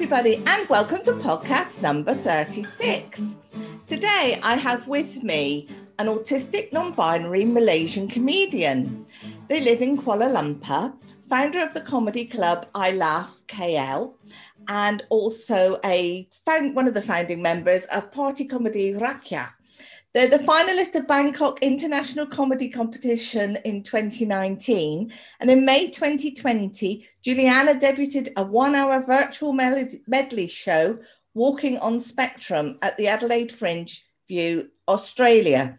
everybody, 0.00 0.42
and 0.46 0.66
welcome 0.70 1.04
to 1.04 1.12
podcast 1.12 1.82
number 1.82 2.14
36. 2.14 3.36
Today, 3.86 4.40
I 4.42 4.54
have 4.54 4.88
with 4.88 5.22
me 5.22 5.68
an 5.98 6.06
autistic 6.06 6.72
non 6.72 6.92
binary 6.92 7.44
Malaysian 7.44 8.08
comedian. 8.08 9.04
They 9.48 9.60
live 9.60 9.82
in 9.82 9.98
Kuala 9.98 10.32
Lumpur, 10.32 10.94
founder 11.28 11.62
of 11.62 11.74
the 11.74 11.82
comedy 11.82 12.24
club 12.24 12.66
I 12.74 12.92
Laugh 12.92 13.42
KL, 13.46 14.14
and 14.68 15.02
also 15.10 15.78
a 15.84 16.26
one 16.46 16.88
of 16.88 16.94
the 16.94 17.02
founding 17.02 17.42
members 17.42 17.84
of 17.92 18.10
Party 18.10 18.46
Comedy 18.46 18.94
Rakyat. 18.94 19.50
They're 20.12 20.28
the 20.28 20.38
finalist 20.38 20.96
of 20.96 21.06
Bangkok 21.06 21.62
International 21.62 22.26
Comedy 22.26 22.68
Competition 22.68 23.56
in 23.64 23.84
2019. 23.84 25.12
And 25.38 25.50
in 25.50 25.64
May 25.64 25.88
2020, 25.88 27.08
Juliana 27.22 27.76
debuted 27.76 28.32
a 28.36 28.42
one 28.42 28.74
hour 28.74 29.04
virtual 29.06 29.52
medley 29.52 30.48
show, 30.48 30.98
Walking 31.34 31.78
on 31.78 32.00
Spectrum, 32.00 32.78
at 32.82 32.96
the 32.96 33.06
Adelaide 33.06 33.52
Fringe 33.52 34.04
View, 34.26 34.70
Australia. 34.88 35.78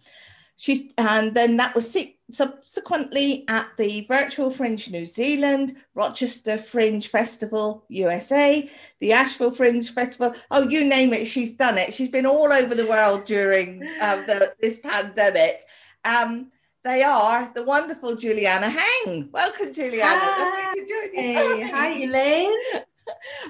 She, 0.62 0.94
and 0.96 1.34
then 1.34 1.58
that 1.58 1.74
was 1.74 1.98
subsequently 2.30 3.46
at 3.48 3.68
the 3.80 4.06
Virtual 4.08 4.52
Fringe 4.52 4.92
New 4.92 5.08
Zealand, 5.08 5.76
Rochester 5.96 6.56
Fringe 6.60 7.08
Festival 7.08 7.84
USA, 7.88 8.70
the 9.00 9.12
Asheville 9.12 9.50
Fringe 9.50 9.90
Festival. 9.90 10.36
Oh, 10.52 10.70
you 10.70 10.86
name 10.86 11.14
it, 11.14 11.26
she's 11.26 11.54
done 11.54 11.80
it. 11.80 11.96
She's 11.96 12.10
been 12.10 12.28
all 12.28 12.54
over 12.54 12.76
the 12.76 12.86
world 12.86 13.26
during 13.26 13.82
uh, 14.00 14.18
the, 14.28 14.54
this 14.62 14.78
pandemic. 14.78 15.62
Um, 16.06 16.52
they 16.84 17.02
are 17.02 17.52
the 17.56 17.64
wonderful 17.64 18.16
Juliana 18.16 18.70
Heng. 18.70 19.30
Welcome, 19.32 19.74
Juliana. 19.74 20.20
Hi, 20.22 20.76
hey, 21.12 21.62
hi 21.72 21.90
Elaine. 22.04 22.84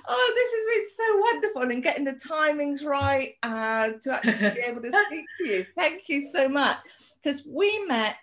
Oh, 0.08 0.34
this 0.36 0.52
has 0.54 0.76
been 0.76 0.88
so 0.96 1.18
wonderful 1.20 1.72
and 1.72 1.84
getting 1.84 2.06
the 2.06 2.14
timings 2.14 2.86
right 2.86 3.36
uh, 3.44 3.90
to 4.02 4.14
actually 4.14 4.52
be 4.52 4.62
able 4.66 4.81
to 4.81 4.92
speak 5.08 5.26
to 5.38 5.48
you. 5.48 5.66
Thank 5.76 6.09
you 6.09 6.30
so 6.31 6.48
much. 6.48 6.78
Because 7.22 7.44
we 7.45 7.86
met 7.88 8.18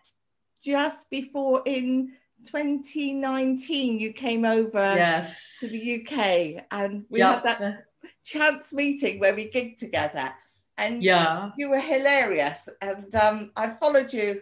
just 0.62 1.08
before 1.10 1.62
in 1.66 2.12
2019 2.44 3.98
you 3.98 4.12
came 4.12 4.44
over 4.44 4.78
yes. 4.78 5.56
to 5.60 5.68
the 5.68 6.00
UK 6.00 6.64
and 6.70 7.04
we 7.08 7.18
yep. 7.18 7.44
had 7.44 7.44
that 7.44 7.84
chance 8.24 8.72
meeting 8.72 9.18
where 9.18 9.34
we 9.34 9.50
gigged 9.50 9.78
together 9.78 10.32
and 10.76 11.02
yeah 11.02 11.50
you 11.56 11.68
were 11.68 11.80
hilarious 11.80 12.68
and 12.80 13.14
um, 13.14 13.50
I 13.56 13.70
followed 13.70 14.12
you 14.12 14.40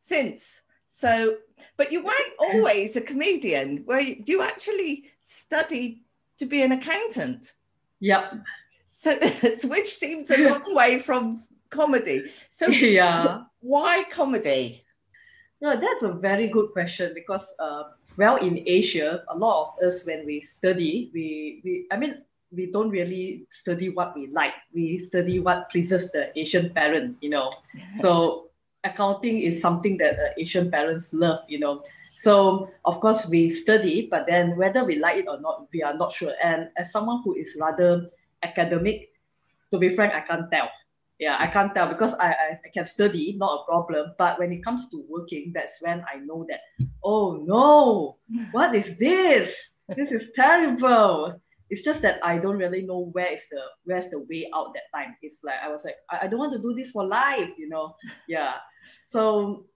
since 0.00 0.60
so 0.88 1.36
but 1.76 1.92
you 1.92 2.02
weren't 2.02 2.32
always 2.38 2.96
a 2.96 3.00
comedian 3.00 3.82
where 3.84 4.00
you, 4.00 4.22
you 4.26 4.42
actually 4.42 5.10
studied 5.22 6.00
to 6.38 6.46
be 6.46 6.62
an 6.62 6.72
accountant 6.72 7.54
yep 8.00 8.34
so 8.90 9.16
which 9.64 9.86
seems 9.86 10.30
a 10.30 10.48
long 10.48 10.74
way 10.74 10.98
from 10.98 11.38
comedy 11.70 12.24
so 12.50 12.66
yeah 12.68 13.42
why 13.60 14.04
comedy 14.10 14.84
no, 15.60 15.76
that's 15.76 16.02
a 16.02 16.12
very 16.12 16.48
good 16.48 16.70
question 16.72 17.12
because, 17.14 17.54
uh, 17.58 17.84
well, 18.16 18.36
in 18.36 18.62
Asia, 18.66 19.24
a 19.28 19.36
lot 19.36 19.74
of 19.80 19.88
us, 19.88 20.06
when 20.06 20.24
we 20.24 20.40
study, 20.40 21.10
we, 21.12 21.60
we 21.64 21.86
I 21.90 21.96
mean, 21.96 22.22
we 22.52 22.70
don't 22.70 22.90
really 22.90 23.46
study 23.50 23.88
what 23.88 24.14
we 24.16 24.28
like. 24.28 24.54
We 24.72 24.98
study 24.98 25.40
what 25.40 25.68
pleases 25.70 26.12
the 26.12 26.36
Asian 26.38 26.70
parent, 26.70 27.16
you 27.20 27.30
know. 27.30 27.52
so 28.00 28.50
accounting 28.84 29.40
is 29.40 29.60
something 29.60 29.98
that 29.98 30.14
uh, 30.14 30.28
Asian 30.38 30.70
parents 30.70 31.12
love, 31.12 31.40
you 31.48 31.58
know. 31.58 31.82
So 32.20 32.70
of 32.84 33.00
course 33.00 33.28
we 33.28 33.50
study, 33.50 34.08
but 34.10 34.26
then 34.26 34.56
whether 34.56 34.84
we 34.84 34.98
like 34.98 35.18
it 35.18 35.26
or 35.28 35.40
not, 35.40 35.68
we 35.72 35.82
are 35.82 35.94
not 35.94 36.12
sure. 36.12 36.34
And 36.42 36.68
as 36.76 36.90
someone 36.90 37.22
who 37.24 37.34
is 37.34 37.56
rather 37.60 38.08
academic, 38.42 39.10
to 39.70 39.78
be 39.78 39.88
frank, 39.90 40.14
I 40.14 40.20
can't 40.20 40.50
tell. 40.50 40.68
Yeah 41.18 41.36
i 41.40 41.48
can't 41.48 41.74
tell 41.74 41.88
because 41.88 42.14
I, 42.14 42.30
I, 42.30 42.48
I 42.64 42.68
can 42.72 42.86
study 42.86 43.34
not 43.38 43.60
a 43.60 43.64
problem. 43.66 44.14
But 44.18 44.38
when 44.38 44.52
it 44.52 44.64
comes 44.64 44.88
to 44.90 45.04
working 45.08 45.52
that's 45.54 45.82
when 45.82 46.04
i 46.12 46.18
know 46.18 46.46
that 46.48 46.60
oh 47.02 47.42
no 47.44 48.18
what 48.52 48.74
is 48.74 48.98
this? 48.98 49.54
This 49.96 50.12
is 50.12 50.32
terrible. 50.34 51.40
It's 51.70 51.82
just 51.82 52.02
that 52.02 52.20
i 52.22 52.38
don't 52.38 52.56
really 52.56 52.82
know 52.82 53.10
where 53.12 53.32
is 53.32 53.48
the 53.50 53.60
where's 53.84 54.10
the 54.10 54.20
way 54.20 54.48
out 54.54 54.74
that 54.74 54.86
time. 54.94 55.16
It's 55.22 55.42
like 55.42 55.58
i 55.62 55.68
was 55.68 55.84
like 55.84 55.96
i, 56.10 56.20
I 56.22 56.26
don't 56.28 56.38
want 56.38 56.52
to 56.54 56.62
do 56.62 56.72
this 56.74 56.90
for 56.90 57.04
life 57.04 57.50
you 57.58 57.68
know? 57.68 57.96
Yeah. 58.28 58.54
So 59.02 59.66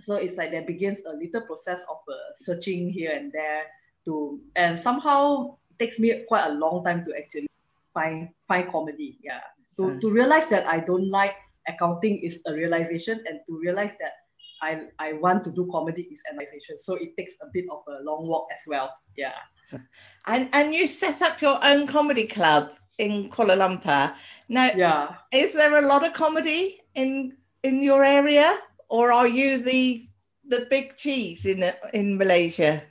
so 0.00 0.14
it's 0.16 0.36
like 0.36 0.50
there 0.50 0.62
begins 0.62 1.00
a 1.06 1.12
little 1.12 1.42
process 1.42 1.82
of 1.90 1.96
uh, 2.08 2.14
searching 2.36 2.90
here 2.90 3.12
and 3.12 3.32
there 3.32 3.64
to 4.04 4.40
and 4.56 4.78
somehow 4.78 5.56
takes 5.78 5.98
me 5.98 6.24
quite 6.28 6.46
a 6.46 6.54
long 6.54 6.84
time 6.84 7.04
to 7.04 7.16
actually 7.16 7.48
find 7.94 8.28
find 8.46 8.68
comedy 8.68 9.18
yeah 9.22 9.40
to, 9.78 9.98
to 10.00 10.10
realize 10.10 10.48
that 10.48 10.66
I 10.66 10.80
don't 10.80 11.08
like 11.08 11.36
accounting 11.68 12.18
is 12.18 12.42
a 12.46 12.52
realization, 12.52 13.22
and 13.28 13.40
to 13.46 13.58
realize 13.58 13.94
that 14.00 14.12
I, 14.60 14.88
I 14.98 15.12
want 15.14 15.44
to 15.44 15.52
do 15.52 15.68
comedy 15.70 16.08
is 16.10 16.20
an 16.30 16.38
realization. 16.38 16.78
So 16.78 16.94
it 16.94 17.16
takes 17.16 17.34
a 17.40 17.46
bit 17.52 17.66
of 17.70 17.82
a 17.86 18.02
long 18.02 18.26
walk 18.26 18.48
as 18.52 18.60
well. 18.66 18.92
Yeah. 19.16 19.38
And 20.26 20.48
and 20.52 20.74
you 20.74 20.88
set 20.88 21.22
up 21.22 21.40
your 21.40 21.58
own 21.62 21.86
comedy 21.86 22.26
club 22.26 22.70
in 22.98 23.30
Kuala 23.30 23.56
Lumpur. 23.56 24.14
Now, 24.48 24.70
yeah. 24.74 25.14
is 25.32 25.52
there 25.52 25.78
a 25.78 25.86
lot 25.86 26.04
of 26.04 26.12
comedy 26.12 26.80
in 26.94 27.36
in 27.62 27.82
your 27.82 28.02
area, 28.02 28.58
or 28.88 29.12
are 29.12 29.28
you 29.28 29.58
the 29.58 30.04
the 30.44 30.66
big 30.70 30.96
cheese 30.96 31.44
in 31.44 31.64
in 31.92 32.16
Malaysia? 32.16 32.82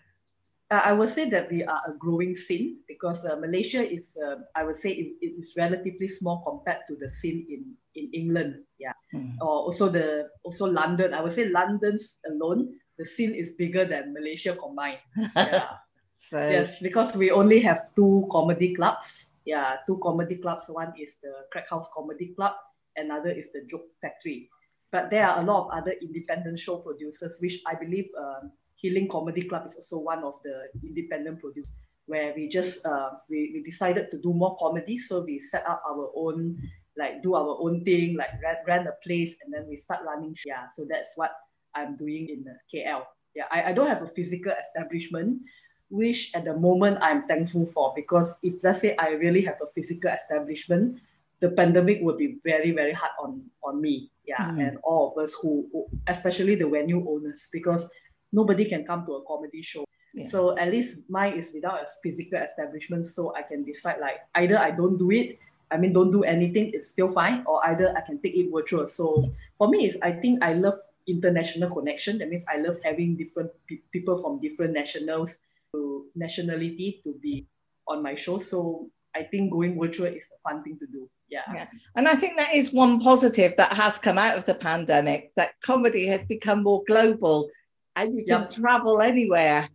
uh, 0.70 0.82
I 0.84 0.94
would 0.94 1.10
say 1.10 1.30
that 1.30 1.52
we 1.52 1.64
are 1.64 1.82
a 1.88 1.94
growing 1.98 2.36
scene 2.36 2.80
because 2.88 3.26
uh, 3.26 3.36
Malaysia 3.38 3.80
is, 3.80 4.18
uh, 4.20 4.44
I 4.56 4.64
would 4.64 4.76
say, 4.76 4.92
it, 4.92 5.16
it 5.22 5.40
is 5.40 5.54
relatively 5.58 6.08
small 6.08 6.44
compared 6.46 6.84
to 6.88 6.96
the 6.96 7.10
scene 7.10 7.46
in, 7.50 7.76
in 7.96 8.12
England. 8.14 8.64
Yeah, 8.80 8.94
mm. 9.14 9.36
or 9.40 9.72
also 9.72 9.90
the 9.90 10.30
also 10.44 10.68
London. 10.68 11.14
I 11.14 11.22
would 11.22 11.34
say 11.34 11.48
London's 11.50 12.18
alone, 12.28 12.76
the 12.98 13.06
scene 13.06 13.34
is 13.34 13.54
bigger 13.54 13.86
than 13.86 14.14
Malaysia 14.14 14.56
combined. 14.56 15.00
Yeah. 15.36 15.80
so... 16.20 16.38
Yes, 16.38 16.80
because 16.80 17.16
we 17.16 17.32
only 17.32 17.60
have 17.62 17.96
two 17.96 18.28
comedy 18.32 18.76
clubs. 18.76 19.32
Yeah, 19.46 19.78
two 19.88 20.00
comedy 20.04 20.36
clubs. 20.36 20.66
One 20.68 20.92
is 21.00 21.20
the 21.24 21.48
Crack 21.52 21.70
House 21.70 21.88
Comedy 21.96 22.34
Club, 22.36 22.52
another 22.98 23.32
is 23.32 23.54
the 23.54 23.64
Joke 23.64 23.88
Factory. 24.02 24.50
But 24.92 25.10
there 25.10 25.28
are 25.28 25.42
a 25.42 25.44
lot 25.44 25.66
of 25.66 25.72
other 25.72 25.94
independent 26.02 26.60
show 26.60 26.78
producers, 26.78 27.38
which 27.40 27.62
I 27.66 27.76
believe. 27.76 28.08
Um, 28.18 28.52
Healing 28.78 29.08
Comedy 29.10 29.42
Club 29.42 29.66
is 29.66 29.76
also 29.76 29.98
one 29.98 30.24
of 30.24 30.36
the 30.44 30.70
independent 30.86 31.42
producers 31.42 31.74
where 32.06 32.34
we 32.36 32.48
just 32.48 32.86
uh, 32.86 33.10
we, 33.30 33.52
we 33.54 33.64
decided 33.64 34.10
to 34.12 34.18
do 34.18 34.34
more 34.34 34.56
comedy. 34.58 34.98
So 34.98 35.22
we 35.22 35.40
set 35.40 35.68
up 35.68 35.84
our 35.88 36.12
own 36.16 36.58
like 36.98 37.22
do 37.22 37.36
our 37.36 37.58
own 37.62 37.84
thing, 37.84 38.18
like 38.18 38.42
rent, 38.42 38.60
rent 38.66 38.88
a 38.88 38.94
place, 39.04 39.38
and 39.44 39.54
then 39.54 39.68
we 39.68 39.78
start 39.78 40.02
running. 40.06 40.36
Yeah, 40.46 40.68
so 40.74 40.86
that's 40.90 41.14
what 41.16 41.32
I'm 41.76 41.96
doing 41.96 42.30
in 42.30 42.46
KL. 42.74 43.04
Yeah, 43.36 43.46
I, 43.52 43.70
I 43.70 43.72
don't 43.74 43.88
have 43.88 44.02
a 44.02 44.10
physical 44.10 44.52
establishment, 44.52 45.42
which 45.90 46.32
at 46.34 46.46
the 46.46 46.58
moment 46.58 46.98
I'm 47.02 47.28
thankful 47.28 47.68
for 47.68 47.94
because 47.96 48.36
if 48.42 48.64
let's 48.64 48.82
say 48.82 48.96
I 48.98 49.10
really 49.10 49.44
have 49.46 49.58
a 49.62 49.68
physical 49.74 50.12
establishment, 50.12 51.00
the 51.40 51.52
pandemic 51.52 52.00
would 52.02 52.18
be 52.18 52.40
very 52.44 52.72
very 52.72 52.94
hard 52.94 53.12
on 53.22 53.44
on 53.64 53.82
me. 53.82 54.10
Yeah, 54.28 54.52
mm. 54.52 54.68
and 54.68 54.78
all 54.84 55.16
of 55.16 55.24
us 55.24 55.34
who, 55.42 55.68
especially 56.08 56.56
the 56.56 56.68
venue 56.68 57.00
owners, 57.08 57.48
because 57.52 57.90
nobody 58.32 58.66
can 58.66 58.84
come 58.84 59.06
to 59.06 59.14
a 59.14 59.26
comedy 59.26 59.62
show. 59.62 59.86
Yeah. 60.14 60.28
So 60.28 60.58
at 60.58 60.70
least 60.70 61.10
mine 61.10 61.40
is 61.40 61.52
without 61.54 61.80
a 61.82 61.88
physical 62.04 62.40
establishment, 62.40 63.08
so 63.08 63.34
I 63.36 63.42
can 63.42 63.64
decide 63.64 64.00
like 64.02 64.18
either 64.36 64.58
I 64.58 64.72
don't 64.72 64.98
do 64.98 65.12
it, 65.12 65.40
I 65.72 65.78
mean 65.78 65.94
don't 65.94 66.12
do 66.12 66.24
anything, 66.24 66.72
it's 66.74 66.90
still 66.90 67.10
fine, 67.10 67.44
or 67.48 67.66
either 67.68 67.96
I 67.96 68.02
can 68.02 68.20
take 68.20 68.36
it 68.36 68.52
virtual. 68.52 68.88
So 68.88 69.32
for 69.58 69.70
me, 69.70 69.88
is 69.88 69.98
I 70.02 70.12
think 70.12 70.44
I 70.44 70.54
love 70.54 70.76
international 71.08 71.70
connection. 71.70 72.18
That 72.18 72.30
means 72.30 72.46
I 72.50 72.58
love 72.58 72.78
having 72.84 73.16
different 73.16 73.52
pe- 73.68 73.84
people 73.92 74.18
from 74.18 74.42
different 74.42 74.74
nationals 74.74 75.38
to 75.74 76.06
nationality 76.16 77.00
to 77.04 77.14
be 77.22 77.48
on 77.88 78.04
my 78.04 78.16
show. 78.16 78.40
So 78.40 78.90
I 79.16 79.24
think 79.24 79.52
going 79.52 79.80
virtual 79.80 80.08
is 80.08 80.26
a 80.36 80.40
fun 80.40 80.64
thing 80.64 80.78
to 80.80 80.88
do. 80.88 81.10
Yeah. 81.30 81.42
yeah. 81.54 81.68
And 81.96 82.08
I 82.08 82.16
think 82.16 82.38
that 82.38 82.54
is 82.54 82.72
one 82.72 83.00
positive 83.00 83.56
that 83.58 83.74
has 83.74 83.98
come 83.98 84.18
out 84.18 84.38
of 84.38 84.46
the 84.46 84.56
pandemic 84.56 85.32
that 85.36 85.52
comedy 85.62 86.08
has 86.08 86.24
become 86.26 86.64
more 86.64 86.84
global 86.88 87.50
and 87.96 88.16
you 88.16 88.26
can 88.26 88.42
yep. 88.42 88.50
travel 88.52 89.02
anywhere 89.02 89.68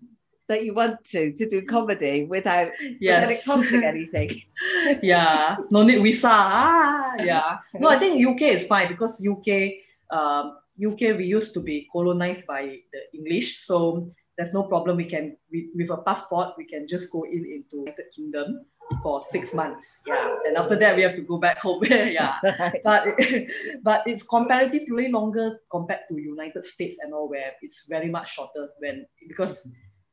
that 0.49 0.65
you 0.65 0.75
want 0.75 1.03
to 1.05 1.33
to 1.33 1.49
do 1.49 1.63
comedy 1.63 2.25
without, 2.25 2.71
yes. 3.01 3.21
without 3.21 3.33
it 3.33 3.45
costing 3.45 3.85
anything. 3.85 4.43
yeah, 5.03 5.57
no 5.71 5.83
need 5.83 6.03
visa. 6.03 6.29
Ah, 6.31 7.15
yeah. 7.19 7.59
No, 7.75 7.89
I 7.89 7.99
think 7.99 8.27
UK 8.27 8.43
is 8.43 8.67
fine 8.67 8.89
because 8.89 9.25
UK, 9.27 9.73
um, 10.11 10.59
UK 10.77 11.17
we 11.17 11.27
used 11.27 11.55
to 11.55 11.61
be 11.61 11.89
colonized 11.93 12.47
by 12.47 12.79
the 12.93 13.01
English, 13.19 13.61
so 13.61 14.09
there's 14.37 14.55
no 14.55 14.65
problem. 14.65 14.97
We 14.97 15.05
can 15.05 15.37
we, 15.51 15.71
with 15.75 15.91
a 15.91 15.99
passport 15.99 16.55
we 16.57 16.65
can 16.65 16.87
just 16.89 17.13
go 17.13 17.25
in 17.25 17.45
into 17.45 17.85
United 17.85 18.07
Kingdom 18.15 18.65
for 19.03 19.21
six 19.21 19.55
months. 19.55 20.03
Yeah, 20.07 20.35
and 20.47 20.57
after 20.57 20.77
that 20.77 20.97
we 20.97 21.03
have 21.03 21.15
to 21.17 21.23
go 21.23 21.39
back 21.39 21.59
home. 21.59 21.83
yeah, 21.91 22.39
but 22.85 23.07
but 23.83 24.03
it's 24.07 24.23
comparatively 24.23 25.11
longer 25.11 25.61
compared 25.71 26.09
to 26.09 26.21
United 26.21 26.65
States 26.65 26.99
and 27.03 27.13
all, 27.13 27.29
where 27.29 27.53
it's 27.63 27.87
very 27.89 28.11
much 28.11 28.35
shorter 28.35 28.69
when 28.81 29.07
because 29.29 29.69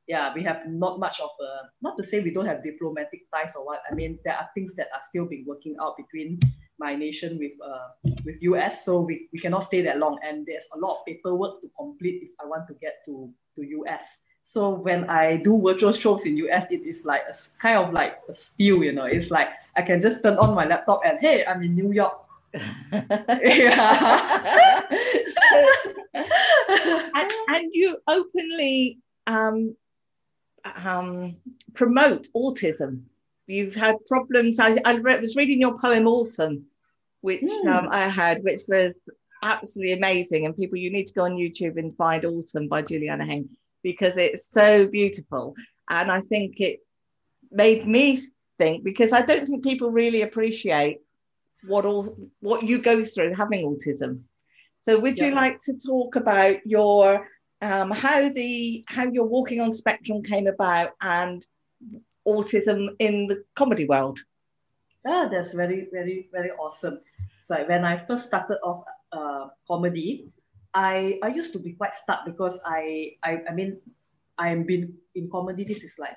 yeah, 0.10 0.33
we 0.33 0.44
have 0.44 0.66
not 0.68 1.00
much 1.00 1.19
of 1.19 1.30
a, 1.39 1.69
not 1.83 1.95
to 1.95 2.04
say 2.04 2.19
we 2.19 2.33
don't 2.33 2.48
have 2.48 2.63
diplomatic 2.63 3.30
ties 3.31 3.54
or 3.56 3.63
what. 3.63 3.81
I 3.89 3.94
mean, 3.94 4.18
there 4.25 4.33
are 4.33 4.50
things 4.56 4.74
that 4.74 4.88
are 4.92 5.01
still 5.07 5.25
being 5.27 5.45
working 5.48 5.75
out 5.80 5.98
between 5.98 6.39
my 6.80 6.95
nation 6.95 7.38
with 7.38 7.54
uh, 7.63 7.89
with 8.25 8.42
US, 8.42 8.83
so 8.83 9.01
we, 9.01 9.30
we 9.31 9.39
cannot 9.39 9.63
stay 9.63 9.81
that 9.83 10.00
long. 10.00 10.18
And 10.25 10.48
there's 10.48 10.66
a 10.75 10.80
lot 10.80 10.98
of 10.98 11.06
paperwork 11.06 11.62
to 11.62 11.69
complete 11.77 12.24
if 12.24 12.31
I 12.42 12.48
want 12.48 12.68
to 12.69 12.74
get 12.81 13.06
to, 13.06 13.31
to 13.59 13.67
US. 13.79 14.23
So 14.41 14.69
when 14.71 15.09
I 15.09 15.38
do 15.38 15.61
virtual 15.61 15.94
shows 15.94 16.25
in 16.25 16.38
US, 16.38 16.67
it 16.71 16.81
is 16.81 17.06
like 17.06 17.21
a 17.29 17.33
kind 17.59 17.77
of 17.77 17.94
like 17.94 18.19
a 18.27 18.33
steal, 18.33 18.83
you 18.83 18.91
know. 18.91 19.06
It's 19.06 19.29
like 19.29 19.50
I 19.75 19.81
can 19.81 20.01
just 20.01 20.23
turn 20.23 20.38
on 20.38 20.56
my 20.56 20.65
laptop 20.65 21.01
and 21.06 21.19
hey, 21.19 21.45
I'm 21.45 21.61
in 21.61 21.75
New 21.75 21.91
York. 21.91 22.17
yeah. 22.91 24.81
and, 26.13 27.31
and 27.50 27.69
you 27.71 27.97
openly 28.07 28.97
um, 29.27 29.75
um, 30.83 31.35
promote 31.73 32.27
autism. 32.35 33.03
You've 33.45 33.75
had 33.75 33.95
problems. 34.07 34.59
I, 34.59 34.79
I 34.85 34.95
was 34.95 35.35
reading 35.35 35.61
your 35.61 35.77
poem 35.79 36.07
Autumn, 36.07 36.65
which 37.21 37.41
mm. 37.41 37.67
um, 37.67 37.89
I 37.91 38.07
had, 38.07 38.44
which 38.44 38.61
was 38.67 38.94
absolutely 39.44 39.94
amazing. 39.94 40.45
And 40.45 40.56
people, 40.56 40.77
you 40.77 40.91
need 40.91 41.07
to 41.07 41.13
go 41.13 41.24
on 41.24 41.38
YouTube 41.38 41.77
and 41.77 41.95
find 41.95 42.25
Autumn 42.25 42.68
by 42.68 42.81
Juliana 42.81 43.25
Heng 43.25 43.50
because 43.83 44.18
it's 44.18 44.50
so 44.50 44.88
beautiful. 44.88 45.56
And 45.89 46.12
I 46.12 46.21
think 46.21 46.59
it 46.59 46.80
made 47.51 47.86
me 47.88 48.21
think 48.57 48.83
because 48.83 49.12
I 49.12 49.21
don't 49.21 49.47
think 49.47 49.63
people 49.63 49.91
really 49.91 50.21
appreciate 50.21 51.00
what 51.65 51.86
all 51.86 52.15
what 52.39 52.63
you 52.63 52.81
go 52.81 53.03
through 53.03 53.33
having 53.33 53.65
autism. 53.65 54.21
So 54.81 55.00
would 55.00 55.18
yeah. 55.18 55.25
you 55.25 55.36
like 55.36 55.59
to 55.63 55.74
talk 55.74 56.15
about 56.15 56.65
your 56.65 57.27
um, 57.62 57.92
how 57.92 58.30
the 58.30 58.83
how 58.88 59.06
your 59.09 59.25
walking 59.25 59.62
on 59.62 59.74
spectrum 59.74 60.24
came 60.24 60.47
about 60.47 60.92
and 61.01 61.45
autism 62.27 62.89
in 63.00 63.27
the 63.27 63.44
comedy 63.56 63.85
world. 63.85 64.19
Ah, 65.06 65.27
that's 65.30 65.53
very 65.53 65.88
very 65.92 66.30
very 66.31 66.51
awesome. 66.51 67.00
So 67.42 67.65
when 67.65 67.83
I 67.83 67.97
first 67.97 68.27
started 68.27 68.59
off 68.63 68.83
uh, 69.11 69.47
comedy, 69.67 70.29
I 70.73 71.19
I 71.23 71.29
used 71.29 71.53
to 71.53 71.59
be 71.59 71.73
quite 71.73 71.95
stuck 71.95 72.25
because 72.25 72.59
I 72.65 73.15
I, 73.23 73.41
I 73.50 73.53
mean 73.53 73.77
I'm 74.38 74.63
been 74.63 74.94
in 75.15 75.29
comedy. 75.29 75.63
This 75.63 75.83
is 75.83 75.97
like 76.00 76.15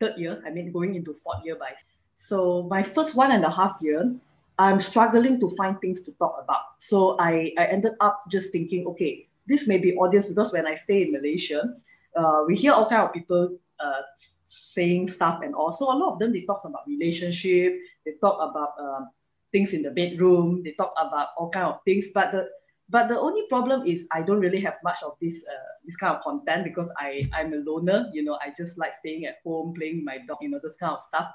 third 0.00 0.18
year. 0.18 0.42
I 0.46 0.50
mean 0.50 0.72
going 0.72 0.94
into 0.94 1.14
fourth 1.14 1.44
year 1.44 1.56
by. 1.56 1.74
So 2.14 2.66
my 2.70 2.82
first 2.82 3.14
one 3.14 3.30
and 3.30 3.44
a 3.44 3.50
half 3.50 3.78
year, 3.80 4.14
I'm 4.58 4.80
struggling 4.80 5.38
to 5.40 5.50
find 5.54 5.80
things 5.80 6.02
to 6.02 6.12
talk 6.18 6.38
about. 6.42 6.78
So 6.78 7.16
I 7.18 7.52
I 7.58 7.66
ended 7.66 7.94
up 8.00 8.22
just 8.30 8.52
thinking, 8.52 8.86
okay, 8.94 9.26
this 9.46 9.66
may 9.66 9.78
be 9.78 9.96
audience 9.96 10.26
because 10.26 10.52
when 10.52 10.66
I 10.66 10.74
stay 10.74 11.02
in 11.02 11.12
Malaysia, 11.12 11.74
uh, 12.14 12.44
we 12.46 12.54
hear 12.54 12.72
all 12.72 12.88
kind 12.88 13.02
of 13.02 13.12
people 13.12 13.58
uh, 13.80 14.02
saying 14.44 15.08
stuff 15.08 15.40
and 15.42 15.54
also 15.54 15.86
a 15.86 15.94
lot 15.94 16.12
of 16.12 16.18
them 16.18 16.32
they 16.32 16.42
talk 16.42 16.62
about 16.64 16.86
relationship, 16.86 17.78
they 18.04 18.12
talk 18.20 18.38
about 18.38 18.74
um, 18.78 19.08
things 19.52 19.72
in 19.72 19.82
the 19.82 19.90
bedroom, 19.90 20.62
they 20.64 20.72
talk 20.72 20.92
about 20.98 21.28
all 21.36 21.50
kind 21.50 21.66
of 21.66 21.80
things. 21.84 22.06
But 22.14 22.32
the 22.32 22.48
but 22.90 23.08
the 23.08 23.18
only 23.18 23.42
problem 23.48 23.86
is 23.86 24.06
I 24.12 24.22
don't 24.22 24.40
really 24.40 24.60
have 24.60 24.78
much 24.82 25.02
of 25.02 25.12
this 25.20 25.44
uh, 25.44 25.70
this 25.84 25.96
kind 25.96 26.16
of 26.16 26.22
content 26.22 26.64
because 26.64 26.90
I 26.96 27.28
I'm 27.32 27.52
a 27.52 27.58
loner. 27.58 28.10
You 28.12 28.24
know, 28.24 28.38
I 28.42 28.52
just 28.56 28.78
like 28.78 28.96
staying 29.00 29.26
at 29.26 29.36
home, 29.44 29.74
playing 29.74 30.04
my 30.04 30.18
dog, 30.26 30.38
you 30.40 30.48
know, 30.48 30.60
this 30.62 30.76
kind 30.76 30.92
of 30.92 31.02
stuff. 31.02 31.28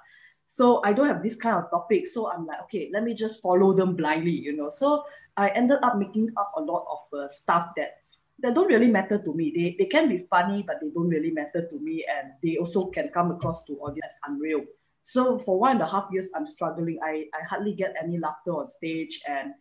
So 0.46 0.82
I 0.84 0.94
don't 0.94 1.08
have 1.08 1.24
this 1.24 1.36
kind 1.36 1.58
of 1.58 1.70
topic. 1.72 2.06
So 2.06 2.32
I'm 2.32 2.46
like, 2.46 2.62
okay, 2.64 2.90
let 2.94 3.04
me 3.04 3.14
just 3.14 3.42
follow 3.42 3.74
them 3.74 3.96
blindly, 3.96 4.32
you 4.32 4.56
know. 4.56 4.70
So 4.70 5.04
I 5.38 5.50
ended 5.50 5.80
up 5.82 5.98
making 5.98 6.30
up 6.38 6.52
a 6.58 6.62
lot 6.62 6.86
of 6.92 7.20
uh, 7.20 7.28
stuff 7.28 7.70
that 7.78 8.02
that 8.40 8.56
don't 8.56 8.68
really 8.68 8.92
matter 8.92 9.18
to 9.18 9.34
me. 9.34 9.54
They, 9.56 9.76
they 9.80 9.86
can 9.86 10.10
be 10.10 10.20
funny, 10.30 10.64
but 10.66 10.80
they 10.82 10.90
don't 10.90 11.08
really 11.08 11.32
matter 11.32 11.66
to 11.70 11.80
me. 11.80 12.06
And 12.10 12.34
they 12.44 12.58
also 12.58 12.88
can 12.90 13.10
come 13.10 13.32
across 13.32 13.64
to 13.66 13.74
audience 13.74 14.14
as 14.14 14.18
unreal. 14.30 14.62
So 15.04 15.38
for 15.38 15.60
one 15.60 15.72
and 15.72 15.82
a 15.82 15.88
half 15.88 16.08
years, 16.12 16.30
I'm 16.34 16.48
struggling. 16.48 16.98
I, 17.04 17.26
I 17.34 17.44
hardly 17.48 17.74
get 17.74 17.94
any 18.02 18.18
laughter 18.18 18.52
on 18.52 18.70
stage. 18.70 19.22
And, 19.28 19.54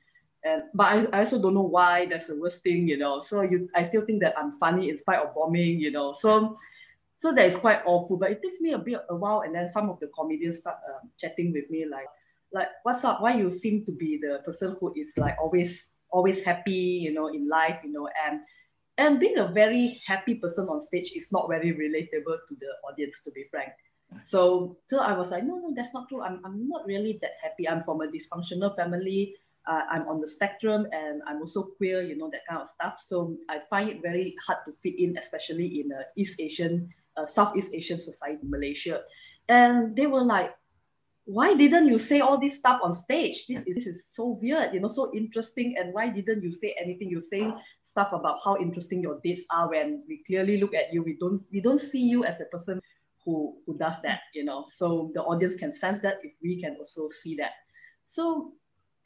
and 0.44 0.62
but 0.72 0.86
I, 0.86 1.06
I 1.12 1.18
also 1.20 1.42
don't 1.42 1.54
know 1.54 1.62
why 1.62 2.06
that's 2.06 2.28
the 2.28 2.40
worst 2.40 2.62
thing, 2.62 2.88
you 2.88 2.96
know. 2.96 3.20
So 3.20 3.42
you 3.42 3.68
I 3.74 3.82
still 3.82 4.02
think 4.06 4.22
that 4.22 4.38
I'm 4.38 4.52
funny 4.52 4.88
in 4.88 4.98
spite 4.98 5.18
of 5.18 5.34
bombing, 5.34 5.80
you 5.80 5.90
know. 5.90 6.14
So 6.18 6.56
so 7.18 7.32
that 7.32 7.46
is 7.46 7.56
quite 7.56 7.82
awful. 7.84 8.18
But 8.18 8.30
it 8.30 8.42
takes 8.42 8.60
me 8.60 8.72
a 8.72 8.78
bit 8.78 9.00
a 9.10 9.16
while. 9.16 9.40
And 9.40 9.54
then 9.54 9.68
some 9.68 9.90
of 9.90 9.98
the 10.00 10.08
comedians 10.08 10.58
start 10.58 10.78
um, 10.88 11.10
chatting 11.18 11.52
with 11.52 11.68
me 11.70 11.86
like, 11.86 12.06
like, 12.52 12.68
what's 12.84 13.04
up? 13.04 13.20
Why 13.20 13.34
you 13.34 13.50
seem 13.50 13.84
to 13.86 13.92
be 13.92 14.18
the 14.22 14.40
person 14.44 14.76
who 14.78 14.92
is 14.96 15.12
like 15.16 15.36
always 15.40 15.96
always 16.10 16.44
happy, 16.44 17.02
you 17.02 17.12
know, 17.12 17.28
in 17.28 17.48
life, 17.48 17.80
you 17.82 17.92
know, 17.92 18.08
and 18.26 18.40
and 18.98 19.18
being 19.18 19.38
a 19.38 19.48
very 19.48 20.00
happy 20.06 20.34
person 20.36 20.68
on 20.68 20.80
stage 20.82 21.12
is 21.16 21.32
not 21.32 21.48
very 21.48 21.72
relatable 21.72 22.38
to 22.48 22.54
the 22.60 22.70
audience, 22.88 23.22
to 23.24 23.30
be 23.32 23.44
frank. 23.50 23.72
So, 24.22 24.76
so 24.86 25.00
I 25.00 25.12
was 25.12 25.30
like, 25.30 25.44
no, 25.44 25.56
no, 25.56 25.72
that's 25.74 25.94
not 25.94 26.08
true. 26.08 26.22
I'm, 26.22 26.40
I'm 26.44 26.68
not 26.68 26.86
really 26.86 27.18
that 27.22 27.32
happy. 27.42 27.68
I'm 27.68 27.82
from 27.82 28.00
a 28.00 28.06
dysfunctional 28.06 28.74
family. 28.74 29.34
Uh, 29.66 29.82
I'm 29.90 30.08
on 30.08 30.20
the 30.20 30.26
spectrum 30.28 30.86
and 30.92 31.22
I'm 31.26 31.38
also 31.38 31.62
queer, 31.62 32.02
you 32.02 32.16
know, 32.16 32.28
that 32.30 32.46
kind 32.48 32.60
of 32.60 32.68
stuff. 32.68 33.00
So 33.00 33.36
I 33.48 33.60
find 33.60 33.88
it 33.88 34.02
very 34.02 34.34
hard 34.44 34.58
to 34.66 34.72
fit 34.72 34.98
in, 34.98 35.16
especially 35.18 35.80
in 35.80 35.92
East 36.16 36.40
Asian, 36.40 36.90
uh, 37.16 37.26
Southeast 37.26 37.72
Asian 37.72 38.00
society, 38.00 38.40
Malaysia. 38.42 39.02
And 39.48 39.94
they 39.94 40.06
were 40.06 40.24
like, 40.24 40.54
why 41.24 41.54
didn't 41.54 41.86
you 41.86 41.98
say 41.98 42.20
all 42.20 42.38
this 42.38 42.58
stuff 42.58 42.80
on 42.82 42.92
stage? 42.92 43.46
This 43.46 43.60
is, 43.60 43.74
this 43.76 43.86
is 43.86 44.06
so 44.06 44.38
weird, 44.42 44.74
you 44.74 44.80
know, 44.80 44.88
so 44.88 45.12
interesting. 45.14 45.76
And 45.78 45.94
why 45.94 46.08
didn't 46.08 46.42
you 46.42 46.50
say 46.50 46.74
anything? 46.82 47.10
You're 47.10 47.20
saying 47.20 47.54
stuff 47.82 48.12
about 48.12 48.40
how 48.44 48.56
interesting 48.56 49.00
your 49.00 49.20
dates 49.22 49.44
are 49.50 49.70
when 49.70 50.02
we 50.08 50.24
clearly 50.26 50.60
look 50.60 50.74
at 50.74 50.92
you. 50.92 51.02
We 51.02 51.16
don't 51.20 51.42
we 51.52 51.60
don't 51.60 51.80
see 51.80 52.02
you 52.02 52.24
as 52.24 52.40
a 52.40 52.46
person 52.46 52.80
who 53.24 53.56
who 53.66 53.76
does 53.78 54.00
that, 54.02 54.20
you 54.34 54.44
know. 54.44 54.66
So 54.68 55.10
the 55.14 55.22
audience 55.22 55.56
can 55.56 55.72
sense 55.72 56.00
that 56.02 56.18
if 56.22 56.34
we 56.42 56.60
can 56.60 56.76
also 56.78 57.08
see 57.08 57.36
that. 57.36 57.52
So 58.04 58.52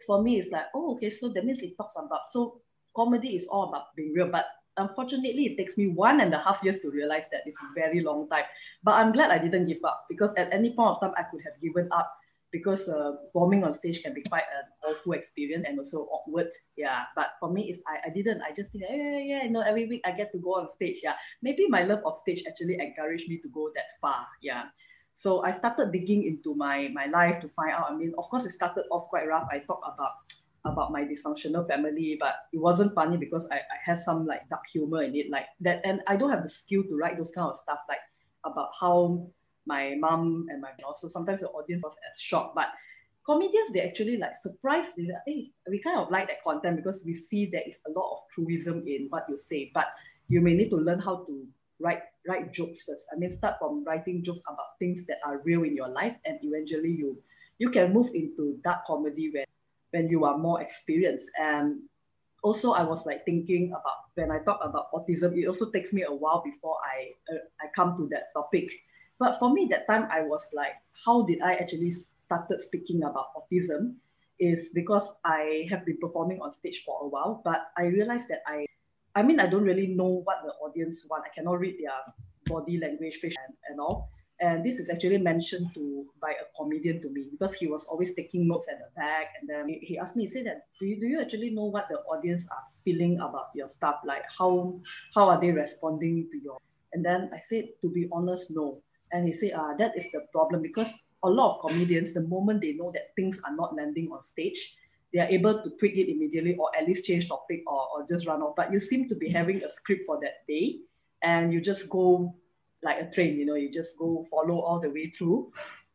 for 0.07 0.23
me, 0.23 0.39
it's 0.39 0.51
like, 0.51 0.67
oh, 0.75 0.95
okay, 0.95 1.11
so 1.11 1.29
that 1.31 1.45
means 1.45 1.63
it 1.63 1.77
talks 1.77 1.95
about 1.99 2.31
so 2.31 2.61
comedy 2.95 3.37
is 3.37 3.47
all 3.47 3.69
about 3.69 3.95
being 3.95 4.13
real, 4.15 4.29
but 4.29 4.47
unfortunately, 4.77 5.47
it 5.47 5.57
takes 5.57 5.77
me 5.79 5.89
one 5.89 6.21
and 6.21 6.33
a 6.35 6.39
half 6.39 6.59
years 6.63 6.81
to 6.81 6.91
realize 6.91 7.25
that 7.33 7.43
it's 7.47 7.61
a 7.61 7.75
very 7.75 8.01
long 8.01 8.29
time. 8.29 8.45
But 8.83 8.93
I'm 8.93 9.13
glad 9.13 9.31
I 9.31 9.39
didn't 9.39 9.67
give 9.67 9.85
up 9.85 10.07
because 10.09 10.35
at 10.37 10.53
any 10.53 10.75
point 10.75 10.97
of 10.97 11.01
time, 11.01 11.13
I 11.17 11.25
could 11.25 11.41
have 11.45 11.61
given 11.61 11.89
up 11.93 12.11
because 12.57 12.89
uh, 12.89 13.13
bombing 13.35 13.65
on 13.65 13.75
stage 13.75 14.03
can 14.03 14.15
be 14.15 14.23
quite 14.23 14.49
an 14.57 14.65
awful 14.89 15.13
experience 15.13 15.67
and 15.69 15.79
also 15.79 16.09
awkward. 16.09 16.49
Yeah, 16.77 17.05
but 17.15 17.37
for 17.39 17.53
me, 17.53 17.69
it's 17.69 17.81
I, 17.87 18.09
I 18.09 18.11
didn't. 18.11 18.41
I 18.41 18.53
just 18.57 18.73
think, 18.73 18.85
yeah, 18.89 18.97
yeah, 18.97 19.19
yeah, 19.19 19.43
you 19.45 19.51
know, 19.51 19.61
every 19.61 19.87
week 19.87 20.03
I 20.09 20.13
get 20.13 20.33
to 20.33 20.39
go 20.39 20.57
on 20.57 20.71
stage. 20.71 21.01
Yeah, 21.03 21.15
maybe 21.43 21.69
my 21.69 21.83
love 21.83 22.01
of 22.07 22.17
stage 22.25 22.45
actually 22.49 22.79
encouraged 22.81 23.29
me 23.29 23.37
to 23.45 23.49
go 23.53 23.71
that 23.75 23.93
far. 24.01 24.25
Yeah. 24.41 24.73
So 25.13 25.45
I 25.45 25.51
started 25.51 25.93
digging 25.93 26.25
into 26.25 26.55
my 26.55 26.89
my 26.93 27.07
life 27.07 27.41
to 27.45 27.49
find 27.49 27.73
out. 27.73 27.91
I 27.91 27.95
mean, 27.95 28.13
of 28.17 28.25
course, 28.33 28.45
it 28.49 28.57
started 28.57 28.85
off 28.91 29.09
quite 29.13 29.29
rough. 29.29 29.49
I 29.53 29.61
talk 29.61 29.81
about 29.85 30.17
about 30.65 30.91
my 30.91 31.05
dysfunctional 31.05 31.67
family, 31.69 32.17
but 32.19 32.35
it 32.53 32.59
wasn't 32.59 32.93
funny 32.95 33.17
because 33.17 33.47
I, 33.53 33.57
I 33.57 33.79
have 33.85 34.01
some 34.01 34.27
like 34.27 34.49
dark 34.49 34.65
humor 34.73 35.05
in 35.05 35.15
it, 35.15 35.31
like 35.31 35.47
that. 35.61 35.81
And 35.85 36.01
I 36.09 36.17
don't 36.17 36.31
have 36.31 36.43
the 36.43 36.49
skill 36.49 36.83
to 36.89 36.97
write 36.97 37.17
those 37.17 37.31
kind 37.31 37.49
of 37.49 37.57
stuff, 37.57 37.79
like 37.89 38.03
about 38.45 38.71
how 38.79 39.29
my 39.67 39.95
mom 39.99 40.47
and 40.49 40.61
my 40.61 40.71
also 40.87 41.09
sometimes 41.09 41.41
the 41.41 41.49
audience 41.49 41.83
was 41.83 41.97
as 42.13 42.21
shocked, 42.21 42.55
but 42.55 42.69
comedians 43.25 43.73
they 43.73 43.81
actually 43.81 44.17
like 44.17 44.37
surprised 44.37 44.93
they 44.97 45.05
like, 45.05 45.23
hey, 45.27 45.51
we 45.69 45.81
kind 45.83 45.99
of 45.99 46.11
like 46.11 46.29
that 46.29 46.43
content 46.45 46.77
because 46.77 47.03
we 47.05 47.13
see 47.13 47.47
there 47.47 47.65
is 47.67 47.81
a 47.87 47.91
lot 47.91 48.13
of 48.13 48.19
truism 48.33 48.85
in 48.87 49.07
what 49.11 49.25
you 49.29 49.39
say, 49.39 49.71
but 49.75 49.87
you 50.29 50.41
may 50.41 50.55
need 50.55 50.71
to 50.71 50.77
learn 50.77 50.99
how 50.99 51.25
to 51.25 51.47
write 51.81 52.03
write 52.27 52.53
jokes 52.53 52.83
first. 52.83 53.07
I 53.13 53.19
mean, 53.19 53.31
start 53.31 53.57
from 53.59 53.85
writing 53.85 54.23
jokes 54.23 54.41
about 54.47 54.79
things 54.79 55.07
that 55.07 55.19
are 55.25 55.41
real 55.45 55.63
in 55.65 55.77
your 55.77 55.89
life, 55.89 56.17
and 56.25 56.39
eventually 56.43 56.91
you 56.91 57.19
you 57.59 57.71
can 57.71 57.93
move 57.93 58.11
into 58.15 58.59
dark 58.65 58.85
comedy 58.87 59.31
where 59.33 59.45
when 59.91 60.09
you 60.09 60.25
are 60.25 60.39
more 60.39 60.61
experienced. 60.61 61.31
And 61.41 61.81
also, 62.43 62.73
I 62.73 62.83
was 62.83 63.07
like 63.07 63.25
thinking 63.25 63.71
about 63.71 64.13
when 64.15 64.31
I 64.31 64.39
talk 64.45 64.61
about 64.63 64.93
autism, 64.93 65.37
it 65.37 65.47
also 65.47 65.71
takes 65.71 65.93
me 65.93 66.03
a 66.03 66.13
while 66.13 66.43
before 66.45 66.77
I 66.85 67.13
uh, 67.33 67.43
I 67.61 67.67
come 67.75 67.97
to 67.97 68.09
that 68.09 68.33
topic. 68.35 68.71
But 69.19 69.39
for 69.39 69.53
me, 69.53 69.67
that 69.71 69.87
time 69.87 70.09
I 70.11 70.23
was 70.23 70.51
like, 70.55 70.75
how 71.05 71.25
did 71.25 71.41
I 71.41 71.55
actually 71.55 71.91
started 71.91 72.61
speaking 72.61 73.03
about 73.03 73.27
autism? 73.37 73.97
Is 74.39 74.71
because 74.75 75.17
I 75.25 75.67
have 75.71 75.87
been 75.87 75.97
performing 75.97 76.41
on 76.43 76.53
stage 76.53 76.85
for 76.85 77.01
a 77.03 77.09
while, 77.09 77.41
but 77.43 77.73
I 77.79 77.85
realized 77.85 78.29
that 78.29 78.43
I, 78.47 78.67
I 79.15 79.23
mean, 79.23 79.41
I 79.41 79.47
don't 79.47 79.65
really 79.65 79.87
know 79.87 80.21
what 80.25 80.43
the 80.45 80.53
audience 80.61 81.07
want. 81.09 81.25
I 81.25 81.35
cannot 81.35 81.59
read 81.59 81.77
their 81.81 81.97
body 82.45 82.79
language, 82.79 83.17
face, 83.17 83.35
and, 83.47 83.57
and 83.71 83.81
all. 83.81 84.11
And 84.39 84.63
this 84.63 84.79
is 84.79 84.91
actually 84.91 85.17
mentioned 85.17 85.71
to 85.73 86.05
by 86.21 86.33
a 86.33 86.45
comedian 86.55 87.01
to 87.01 87.09
me 87.09 87.29
because 87.31 87.55
he 87.55 87.67
was 87.67 87.87
always 87.87 88.15
taking 88.15 88.47
notes 88.47 88.69
at 88.71 88.79
the 88.79 88.93
back. 88.95 89.33
And 89.41 89.49
then 89.49 89.69
he 89.81 89.97
asked 89.97 90.17
me, 90.17 90.25
he 90.25 90.29
said 90.29 90.45
that, 90.45 90.67
do 90.79 90.85
you, 90.85 91.01
do 91.01 91.07
you 91.07 91.23
actually 91.23 91.49
know 91.49 91.65
what 91.65 91.89
the 91.89 92.01
audience 92.01 92.47
are 92.51 92.63
feeling 92.85 93.19
about 93.21 93.49
your 93.55 93.69
stuff? 93.69 94.01
Like 94.05 94.25
how 94.29 94.79
how 95.15 95.31
are 95.31 95.41
they 95.41 95.53
responding 95.53 96.29
to 96.31 96.39
your 96.39 96.59
and 96.97 97.05
then 97.05 97.31
I 97.35 97.39
said, 97.39 97.69
to 97.83 97.91
be 97.91 98.09
honest, 98.11 98.51
no. 98.51 98.83
And 99.13 99.27
he 99.27 99.33
said, 99.33 99.53
ah, 99.57 99.75
that 99.79 99.97
is 99.97 100.11
the 100.13 100.27
problem 100.33 100.63
because 100.63 100.93
a 101.23 101.29
lot 101.29 101.55
of 101.55 101.61
comedians, 101.61 102.15
the 102.15 102.23
moment 102.23 102.61
they 102.61 102.73
know 102.73 102.91
that 102.93 103.15
things 103.17 103.41
are 103.45 103.55
not 103.55 103.75
landing 103.75 104.11
on 104.13 104.23
stage, 104.23 104.77
they 105.13 105.21
are 105.21 105.29
able 105.29 105.63
to 105.63 105.71
tweak 105.79 105.97
it 105.97 106.11
immediately 106.11 106.57
or 106.57 106.71
at 106.77 106.87
least 106.87 107.07
change 107.07 107.29
topic 107.29 107.63
or, 107.67 107.89
or 107.95 108.07
just 108.09 108.27
run 108.27 108.43
off. 108.43 108.57
But 108.57 108.73
you 108.73 108.81
seem 108.81 109.09
to 109.09 109.15
be 109.15 109.31
having 109.31 109.63
a 109.63 109.73
script 109.73 110.03
for 110.07 110.19
that 110.21 110.47
day 110.49 110.81
and 111.23 111.53
you 111.53 111.61
just 111.61 111.89
go 111.89 112.35
like 112.83 113.01
a 113.01 113.11
train, 113.11 113.39
you 113.39 113.47
know, 113.47 113.55
you 113.55 113.73
just 113.73 113.99
go 113.99 114.27
follow 114.31 114.61
all 114.61 114.81
the 114.81 114.91
way 114.91 115.07
through 115.07 115.51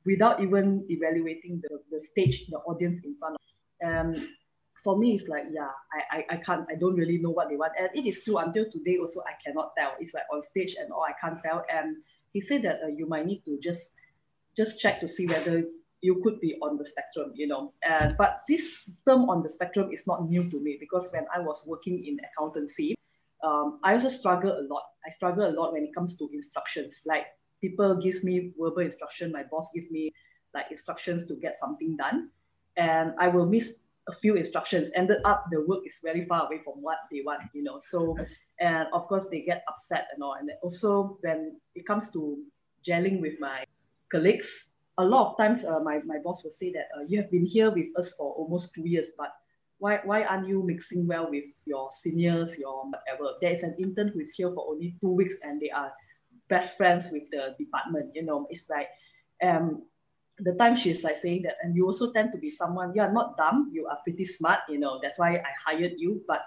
without 0.05 0.41
even 0.41 0.85
evaluating 0.89 1.61
the, 1.63 1.79
the 1.91 2.01
stage, 2.01 2.47
the 2.47 2.57
audience 2.59 3.03
in 3.05 3.15
front 3.15 3.35
of. 3.35 3.41
And 3.81 4.27
for 4.83 4.97
me, 4.97 5.13
it's 5.13 5.27
like, 5.27 5.45
yeah, 5.51 5.69
I, 5.93 6.17
I, 6.17 6.25
I 6.31 6.37
can't, 6.37 6.65
I 6.71 6.75
don't 6.75 6.95
really 6.95 7.19
know 7.19 7.29
what 7.29 7.49
they 7.49 7.55
want. 7.55 7.73
And 7.79 7.89
it 7.93 8.07
is 8.07 8.23
true 8.23 8.37
until 8.37 8.65
today 8.71 8.97
also, 8.97 9.21
I 9.21 9.33
cannot 9.45 9.71
tell. 9.77 9.93
It's 9.99 10.13
like 10.13 10.23
on 10.33 10.41
stage 10.41 10.75
and 10.79 10.91
all, 10.91 11.03
I 11.03 11.13
can't 11.21 11.41
tell. 11.43 11.63
And 11.71 11.97
he 12.33 12.41
said 12.41 12.61
that 12.63 12.79
uh, 12.83 12.87
you 12.87 13.07
might 13.07 13.25
need 13.25 13.43
to 13.45 13.59
just, 13.61 13.93
just 14.55 14.79
check 14.79 14.99
to 15.01 15.07
see 15.07 15.27
whether 15.27 15.63
you 16.01 16.19
could 16.23 16.39
be 16.41 16.57
on 16.61 16.77
the 16.77 16.85
spectrum, 16.85 17.31
you 17.35 17.47
know. 17.47 17.73
And, 17.83 18.15
but 18.17 18.41
this 18.47 18.89
term 19.07 19.29
on 19.29 19.41
the 19.41 19.49
spectrum 19.49 19.91
is 19.91 20.07
not 20.07 20.27
new 20.27 20.49
to 20.49 20.59
me 20.59 20.77
because 20.79 21.11
when 21.13 21.25
I 21.33 21.39
was 21.39 21.63
working 21.67 22.05
in 22.05 22.17
accountancy, 22.31 22.95
um, 23.43 23.79
I 23.83 23.93
also 23.93 24.09
struggle 24.09 24.51
a 24.51 24.63
lot. 24.67 24.83
I 25.05 25.09
struggle 25.09 25.47
a 25.47 25.53
lot 25.53 25.73
when 25.73 25.83
it 25.83 25.93
comes 25.93 26.17
to 26.17 26.29
instructions. 26.33 27.03
Like 27.05 27.25
people 27.59 27.95
give 27.95 28.23
me 28.23 28.51
verbal 28.59 28.81
instruction, 28.81 29.31
my 29.31 29.43
boss 29.43 29.71
gives 29.73 29.89
me 29.91 30.11
like 30.53 30.65
instructions 30.69 31.25
to 31.27 31.35
get 31.35 31.57
something 31.57 31.95
done, 31.95 32.29
and 32.77 33.13
I 33.19 33.27
will 33.29 33.45
miss 33.45 33.79
a 34.07 34.13
few 34.13 34.35
instructions. 34.35 34.89
Ended 34.95 35.19
up 35.25 35.45
the 35.51 35.63
work 35.67 35.79
is 35.85 35.99
very 36.03 36.25
far 36.25 36.47
away 36.47 36.61
from 36.63 36.81
what 36.81 36.97
they 37.11 37.21
want, 37.25 37.41
you 37.53 37.63
know. 37.63 37.79
So, 37.79 38.17
and 38.61 38.87
of 38.93 39.07
course 39.07 39.27
they 39.27 39.41
get 39.41 39.63
upset 39.67 40.07
and 40.13 40.23
all. 40.23 40.35
And 40.39 40.49
also 40.61 41.17
when 41.21 41.59
it 41.75 41.85
comes 41.85 42.11
to 42.11 42.37
gelling 42.87 43.19
with 43.19 43.39
my 43.39 43.65
colleagues, 44.11 44.73
a 44.97 45.03
lot 45.03 45.31
of 45.31 45.37
times 45.37 45.65
uh, 45.65 45.79
my, 45.79 45.99
my 46.05 46.19
boss 46.23 46.43
will 46.43 46.51
say 46.51 46.71
that 46.73 46.87
uh, 46.95 47.03
you 47.07 47.19
have 47.19 47.31
been 47.31 47.45
here 47.45 47.71
with 47.71 47.87
us 47.97 48.13
for 48.13 48.31
almost 48.33 48.75
two 48.75 48.87
years, 48.87 49.11
but 49.17 49.33
why, 49.79 49.99
why 50.03 50.23
aren't 50.23 50.47
you 50.47 50.63
mixing 50.63 51.07
well 51.07 51.27
with 51.29 51.45
your 51.65 51.89
seniors, 51.91 52.57
your 52.59 52.85
whatever? 52.85 53.33
There 53.41 53.51
is 53.51 53.63
an 53.63 53.75
intern 53.79 54.09
who 54.09 54.19
is 54.19 54.31
here 54.31 54.51
for 54.51 54.63
only 54.69 54.95
two 55.01 55.11
weeks 55.11 55.33
and 55.41 55.59
they 55.59 55.71
are 55.71 55.91
best 56.49 56.77
friends 56.77 57.09
with 57.11 57.31
the 57.31 57.55
department. 57.57 58.11
You 58.13 58.23
know, 58.23 58.45
it's 58.51 58.69
like 58.69 58.89
um, 59.41 59.81
the 60.37 60.53
time 60.53 60.75
she's 60.75 61.03
like 61.03 61.17
saying 61.17 61.43
that, 61.43 61.55
and 61.63 61.75
you 61.75 61.85
also 61.85 62.11
tend 62.11 62.31
to 62.33 62.37
be 62.37 62.51
someone, 62.51 62.93
you 62.93 63.01
are 63.01 63.11
not 63.11 63.37
dumb, 63.37 63.71
you 63.73 63.87
are 63.87 63.97
pretty 64.03 64.25
smart, 64.25 64.59
you 64.69 64.77
know, 64.77 64.99
that's 65.01 65.17
why 65.17 65.37
I 65.37 65.51
hired 65.65 65.93
you. 65.97 66.21
But 66.27 66.41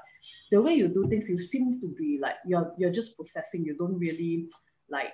the 0.50 0.60
way 0.60 0.74
you 0.74 0.88
do 0.88 1.08
things, 1.08 1.28
you 1.28 1.38
seem 1.38 1.80
to 1.80 1.88
be 1.88 2.18
like 2.20 2.36
you're 2.46 2.72
you're 2.78 2.92
just 2.92 3.16
processing, 3.16 3.64
you 3.64 3.76
don't 3.76 3.98
really 3.98 4.48
like 4.88 5.12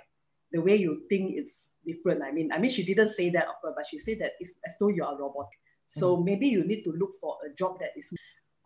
the 0.53 0.61
way 0.61 0.77
you 0.77 1.03
think 1.09 1.33
it's 1.37 1.73
different. 1.87 2.23
I 2.23 2.33
mean, 2.33 2.53
I 2.53 2.59
mean 2.59 2.71
she 2.71 2.85
didn't 2.85 3.11
say 3.11 3.31
that 3.31 3.49
of 3.49 3.55
her, 3.63 3.73
but 3.77 3.87
she 3.87 3.99
said 3.99 4.19
that 4.21 4.33
it's 4.41 4.59
as 4.67 4.77
though 4.79 4.89
you're 4.89 5.07
a 5.07 5.17
robot. 5.17 5.49
So 5.89 6.17
mm-hmm. 6.17 6.25
maybe 6.25 6.47
you 6.49 6.65
need 6.65 6.83
to 6.85 6.93
look 6.93 7.13
for 7.21 7.37
a 7.47 7.55
job 7.55 7.79
that 7.81 7.91
is 7.97 8.13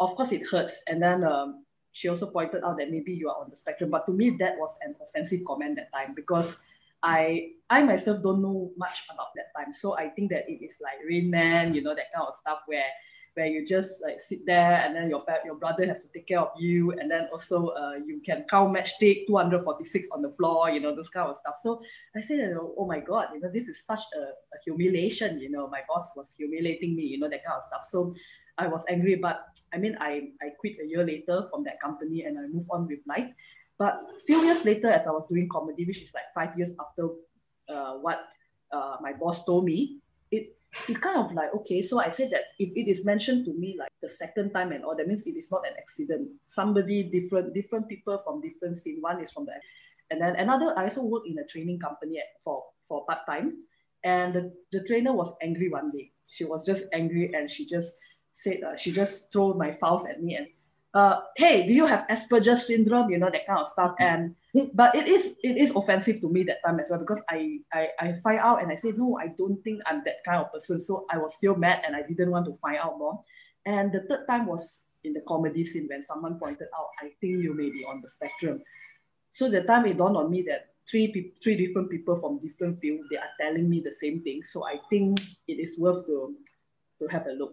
of 0.00 0.14
course 0.16 0.32
it 0.32 0.46
hurts. 0.46 0.78
And 0.88 1.02
then 1.02 1.24
um, 1.24 1.64
she 1.92 2.08
also 2.08 2.30
pointed 2.30 2.64
out 2.64 2.78
that 2.78 2.90
maybe 2.90 3.12
you 3.12 3.28
are 3.28 3.40
on 3.42 3.50
the 3.50 3.56
spectrum. 3.56 3.90
But 3.90 4.06
to 4.06 4.12
me, 4.12 4.30
that 4.40 4.58
was 4.58 4.76
an 4.82 4.94
offensive 5.00 5.44
comment 5.46 5.76
that 5.76 5.92
time 5.92 6.14
because 6.14 6.58
I 7.02 7.52
I 7.70 7.82
myself 7.82 8.22
don't 8.22 8.42
know 8.42 8.72
much 8.76 9.04
about 9.12 9.28
that 9.36 9.52
time. 9.56 9.72
So 9.72 9.96
I 9.96 10.08
think 10.08 10.30
that 10.32 10.48
it 10.48 10.64
is 10.64 10.76
like 10.82 10.98
Rain 11.08 11.30
Man, 11.30 11.74
you 11.74 11.82
know, 11.82 11.94
that 11.94 12.12
kind 12.14 12.26
of 12.26 12.34
stuff 12.40 12.60
where 12.66 12.84
where 13.34 13.46
you 13.46 13.66
just 13.66 14.02
like 14.02 14.20
sit 14.20 14.46
there 14.46 14.82
and 14.84 14.94
then 14.94 15.10
your 15.10 15.22
your 15.44 15.56
brother 15.56 15.86
has 15.86 16.00
to 16.00 16.08
take 16.14 16.26
care 16.26 16.40
of 16.40 16.50
you 16.56 16.92
and 16.92 17.10
then 17.10 17.28
also 17.32 17.68
uh, 17.68 17.94
you 18.06 18.20
can 18.24 18.44
count 18.48 18.74
matchstick 18.74 19.26
246 19.26 20.08
on 20.12 20.22
the 20.22 20.30
floor 20.38 20.70
you 20.70 20.80
know 20.80 20.94
those 20.94 21.08
kind 21.08 21.28
of 21.28 21.36
stuff. 21.38 21.56
So 21.62 21.82
i 22.16 22.20
said 22.20 22.56
oh 22.56 22.86
my 22.86 23.00
god 23.00 23.28
you 23.34 23.40
know 23.40 23.50
this 23.52 23.68
is 23.68 23.84
such 23.84 24.02
a, 24.16 24.20
a 24.20 24.58
humiliation 24.64 25.40
you 25.40 25.50
know 25.50 25.68
my 25.68 25.82
boss 25.88 26.12
was 26.16 26.34
humiliating 26.36 26.94
me 26.96 27.02
you 27.02 27.18
know 27.18 27.28
that 27.28 27.44
kind 27.44 27.58
of 27.58 27.64
stuff. 27.68 27.84
So 27.88 28.14
i 28.56 28.68
was 28.68 28.84
angry 28.88 29.16
but 29.16 29.46
i 29.72 29.78
mean 29.78 29.96
i 30.00 30.30
i 30.40 30.48
quit 30.60 30.76
a 30.80 30.86
year 30.86 31.04
later 31.04 31.48
from 31.50 31.64
that 31.64 31.80
company 31.80 32.22
and 32.22 32.38
i 32.38 32.42
moved 32.46 32.68
on 32.70 32.86
with 32.86 33.00
life. 33.06 33.30
But 33.76 33.94
a 34.16 34.20
few 34.20 34.44
years 34.44 34.64
later 34.64 34.88
as 34.90 35.06
i 35.06 35.10
was 35.10 35.26
doing 35.28 35.48
comedy 35.48 35.84
which 35.84 36.02
is 36.02 36.14
like 36.14 36.30
five 36.34 36.56
years 36.56 36.70
after 36.78 37.08
uh, 37.68 37.94
what 37.94 38.28
uh, 38.72 38.96
my 39.00 39.12
boss 39.12 39.44
told 39.44 39.64
me 39.64 39.98
it 40.30 40.56
it 40.88 41.00
kind 41.00 41.18
of 41.18 41.32
like 41.32 41.54
okay 41.54 41.80
so 41.80 42.00
i 42.00 42.08
said 42.08 42.30
that 42.30 42.42
if 42.58 42.76
it 42.76 42.88
is 42.88 43.04
mentioned 43.04 43.44
to 43.44 43.52
me 43.54 43.76
like 43.78 43.90
the 44.02 44.08
second 44.08 44.52
time 44.52 44.72
and 44.72 44.84
all 44.84 44.96
that 44.96 45.08
means 45.08 45.26
it 45.26 45.36
is 45.36 45.50
not 45.50 45.66
an 45.66 45.72
accident. 45.78 46.28
Somebody 46.46 47.04
different 47.04 47.54
different 47.54 47.88
people 47.88 48.20
from 48.22 48.40
different 48.40 48.76
scene. 48.76 48.98
One 49.00 49.22
is 49.22 49.32
from 49.32 49.46
the 49.46 49.52
and 50.10 50.20
then 50.20 50.36
another 50.36 50.74
i 50.76 50.84
also 50.84 51.02
work 51.02 51.22
in 51.26 51.38
a 51.38 51.46
training 51.46 51.80
company 51.80 52.22
for 52.44 52.62
for 52.86 53.04
part-time. 53.06 53.64
And 54.04 54.34
the, 54.34 54.52
the 54.70 54.84
trainer 54.84 55.14
was 55.14 55.34
angry 55.42 55.70
one 55.70 55.90
day. 55.90 56.12
She 56.26 56.44
was 56.44 56.66
just 56.66 56.84
angry 56.92 57.32
and 57.32 57.50
she 57.50 57.64
just 57.66 57.94
said 58.32 58.62
uh, 58.62 58.76
she 58.76 58.92
just 58.92 59.32
threw 59.32 59.54
my 59.54 59.72
files 59.80 60.04
at 60.04 60.22
me 60.22 60.36
and 60.36 60.46
uh, 60.94 61.20
hey, 61.36 61.66
do 61.66 61.74
you 61.74 61.86
have 61.86 62.06
Asperger's 62.08 62.66
syndrome? 62.66 63.10
You 63.10 63.18
know, 63.18 63.30
that 63.30 63.46
kind 63.46 63.58
of 63.58 63.68
stuff. 63.68 63.92
Mm-hmm. 64.00 64.30
And 64.54 64.70
but 64.72 64.94
it 64.94 65.08
is 65.08 65.38
it 65.42 65.58
is 65.58 65.74
offensive 65.74 66.20
to 66.20 66.30
me 66.30 66.44
that 66.44 66.62
time 66.64 66.78
as 66.78 66.88
well 66.88 67.00
because 67.00 67.22
I, 67.28 67.58
I 67.72 67.88
I 67.98 68.14
find 68.22 68.38
out 68.38 68.62
and 68.62 68.70
I 68.70 68.76
say, 68.76 68.92
no, 68.92 69.18
I 69.18 69.28
don't 69.36 69.62
think 69.62 69.82
I'm 69.86 70.02
that 70.04 70.22
kind 70.24 70.40
of 70.40 70.52
person. 70.52 70.80
So 70.80 71.06
I 71.10 71.18
was 71.18 71.34
still 71.34 71.56
mad 71.56 71.82
and 71.84 71.96
I 71.96 72.02
didn't 72.02 72.30
want 72.30 72.46
to 72.46 72.56
find 72.62 72.78
out 72.78 72.98
more. 72.98 73.22
And 73.66 73.92
the 73.92 74.02
third 74.02 74.26
time 74.28 74.46
was 74.46 74.86
in 75.02 75.12
the 75.12 75.22
comedy 75.26 75.64
scene 75.64 75.86
when 75.90 76.02
someone 76.02 76.38
pointed 76.38 76.68
out, 76.78 76.88
I 77.00 77.10
think 77.20 77.42
you 77.42 77.54
may 77.54 77.70
be 77.70 77.84
on 77.88 78.00
the 78.00 78.08
spectrum. 78.08 78.62
So 79.30 79.50
the 79.50 79.62
time 79.62 79.86
it 79.86 79.98
dawned 79.98 80.16
on 80.16 80.30
me 80.30 80.42
that 80.42 80.70
three 80.88 81.08
pe- 81.08 81.38
three 81.42 81.56
different 81.56 81.90
people 81.90 82.20
from 82.20 82.38
different 82.38 82.78
fields, 82.78 83.02
they 83.10 83.16
are 83.16 83.34
telling 83.40 83.68
me 83.68 83.80
the 83.80 83.92
same 83.92 84.22
thing. 84.22 84.44
So 84.44 84.64
I 84.64 84.78
think 84.88 85.18
it 85.48 85.58
is 85.58 85.76
worth 85.76 86.06
to 86.06 86.36
to 87.00 87.08
have 87.08 87.26
a 87.26 87.32
look. 87.32 87.52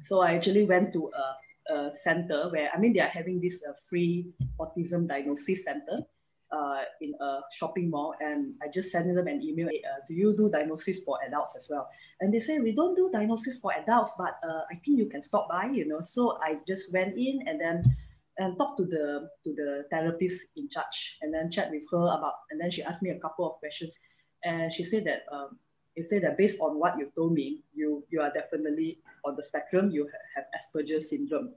So 0.00 0.20
I 0.20 0.34
actually 0.34 0.64
went 0.64 0.92
to 0.94 1.10
a 1.12 1.36
uh, 1.72 1.92
center 1.92 2.48
where 2.50 2.70
I 2.74 2.78
mean 2.78 2.92
they 2.92 3.00
are 3.00 3.08
having 3.08 3.40
this 3.40 3.62
uh, 3.68 3.72
free 3.88 4.32
autism 4.58 5.06
diagnosis 5.06 5.64
center 5.64 6.06
uh, 6.50 6.82
in 7.00 7.14
a 7.20 7.40
shopping 7.52 7.90
mall, 7.90 8.14
and 8.20 8.54
I 8.62 8.68
just 8.68 8.90
sent 8.90 9.14
them 9.14 9.26
an 9.26 9.42
email. 9.42 9.68
Uh, 9.68 10.00
do 10.08 10.14
you 10.14 10.36
do 10.36 10.48
diagnosis 10.48 11.04
for 11.04 11.18
adults 11.26 11.56
as 11.56 11.68
well? 11.68 11.88
And 12.20 12.32
they 12.32 12.40
say 12.40 12.58
we 12.58 12.72
don't 12.72 12.94
do 12.94 13.10
diagnosis 13.12 13.60
for 13.60 13.72
adults, 13.74 14.14
but 14.16 14.38
uh, 14.42 14.62
I 14.70 14.76
think 14.84 14.98
you 14.98 15.06
can 15.06 15.22
stop 15.22 15.48
by. 15.48 15.66
You 15.66 15.86
know, 15.86 16.00
so 16.00 16.38
I 16.42 16.58
just 16.66 16.92
went 16.92 17.16
in 17.18 17.40
and 17.46 17.60
then 17.60 17.96
and 18.38 18.56
talked 18.56 18.78
to 18.78 18.84
the 18.84 19.28
to 19.44 19.54
the 19.54 19.84
therapist 19.90 20.52
in 20.56 20.68
charge, 20.68 21.18
and 21.22 21.32
then 21.32 21.50
chat 21.50 21.70
with 21.70 21.82
her 21.92 22.06
about. 22.06 22.34
And 22.50 22.60
then 22.60 22.70
she 22.70 22.82
asked 22.82 23.02
me 23.02 23.10
a 23.10 23.20
couple 23.20 23.46
of 23.46 23.58
questions, 23.58 23.98
and 24.44 24.72
she 24.72 24.84
said 24.84 25.04
that. 25.04 25.22
Um, 25.32 25.58
it 25.98 26.06
said 26.06 26.22
that 26.22 26.38
based 26.38 26.60
on 26.60 26.78
what 26.78 26.96
you 26.96 27.10
told 27.16 27.34
me, 27.34 27.66
you 27.74 28.06
you 28.08 28.20
are 28.22 28.30
definitely 28.30 29.02
on 29.24 29.34
the 29.34 29.42
spectrum. 29.42 29.90
You 29.90 30.08
have 30.36 30.46
Asperger's 30.54 31.10
syndrome. 31.10 31.54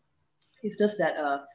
It's 0.63 0.77
just 0.77 0.97
that 0.97 1.15
uh, 1.15 1.45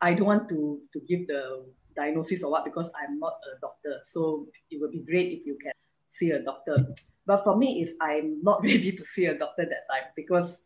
I 0.00 0.14
don't 0.14 0.30
want 0.30 0.48
to 0.50 0.78
to 0.92 1.00
give 1.10 1.26
the 1.26 1.66
diagnosis 1.96 2.44
or 2.44 2.52
what 2.54 2.64
because 2.64 2.94
I'm 2.94 3.18
not 3.18 3.42
a 3.42 3.58
doctor. 3.60 3.98
So 4.04 4.46
it 4.70 4.80
would 4.80 4.92
be 4.92 5.02
great 5.02 5.34
if 5.34 5.46
you 5.46 5.58
can 5.58 5.74
see 6.08 6.30
a 6.30 6.38
doctor. 6.38 6.94
But 7.26 7.42
for 7.42 7.58
me, 7.58 7.82
is 7.82 7.98
I'm 8.00 8.38
not 8.42 8.62
ready 8.70 8.92
to 8.92 9.04
see 9.04 9.26
a 9.26 9.36
doctor 9.36 9.66
that 9.66 9.90
time 9.90 10.14
because 10.14 10.64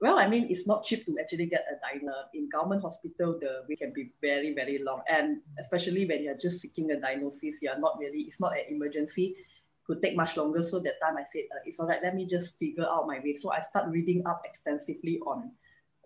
well, 0.00 0.18
I 0.18 0.26
mean, 0.26 0.48
it's 0.48 0.66
not 0.66 0.88
cheap 0.88 1.04
to 1.04 1.18
actually 1.20 1.44
get 1.44 1.68
a 1.68 1.76
diagnosis. 1.84 2.32
In 2.32 2.48
government 2.48 2.80
hospital, 2.80 3.36
the 3.36 3.68
wait 3.68 3.84
can 3.84 3.92
be 3.92 4.08
very, 4.24 4.54
very 4.54 4.80
long. 4.80 5.04
And 5.04 5.44
especially 5.60 6.08
when 6.08 6.24
you're 6.24 6.40
just 6.40 6.64
seeking 6.64 6.90
a 6.92 6.98
diagnosis, 6.98 7.60
you're 7.60 7.78
not 7.78 8.00
really, 8.00 8.24
it's 8.24 8.40
not 8.40 8.56
an 8.56 8.64
emergency 8.70 9.36
could 9.90 10.02
take 10.02 10.16
much 10.16 10.36
longer. 10.36 10.62
So 10.62 10.78
that 10.78 11.00
time 11.02 11.16
I 11.16 11.24
said, 11.24 11.42
uh, 11.52 11.58
it's 11.66 11.80
all 11.80 11.88
right, 11.88 11.98
let 12.02 12.14
me 12.14 12.24
just 12.24 12.56
figure 12.58 12.86
out 12.86 13.08
my 13.08 13.18
way. 13.18 13.34
So 13.34 13.50
I 13.50 13.60
start 13.60 13.90
reading 13.90 14.22
up 14.24 14.42
extensively 14.44 15.18
on 15.26 15.50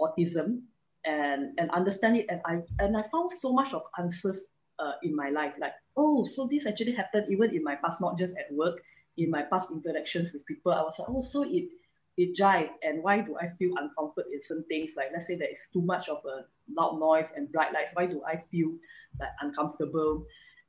autism 0.01 0.63
and, 1.05 1.53
and 1.59 1.71
understand 1.71 2.17
it. 2.17 2.27
And 2.31 2.41
I, 2.47 2.63
and 2.79 2.97
I 2.97 3.03
found 3.13 3.31
so 3.31 3.53
much 3.53 3.75
of 3.75 3.83
answers 3.99 4.47
uh, 4.79 4.93
in 5.03 5.15
my 5.15 5.29
life. 5.29 5.53
Like, 5.61 5.75
oh, 5.99 6.25
so 6.25 6.49
this 6.51 6.67
actually 6.67 6.93
happened 6.93 7.27
even 7.31 7.55
in 7.55 7.63
my 7.63 7.77
past, 7.77 8.01
not 8.01 8.17
just 8.17 8.33
at 8.39 8.55
work, 8.55 8.81
in 9.19 9.31
my 9.31 9.43
past 9.43 9.71
interactions 9.71 10.33
with 10.33 10.47
people. 10.47 10.73
I 10.73 10.81
was 10.81 10.99
like, 10.99 11.09
oh, 11.11 11.21
so 11.21 11.43
it, 11.43 11.69
it 12.17 12.35
jive 12.35 12.71
and 12.83 13.03
why 13.03 13.21
do 13.21 13.37
I 13.37 13.49
feel 13.49 13.75
uncomfort 13.75 14.33
in 14.33 14.41
some 14.41 14.65
things 14.69 14.93
like 14.97 15.09
let's 15.13 15.27
say 15.27 15.35
there 15.35 15.51
is 15.51 15.69
too 15.73 15.83
much 15.83 16.09
of 16.09 16.19
a 16.25 16.45
loud 16.71 17.01
noise 17.01 17.33
and 17.37 17.51
bright 17.51 17.73
lights 17.73 17.91
why 17.95 18.07
do 18.07 18.23
I 18.25 18.37
feel 18.37 18.71
like 19.19 19.31
uncomfortable 19.41 20.25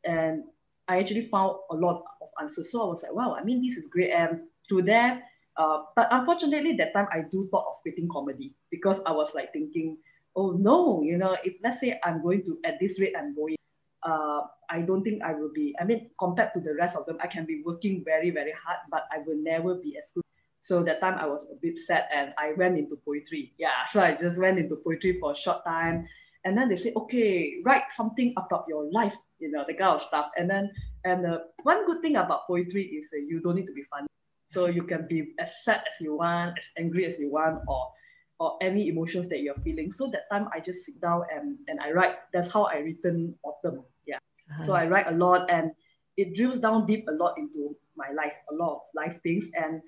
and 0.05 0.43
I 0.87 0.99
actually 0.99 1.23
found 1.23 1.57
a 1.71 1.75
lot 1.75 2.03
of 2.21 2.29
answers. 2.41 2.71
So 2.71 2.83
I 2.83 2.85
was 2.85 3.03
like, 3.03 3.13
wow, 3.13 3.35
I 3.39 3.43
mean, 3.43 3.65
this 3.65 3.77
is 3.77 3.89
great. 3.89 4.11
And 4.11 4.41
through 4.69 4.83
there, 4.83 5.21
uh, 5.57 5.83
but 5.95 6.07
unfortunately, 6.11 6.73
that 6.73 6.93
time 6.93 7.07
I 7.11 7.21
do 7.31 7.47
thought 7.51 7.65
of 7.69 7.81
quitting 7.81 8.09
comedy 8.11 8.55
because 8.71 9.01
I 9.05 9.11
was 9.11 9.31
like 9.33 9.53
thinking, 9.53 9.97
oh 10.35 10.51
no, 10.51 11.01
you 11.01 11.17
know, 11.17 11.37
if 11.43 11.55
let's 11.63 11.79
say 11.79 11.99
I'm 12.03 12.21
going 12.21 12.43
to, 12.45 12.59
at 12.65 12.79
this 12.79 12.99
rate 12.99 13.13
I'm 13.17 13.33
going, 13.35 13.55
uh, 14.03 14.41
I 14.69 14.81
don't 14.81 15.03
think 15.03 15.23
I 15.23 15.33
will 15.33 15.51
be, 15.53 15.75
I 15.79 15.85
mean, 15.85 16.09
compared 16.19 16.53
to 16.55 16.59
the 16.59 16.75
rest 16.75 16.97
of 16.97 17.05
them, 17.05 17.17
I 17.21 17.27
can 17.27 17.45
be 17.45 17.63
working 17.65 18.03
very, 18.03 18.31
very 18.31 18.51
hard, 18.51 18.79
but 18.91 19.05
I 19.11 19.19
will 19.25 19.37
never 19.37 19.75
be 19.75 19.97
as 19.97 20.11
good. 20.13 20.23
So 20.59 20.83
that 20.83 20.99
time 20.99 21.15
I 21.19 21.27
was 21.27 21.47
a 21.51 21.55
bit 21.61 21.77
sad 21.77 22.05
and 22.13 22.33
I 22.37 22.53
went 22.57 22.77
into 22.77 22.95
poetry. 22.95 23.53
Yeah, 23.57 23.85
so 23.89 24.01
I 24.01 24.15
just 24.15 24.37
went 24.37 24.59
into 24.59 24.75
poetry 24.75 25.19
for 25.19 25.31
a 25.31 25.35
short 25.35 25.63
time 25.63 26.07
and 26.45 26.57
then 26.57 26.69
they 26.69 26.75
say, 26.75 26.93
okay, 26.95 27.55
write 27.65 27.91
something 27.91 28.33
about 28.37 28.65
your 28.69 28.89
life, 28.91 29.15
you 29.39 29.51
know, 29.51 29.65
the 29.67 29.73
kind 29.73 29.99
of 29.99 30.07
stuff. 30.07 30.27
And 30.37 30.49
then, 30.49 30.71
and 31.03 31.25
uh, 31.25 31.39
one 31.63 31.85
good 31.85 32.01
thing 32.01 32.15
about 32.15 32.47
poetry 32.47 32.83
is 32.83 33.09
uh, 33.13 33.17
you 33.17 33.41
don't 33.41 33.55
need 33.55 33.65
to 33.65 33.73
be 33.73 33.83
funny. 33.89 34.07
So 34.51 34.67
you 34.67 34.83
can 34.83 35.07
be 35.09 35.33
as 35.39 35.63
sad 35.65 35.79
as 35.79 35.99
you 35.99 36.17
want, 36.17 36.57
as 36.57 36.65
angry 36.77 37.05
as 37.05 37.19
you 37.19 37.31
want, 37.31 37.59
or 37.67 37.91
or 38.39 38.57
any 38.61 38.89
emotions 38.89 39.29
that 39.29 39.39
you're 39.41 39.55
feeling. 39.55 39.89
So 39.89 40.07
that 40.11 40.29
time 40.31 40.47
I 40.53 40.59
just 40.59 40.85
sit 40.85 40.99
down 41.01 41.23
and, 41.33 41.57
and 41.67 41.79
I 41.79 41.91
write. 41.91 42.15
That's 42.33 42.51
how 42.51 42.65
I 42.65 42.77
written 42.77 43.33
autumn. 43.43 43.83
Yeah. 44.05 44.17
Uh-huh. 44.51 44.65
So 44.65 44.73
I 44.73 44.87
write 44.87 45.07
a 45.07 45.15
lot 45.15 45.49
and 45.49 45.71
it 46.17 46.35
drills 46.35 46.59
down 46.59 46.85
deep 46.85 47.07
a 47.07 47.11
lot 47.11 47.37
into 47.37 47.75
my 47.95 48.11
life, 48.11 48.33
a 48.51 48.55
lot 48.55 48.75
of 48.75 48.81
life 48.93 49.17
things. 49.23 49.51
And 49.55 49.81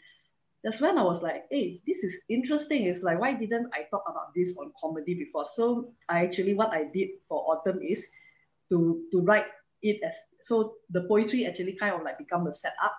that's 0.63 0.81
when 0.81 0.97
I 0.97 1.03
was 1.03 1.21
like, 1.21 1.45
hey, 1.51 1.81
this 1.85 2.03
is 2.03 2.15
interesting. 2.29 2.85
It's 2.85 3.03
like, 3.03 3.19
why 3.19 3.33
didn't 3.33 3.69
I 3.73 3.83
talk 3.91 4.03
about 4.09 4.33
this 4.35 4.57
on 4.57 4.71
comedy 4.79 5.13
before? 5.13 5.45
So 5.45 5.93
I 6.09 6.23
actually, 6.23 6.55
what 6.55 6.71
I 6.71 6.85
did 6.93 7.09
for 7.27 7.39
Autumn 7.51 7.79
is 7.81 8.07
to, 8.69 9.03
to 9.11 9.21
write 9.21 9.45
it 9.81 10.01
as, 10.03 10.15
so 10.41 10.75
the 10.89 11.03
poetry 11.03 11.45
actually 11.45 11.73
kind 11.73 11.93
of 11.93 12.01
like 12.01 12.17
become 12.17 12.47
a 12.47 12.53
setup 12.53 12.95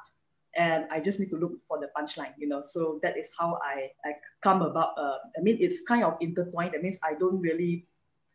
and 0.56 0.86
I 0.90 1.00
just 1.00 1.20
need 1.20 1.30
to 1.30 1.36
look 1.36 1.52
for 1.66 1.78
the 1.78 1.90
punchline, 1.98 2.32
you 2.38 2.48
know. 2.48 2.62
So 2.62 3.00
that 3.02 3.18
is 3.18 3.30
how 3.38 3.58
I, 3.62 3.90
I 4.04 4.12
come 4.42 4.62
about. 4.62 4.96
Uh, 4.96 5.16
I 5.36 5.42
mean, 5.42 5.58
it's 5.60 5.82
kind 5.86 6.04
of 6.04 6.16
intertwined. 6.20 6.74
That 6.74 6.82
means 6.82 6.98
I 7.02 7.14
don't 7.18 7.40
really, 7.40 7.86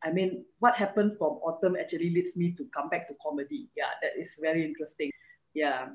I 0.03 0.11
mean, 0.11 0.45
what 0.59 0.75
happened 0.75 1.17
from 1.17 1.39
autumn 1.43 1.75
actually 1.79 2.11
leads 2.11 2.35
me 2.35 2.53
to 2.57 2.67
come 2.75 2.89
back 2.89 3.07
to 3.07 3.15
comedy. 3.25 3.69
Yeah, 3.75 3.89
that 4.01 4.11
is 4.19 4.37
very 4.39 4.65
interesting. 4.65 5.11
Yeah. 5.53 5.87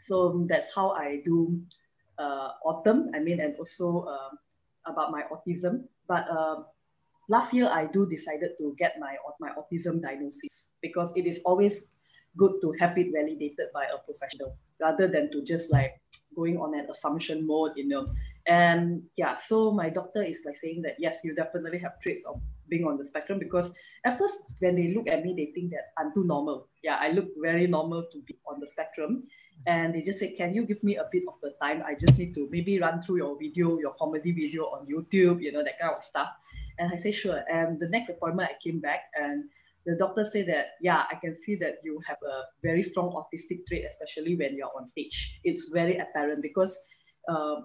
So 0.00 0.46
that's 0.48 0.74
how 0.74 0.90
I 0.90 1.22
do 1.24 1.60
uh, 2.18 2.58
autumn. 2.64 3.10
I 3.14 3.20
mean, 3.20 3.40
and 3.40 3.56
also 3.56 4.06
um, 4.06 4.38
about 4.86 5.10
my 5.10 5.22
autism. 5.32 5.84
But 6.08 6.28
uh, 6.28 6.62
last 7.28 7.54
year 7.54 7.70
I 7.72 7.86
do 7.86 8.08
decided 8.08 8.58
to 8.58 8.74
get 8.78 8.98
my 8.98 9.16
my 9.40 9.50
autism 9.54 10.02
diagnosis 10.02 10.72
because 10.82 11.12
it 11.16 11.26
is 11.26 11.40
always 11.44 11.88
good 12.36 12.60
to 12.62 12.72
have 12.80 12.96
it 12.96 13.12
validated 13.12 13.68
by 13.74 13.84
a 13.92 13.98
professional 14.04 14.56
rather 14.80 15.06
than 15.06 15.30
to 15.30 15.44
just 15.44 15.70
like 15.70 16.00
going 16.34 16.56
on 16.56 16.74
an 16.74 16.88
assumption 16.90 17.46
mode, 17.46 17.72
you 17.76 17.88
know. 17.88 18.08
And 18.46 19.02
yeah, 19.16 19.34
so 19.34 19.70
my 19.70 19.90
doctor 19.90 20.22
is 20.22 20.42
like 20.44 20.56
saying 20.56 20.82
that 20.82 20.96
yes, 20.98 21.18
you 21.22 21.34
definitely 21.34 21.78
have 21.78 22.00
traits 22.00 22.24
of 22.26 22.40
being 22.68 22.84
on 22.84 22.96
the 22.96 23.04
spectrum 23.04 23.38
because 23.38 23.72
at 24.04 24.18
first 24.18 24.54
when 24.58 24.74
they 24.76 24.94
look 24.94 25.06
at 25.08 25.22
me, 25.22 25.34
they 25.36 25.52
think 25.54 25.70
that 25.70 25.92
I'm 25.98 26.12
too 26.12 26.24
normal. 26.24 26.68
Yeah, 26.82 26.96
I 26.98 27.12
look 27.12 27.28
very 27.40 27.66
normal 27.66 28.04
to 28.10 28.18
be 28.26 28.38
on 28.48 28.60
the 28.60 28.66
spectrum. 28.66 29.24
And 29.66 29.94
they 29.94 30.02
just 30.02 30.18
say, 30.18 30.32
Can 30.32 30.54
you 30.54 30.64
give 30.64 30.82
me 30.82 30.96
a 30.96 31.06
bit 31.10 31.24
of 31.28 31.34
the 31.42 31.54
time? 31.62 31.82
I 31.86 31.94
just 31.94 32.18
need 32.18 32.34
to 32.34 32.48
maybe 32.50 32.80
run 32.80 33.00
through 33.00 33.18
your 33.18 33.38
video, 33.38 33.78
your 33.78 33.94
comedy 33.98 34.32
video 34.32 34.64
on 34.64 34.86
YouTube, 34.86 35.42
you 35.42 35.52
know, 35.52 35.62
that 35.62 35.78
kind 35.80 35.94
of 35.96 36.04
stuff. 36.04 36.28
And 36.78 36.92
I 36.92 36.96
say, 36.96 37.12
Sure. 37.12 37.44
And 37.50 37.78
the 37.78 37.88
next 37.88 38.10
appointment, 38.10 38.50
I 38.50 38.56
came 38.62 38.80
back 38.80 39.02
and 39.14 39.44
the 39.84 39.96
doctor 39.96 40.24
said 40.24 40.46
that, 40.46 40.78
yeah, 40.80 41.04
I 41.10 41.16
can 41.16 41.34
see 41.34 41.56
that 41.56 41.78
you 41.82 42.00
have 42.06 42.18
a 42.22 42.42
very 42.62 42.82
strong 42.82 43.10
autistic 43.10 43.66
trait, 43.66 43.84
especially 43.84 44.36
when 44.36 44.56
you're 44.56 44.70
on 44.76 44.86
stage. 44.86 45.40
It's 45.44 45.68
very 45.72 45.98
apparent 45.98 46.42
because 46.42 46.78
uh, 47.28 47.56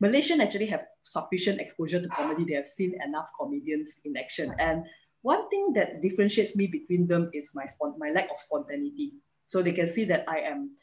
Malaysian 0.00 0.40
actually 0.40 0.66
have 0.66 0.84
sufficient 1.08 1.60
exposure 1.60 2.00
to 2.00 2.08
comedy. 2.08 2.44
They 2.44 2.54
have 2.54 2.66
seen 2.66 2.94
enough 3.04 3.30
comedians 3.40 4.00
in 4.04 4.16
action. 4.16 4.54
And 4.58 4.84
one 5.22 5.48
thing 5.48 5.72
that 5.74 6.02
differentiates 6.02 6.54
me 6.54 6.66
between 6.66 7.06
them 7.06 7.30
is 7.32 7.50
my 7.54 7.66
my 7.98 8.10
lack 8.10 8.30
of 8.30 8.38
spontaneity. 8.38 9.14
So 9.46 9.62
they 9.62 9.72
can 9.72 9.88
see 9.88 10.04
that 10.04 10.24
I 10.28 10.40
am. 10.40 10.76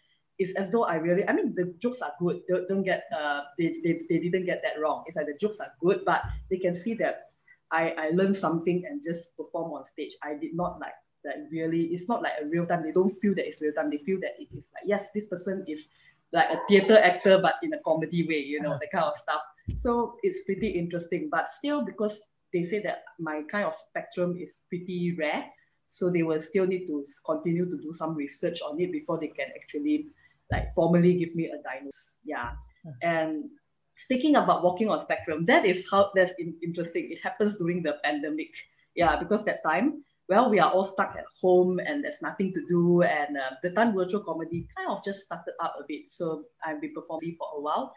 It's 0.43 0.55
as 0.59 0.69
though 0.71 0.83
I 0.83 0.95
really. 0.95 1.23
I 1.27 1.31
mean, 1.31 1.55
the 1.55 1.73
jokes 1.79 2.01
are 2.01 2.11
good. 2.19 2.41
Don't, 2.49 2.67
don't 2.67 2.83
get. 2.83 3.05
Uh, 3.15 3.41
they, 3.57 3.79
they, 3.83 4.01
they 4.09 4.19
didn't 4.19 4.45
get 4.45 4.61
that 4.63 4.75
wrong. 4.79 5.03
It's 5.07 5.15
like 5.15 5.27
the 5.27 5.37
jokes 5.39 5.59
are 5.63 5.71
good, 5.79 6.03
but 6.05 6.21
they 6.49 6.57
can 6.57 6.75
see 6.75 6.93
that 6.95 7.31
I, 7.71 7.95
I 7.97 8.09
learned 8.11 8.37
something 8.37 8.83
and 8.87 9.01
just 9.03 9.35
perform 9.35 9.71
on 9.73 9.85
stage. 9.85 10.13
I 10.21 10.35
did 10.35 10.53
not 10.53 10.79
like 10.79 10.93
that 11.23 11.47
really, 11.51 11.85
it's 11.95 12.07
not 12.07 12.21
like 12.21 12.33
a 12.41 12.45
real 12.45 12.65
time. 12.65 12.83
They 12.85 12.91
don't 12.91 13.09
feel 13.09 13.33
that 13.35 13.47
it's 13.47 13.61
real 13.61 13.73
time. 13.73 13.89
They 13.89 13.97
feel 13.97 14.19
that 14.21 14.35
it 14.37 14.49
is 14.55 14.69
like, 14.73 14.83
yes, 14.85 15.09
this 15.13 15.25
person 15.25 15.65
is 15.67 15.87
like 16.31 16.49
a 16.49 16.59
theater 16.67 16.97
actor, 16.97 17.39
but 17.39 17.55
in 17.63 17.73
a 17.73 17.79
comedy 17.79 18.27
way, 18.27 18.39
you 18.39 18.61
know, 18.61 18.77
that 18.79 18.91
kind 18.91 19.05
of 19.05 19.17
stuff. 19.17 19.41
So 19.75 20.17
it's 20.23 20.43
pretty 20.43 20.69
interesting. 20.69 21.29
But 21.31 21.49
still, 21.49 21.83
because 21.83 22.21
they 22.51 22.63
say 22.63 22.79
that 22.83 23.03
my 23.19 23.43
kind 23.49 23.65
of 23.65 23.75
spectrum 23.75 24.37
is 24.39 24.61
pretty 24.69 25.15
rare, 25.17 25.45
so 25.87 26.09
they 26.09 26.23
will 26.23 26.41
still 26.41 26.67
need 26.67 26.87
to 26.87 27.05
continue 27.25 27.65
to 27.69 27.77
do 27.77 27.93
some 27.93 28.15
research 28.15 28.61
on 28.61 28.79
it 28.79 28.91
before 28.91 29.19
they 29.19 29.27
can 29.27 29.47
actually 29.55 30.07
like 30.53 30.69
formally 30.77 31.17
give 31.17 31.33
me 31.35 31.49
a 31.49 31.57
diagnosis. 31.65 32.21
Yeah. 32.23 32.53
And 33.01 33.49
speaking 33.97 34.35
about 34.35 34.63
walking 34.63 34.89
on 34.89 34.99
spectrum, 35.01 35.45
that 35.51 35.65
is 35.65 35.89
how 35.89 36.11
that's 36.15 36.33
in, 36.37 36.53
interesting. 36.61 37.09
It 37.11 37.19
happens 37.23 37.57
during 37.57 37.81
the 37.81 37.97
pandemic. 38.03 38.53
Yeah, 38.95 39.17
because 39.17 39.43
that 39.45 39.65
time, 39.65 40.05
well, 40.29 40.49
we 40.53 40.59
are 40.59 40.71
all 40.71 40.83
stuck 40.83 41.15
at 41.17 41.25
home 41.41 41.79
and 41.79 42.03
there's 42.03 42.21
nothing 42.21 42.53
to 42.53 42.61
do. 42.69 43.01
And 43.01 43.37
uh, 43.37 43.57
the 43.63 43.71
time 43.73 43.93
virtual 43.97 44.21
comedy 44.21 44.67
kind 44.77 44.89
of 44.93 45.03
just 45.03 45.25
started 45.25 45.55
up 45.59 45.73
a 45.81 45.83
bit. 45.87 46.09
So 46.09 46.45
I've 46.63 46.79
been 46.79 46.93
performing 46.93 47.35
for 47.39 47.47
a 47.57 47.61
while. 47.61 47.93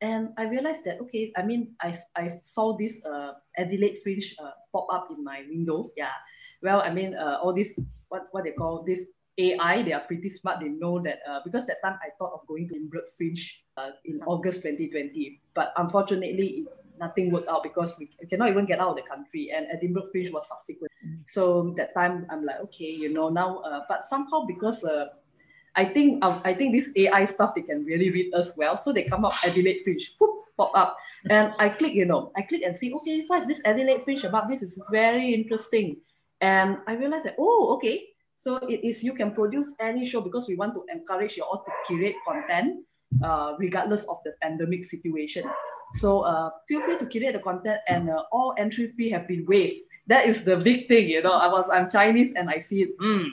And 0.00 0.30
I 0.38 0.44
realized 0.46 0.84
that, 0.86 1.00
okay, 1.02 1.32
I 1.36 1.42
mean, 1.42 1.74
I, 1.82 1.90
I 2.16 2.40
saw 2.44 2.78
this 2.78 3.04
uh, 3.04 3.32
Adelaide 3.58 3.98
Fringe 4.02 4.34
uh, 4.38 4.54
pop 4.72 4.86
up 4.92 5.08
in 5.10 5.24
my 5.24 5.42
window. 5.50 5.90
Yeah. 5.96 6.14
Well, 6.62 6.80
I 6.80 6.90
mean, 6.94 7.14
uh, 7.14 7.38
all 7.42 7.52
this, 7.52 7.78
what, 8.08 8.30
what 8.30 8.44
they 8.44 8.52
call 8.52 8.84
this 8.86 9.02
AI, 9.38 9.82
they 9.82 9.92
are 9.92 10.00
pretty 10.00 10.28
smart. 10.28 10.60
They 10.60 10.68
know 10.68 11.00
that 11.00 11.20
uh, 11.28 11.40
because 11.44 11.66
that 11.66 11.80
time 11.82 11.98
I 12.02 12.10
thought 12.18 12.32
of 12.34 12.46
going 12.46 12.68
to 12.68 12.74
Edinburgh 12.74 13.08
Fringe 13.16 13.64
uh, 13.76 13.90
in 14.04 14.20
August 14.26 14.62
2020, 14.62 15.40
but 15.54 15.72
unfortunately, 15.76 16.66
nothing 16.98 17.30
worked 17.30 17.48
out 17.48 17.62
because 17.62 17.96
we 17.98 18.10
cannot 18.26 18.50
even 18.50 18.66
get 18.66 18.80
out 18.80 18.90
of 18.90 18.96
the 18.96 19.02
country. 19.02 19.52
And 19.54 19.66
Edinburgh 19.70 20.06
Fringe 20.10 20.32
was 20.32 20.48
subsequent. 20.48 20.90
Mm. 21.06 21.20
So 21.24 21.72
that 21.76 21.94
time 21.94 22.26
I'm 22.30 22.44
like, 22.44 22.60
okay, 22.66 22.90
you 22.90 23.12
know, 23.14 23.28
now, 23.28 23.58
uh, 23.58 23.82
but 23.88 24.04
somehow 24.04 24.44
because 24.44 24.82
uh, 24.82 25.06
I 25.76 25.84
think 25.84 26.24
uh, 26.24 26.40
I 26.44 26.52
think 26.52 26.74
this 26.74 26.90
AI 26.96 27.24
stuff 27.26 27.54
they 27.54 27.62
can 27.62 27.84
really 27.84 28.10
read 28.10 28.34
us 28.34 28.56
well, 28.56 28.76
so 28.76 28.92
they 28.92 29.04
come 29.04 29.24
up 29.24 29.34
Adelaide 29.44 29.78
Fringe, 29.84 30.16
whoop, 30.18 30.46
pop 30.56 30.72
up, 30.74 30.96
and 31.30 31.54
I 31.60 31.68
click, 31.68 31.94
you 31.94 32.06
know, 32.06 32.32
I 32.36 32.42
click 32.42 32.62
and 32.62 32.74
see, 32.74 32.92
okay, 32.92 33.22
what 33.28 33.42
is 33.42 33.46
this 33.46 33.62
Adelaide 33.64 34.02
Fringe 34.02 34.24
about? 34.24 34.48
This 34.48 34.62
is 34.62 34.82
very 34.90 35.32
interesting, 35.32 35.98
and 36.40 36.78
I 36.88 36.94
realized 36.94 37.26
that, 37.26 37.36
oh, 37.38 37.74
okay 37.76 38.08
so 38.38 38.56
it 38.68 38.86
is 38.86 39.02
you 39.02 39.12
can 39.12 39.32
produce 39.32 39.74
any 39.80 40.06
show 40.06 40.20
because 40.20 40.48
we 40.48 40.54
want 40.54 40.74
to 40.74 40.84
encourage 40.92 41.36
you 41.36 41.42
all 41.42 41.64
to 41.64 41.72
create 41.86 42.14
content 42.26 42.84
uh, 43.22 43.54
regardless 43.58 44.04
of 44.04 44.18
the 44.24 44.32
pandemic 44.40 44.84
situation. 44.84 45.44
So 45.94 46.20
uh, 46.20 46.50
feel 46.68 46.80
free 46.82 46.98
to 46.98 47.06
create 47.06 47.32
the 47.32 47.40
content 47.40 47.80
and 47.88 48.10
uh, 48.10 48.22
all 48.30 48.54
entry 48.58 48.86
fee 48.86 49.10
have 49.10 49.26
been 49.26 49.44
waived. 49.46 49.80
That 50.06 50.26
is 50.26 50.44
the 50.44 50.56
big 50.56 50.88
thing, 50.88 51.08
you 51.08 51.22
know. 51.22 51.32
I 51.32 51.48
was 51.48 51.68
I'm 51.72 51.90
Chinese 51.90 52.34
and 52.34 52.48
I 52.48 52.60
see 52.60 52.86
mm, 53.00 53.26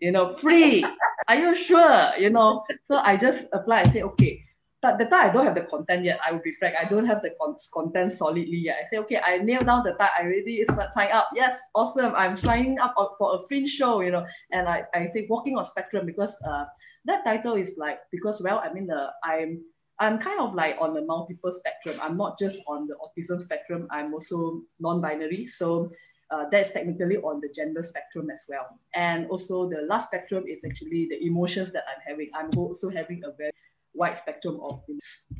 you 0.00 0.10
know, 0.10 0.32
free. 0.32 0.84
Are 1.28 1.36
you 1.36 1.54
sure? 1.54 2.12
You 2.18 2.30
know. 2.30 2.64
So 2.88 2.98
I 2.98 3.16
just 3.16 3.46
apply. 3.52 3.80
I 3.80 3.84
say 3.90 4.02
okay 4.02 4.42
but 4.82 4.98
the 4.98 5.06
time 5.06 5.30
I 5.30 5.32
don't 5.32 5.44
have 5.44 5.54
the 5.54 5.62
content 5.62 6.04
yet. 6.04 6.20
I 6.26 6.32
will 6.32 6.40
be 6.40 6.52
frank. 6.52 6.76
I 6.78 6.84
don't 6.84 7.06
have 7.06 7.22
the 7.22 7.30
con- 7.40 7.56
content 7.72 8.12
solidly 8.12 8.58
yet. 8.58 8.76
I 8.84 8.88
say, 8.88 8.98
okay, 8.98 9.18
I 9.18 9.38
nail 9.38 9.60
down 9.60 9.84
the 9.84 9.92
time. 9.92 10.10
I 10.18 10.22
already 10.22 10.64
trying 10.92 11.12
up. 11.12 11.28
Yes, 11.34 11.58
awesome. 11.74 12.14
I'm 12.14 12.36
signing 12.36 12.78
up 12.78 12.94
for 13.18 13.36
a 13.36 13.42
fringe 13.48 13.70
show, 13.70 14.00
you 14.00 14.10
know. 14.10 14.26
And 14.52 14.68
I, 14.68 14.84
I 14.94 15.08
say 15.12 15.26
walking 15.28 15.56
on 15.56 15.64
spectrum 15.64 16.04
because 16.04 16.36
uh, 16.46 16.64
that 17.06 17.24
title 17.24 17.54
is 17.54 17.74
like 17.78 18.00
because 18.12 18.40
well, 18.42 18.58
I 18.62 18.72
mean 18.72 18.86
the 18.86 19.10
I'm 19.24 19.62
I'm 19.98 20.18
kind 20.18 20.40
of 20.40 20.54
like 20.54 20.76
on 20.78 20.92
the 20.92 21.02
multiple 21.02 21.52
spectrum. 21.52 21.96
I'm 22.02 22.16
not 22.16 22.38
just 22.38 22.60
on 22.68 22.86
the 22.86 22.96
autism 23.00 23.40
spectrum. 23.40 23.88
I'm 23.90 24.12
also 24.12 24.62
non-binary. 24.78 25.46
So 25.46 25.90
uh, 26.30 26.44
that's 26.50 26.72
technically 26.72 27.16
on 27.18 27.40
the 27.40 27.48
gender 27.54 27.82
spectrum 27.82 28.28
as 28.30 28.44
well. 28.48 28.78
And 28.94 29.26
also 29.30 29.70
the 29.70 29.86
last 29.88 30.08
spectrum 30.08 30.44
is 30.46 30.64
actually 30.66 31.08
the 31.08 31.24
emotions 31.24 31.72
that 31.72 31.84
I'm 31.88 32.02
having. 32.06 32.30
I'm 32.34 32.50
also 32.58 32.90
having 32.90 33.22
a 33.24 33.32
very 33.38 33.52
wide 33.96 34.18
spectrum 34.18 34.60
of 34.62 34.82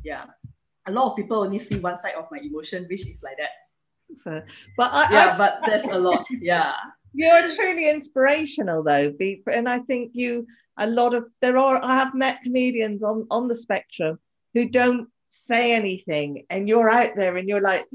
yeah 0.03 0.25
a 0.87 0.91
lot 0.91 1.09
of 1.09 1.15
people 1.15 1.37
only 1.37 1.59
see 1.59 1.79
one 1.79 1.99
side 1.99 2.13
of 2.13 2.25
my 2.31 2.39
emotion 2.39 2.85
which 2.89 3.07
is 3.07 3.21
like 3.23 3.37
that 3.37 3.49
so, 4.15 4.41
but 4.77 4.91
I, 4.93 5.11
yeah 5.11 5.33
I, 5.33 5.37
but 5.37 5.59
that's 5.65 5.87
a 5.87 5.99
lot 5.99 6.25
yeah 6.41 6.73
you're 7.13 7.49
truly 7.49 7.89
inspirational 7.89 8.83
though 8.83 9.13
and 9.51 9.67
i 9.67 9.79
think 9.79 10.11
you 10.13 10.47
a 10.77 10.87
lot 10.87 11.13
of 11.13 11.25
there 11.41 11.57
are 11.57 11.83
i 11.83 11.95
have 11.95 12.13
met 12.13 12.41
comedians 12.43 13.03
on 13.03 13.27
on 13.29 13.47
the 13.47 13.55
spectrum 13.55 14.19
who 14.53 14.69
don't 14.69 15.09
say 15.29 15.73
anything 15.73 16.45
and 16.49 16.69
you're 16.69 16.89
out 16.89 17.15
there 17.15 17.35
and 17.37 17.49
you're 17.49 17.61
like 17.61 17.85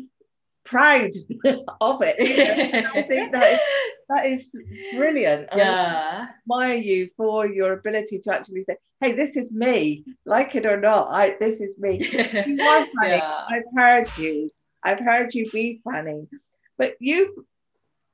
proud 0.65 1.11
of 1.81 1.99
it. 2.03 2.87
I 2.95 3.03
think 3.03 3.33
that 3.33 3.53
is, 3.53 3.61
that 4.09 4.27
is 4.27 4.49
brilliant. 4.97 5.49
Yeah. 5.55 6.27
I 6.27 6.29
admire 6.43 6.79
you 6.79 7.09
for 7.17 7.47
your 7.47 7.73
ability 7.73 8.21
to 8.21 8.35
actually 8.35 8.63
say, 8.65 8.77
hey, 9.03 9.13
this 9.13 9.37
is 9.37 9.51
me, 9.51 10.05
like 10.25 10.55
it 10.55 10.65
or 10.65 10.81
not, 10.81 11.09
I 11.11 11.37
this 11.41 11.61
is 11.61 11.77
me. 11.79 11.99
You 12.47 12.63
are 12.63 12.87
funny. 13.01 13.17
Yeah. 13.17 13.45
I've 13.49 13.71
heard 13.77 14.09
you. 14.17 14.51
I've 14.83 15.01
heard 15.01 15.35
you 15.35 15.51
be 15.51 15.81
funny. 15.85 16.29
But 16.79 16.95
you've 17.01 17.37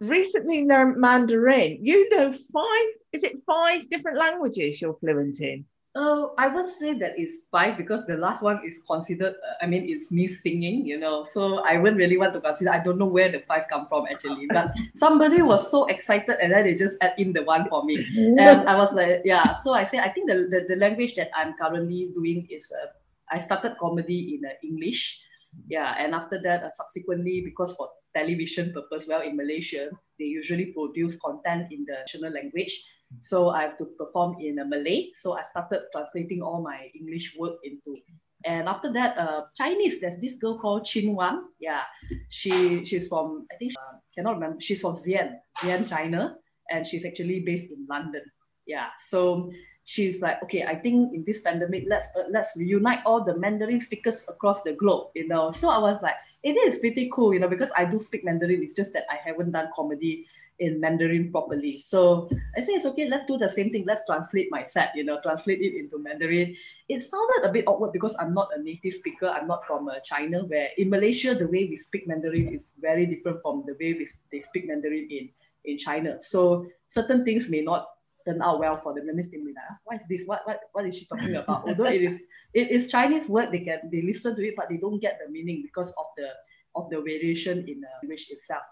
recently 0.01 0.65
learned 0.65 0.97
Mandarin. 0.97 1.79
You 1.83 2.09
know 2.11 2.33
five, 2.33 2.89
is 3.13 3.23
it 3.23 3.43
five 3.47 3.89
different 3.91 4.19
languages 4.19 4.81
you're 4.81 4.97
fluent 4.97 5.41
in? 5.41 5.67
Uh, 5.95 6.29
I 6.37 6.49
would 6.49 6.69
say 6.69 6.93
that 6.95 7.19
it's 7.19 7.49
five 7.51 7.77
because 7.77 8.07
the 8.07 8.17
last 8.17 8.43
one 8.43 8.61
is 8.65 8.83
considered, 8.89 9.35
uh, 9.35 9.65
I 9.65 9.67
mean, 9.67 9.89
it's 9.89 10.13
me 10.13 10.29
singing, 10.29 10.85
you 10.87 10.99
know. 10.99 11.27
So 11.33 11.65
I 11.65 11.79
wouldn't 11.79 11.97
really 11.97 12.19
want 12.19 12.35
to 12.35 12.41
consider, 12.41 12.71
I 12.71 12.85
don't 12.85 12.99
know 12.99 13.07
where 13.07 13.33
the 13.33 13.41
five 13.49 13.65
come 13.71 13.87
from 13.89 14.05
actually. 14.11 14.47
But 14.51 14.75
somebody 14.97 15.41
was 15.41 15.71
so 15.71 15.87
excited 15.87 16.37
and 16.43 16.53
then 16.53 16.65
they 16.65 16.75
just 16.75 16.99
add 17.01 17.15
in 17.17 17.33
the 17.33 17.43
one 17.43 17.69
for 17.69 17.85
me. 17.85 18.05
And 18.39 18.69
I 18.69 18.77
was 18.77 18.93
like, 18.93 19.23
yeah. 19.25 19.57
So 19.65 19.73
I 19.73 19.87
say, 19.87 19.99
I 19.99 20.11
think 20.11 20.29
the, 20.29 20.47
the, 20.51 20.67
the 20.69 20.77
language 20.77 21.15
that 21.17 21.31
I'm 21.35 21.55
currently 21.55 22.11
doing 22.15 22.47
is, 22.51 22.71
uh, 22.71 22.93
I 23.31 23.39
started 23.39 23.77
comedy 23.81 24.37
in 24.37 24.45
uh, 24.45 24.53
English. 24.63 25.25
Yeah. 25.69 25.97
And 25.99 26.15
after 26.15 26.41
that, 26.43 26.65
uh, 26.65 26.71
subsequently, 26.71 27.41
because 27.45 27.75
for 27.75 27.89
television 28.15 28.73
purpose, 28.73 29.07
well, 29.09 29.23
in 29.23 29.37
Malaysia, 29.37 29.89
they 30.19 30.27
usually 30.27 30.67
produce 30.67 31.19
content 31.19 31.73
in 31.73 31.87
the 31.89 31.95
national 31.95 32.33
language 32.33 32.85
So 33.21 33.51
I 33.51 33.63
have 33.63 33.77
to 33.79 33.85
perform 33.85 34.37
in 34.41 34.57
Malay. 34.69 35.11
So 35.15 35.33
I 35.33 35.43
started 35.45 35.83
translating 35.93 36.43
all 36.43 36.63
my 36.63 36.91
English 36.95 37.37
work 37.39 37.57
into. 37.65 37.97
And 38.45 38.69
after 38.69 38.93
that, 38.93 39.19
uh, 39.19 39.43
Chinese. 39.57 40.01
There's 40.01 40.21
this 40.21 40.37
girl 40.37 40.59
called 40.59 40.85
Chin 40.85 41.15
Wan. 41.17 41.49
Yeah, 41.59 41.83
she 42.29 42.85
she's 42.85 43.09
from 43.09 43.47
I 43.51 43.57
think 43.57 43.73
uh, 43.77 43.99
cannot 44.15 44.35
remember. 44.35 44.61
She's 44.61 44.81
from 44.81 44.95
Xi'an, 44.95 45.35
Xi'an, 45.59 45.89
China, 45.89 46.37
and 46.71 46.87
she's 46.87 47.05
actually 47.05 47.41
based 47.41 47.73
in 47.73 47.85
London. 47.91 48.23
Yeah, 48.67 48.89
so 49.09 49.51
she's 49.85 50.23
like, 50.23 50.41
okay, 50.45 50.65
I 50.65 50.77
think 50.77 51.15
in 51.15 51.25
this 51.27 51.41
pandemic, 51.41 51.85
let's 51.89 52.07
uh, 52.15 52.31
let's 52.31 52.55
reunite 52.57 53.01
all 53.05 53.25
the 53.25 53.37
Mandarin 53.37 53.81
speakers 53.81 54.25
across 54.29 54.63
the 54.63 54.75
globe. 54.75 55.09
You 55.17 55.27
know, 55.27 55.51
so 55.51 55.71
I 55.71 55.79
was 55.79 56.01
like, 56.01 56.17
it 56.45 56.53
is 56.53 56.79
pretty 56.79 57.11
cool, 57.13 57.35
you 57.35 57.41
know, 57.41 57.49
because 57.49 57.73
I 57.77 57.87
do 57.87 57.99
speak 57.99 58.25
Mandarin. 58.25 58.63
It's 58.63 58.75
just 58.75 58.93
that 58.93 59.05
I 59.11 59.17
haven't 59.17 59.51
done 59.51 59.71
comedy 59.75 60.27
in 60.59 60.81
Mandarin 60.81 61.31
properly. 61.31 61.81
So 61.81 62.29
I 62.57 62.61
say 62.61 62.73
it's 62.73 62.87
okay, 62.87 63.09
let's 63.09 63.27
do 63.27 63.39
the 63.39 63.49
same 63.49 63.71
thing. 63.71 63.85
Let's 63.87 64.05
translate 64.05 64.49
my 64.51 64.65
set, 64.65 64.93
you 64.95 65.05
know, 65.05 65.21
translate 65.23 65.61
it 65.61 65.79
into 65.79 65.99
Mandarin. 65.99 66.57
It 66.89 67.01
sounded 67.03 67.45
a 67.45 67.53
bit 67.53 67.65
awkward 67.67 67.93
because 67.93 68.17
I'm 68.19 68.35
not 68.35 68.49
a 68.57 68.63
native 68.63 68.95
speaker. 68.95 69.29
I'm 69.29 69.47
not 69.47 69.67
from 69.67 69.89
uh, 69.89 70.01
China, 70.05 70.45
where 70.45 70.69
in 70.77 70.91
Malaysia, 70.91 71.35
the 71.35 71.47
way 71.47 71.67
we 71.71 71.77
speak 71.77 72.09
Mandarin 72.09 72.55
is 72.55 72.75
very 72.81 73.07
different 73.07 73.41
from 73.43 73.65
the 73.67 73.75
way 73.75 73.95
we, 73.95 74.09
they 74.33 74.41
speak 74.41 74.67
Mandarin 74.67 75.09
in, 75.11 75.29
in 75.65 75.79
China. 75.79 76.21
So 76.21 76.67
certain 76.89 77.25
things 77.25 77.49
may 77.49 77.63
not 77.63 77.89
turn 78.27 78.43
out 78.43 78.59
well 78.59 78.77
for 78.77 78.95
them. 78.95 79.07
Then 79.07 79.17
they 79.17 79.23
like, 79.23 79.55
ah, 79.71 79.77
what 79.85 80.01
is 80.01 80.09
this? 80.09 80.23
What, 80.27 80.43
what, 80.45 80.61
what 80.73 80.87
is 80.87 80.99
she 80.99 81.07
talking 81.07 81.37
about? 81.37 81.69
Although 81.69 81.85
it 81.85 82.03
is 82.03 82.23
it 82.55 82.71
is 82.71 82.91
Chinese 82.91 83.29
word, 83.29 83.53
they 83.53 83.61
can 83.61 83.89
they 83.93 84.03
listen 84.03 84.35
to 84.37 84.47
it, 84.47 84.55
but 84.57 84.69
they 84.69 84.77
don't 84.77 85.01
get 85.01 85.19
the 85.25 85.31
meaning 85.31 85.63
because 85.63 85.91
of 85.99 86.07
the 86.17 86.29
of 86.75 86.91
the 86.91 87.01
variation 87.01 87.67
in 87.69 87.81
the 87.81 87.89
language 88.03 88.27
itself. 88.31 88.63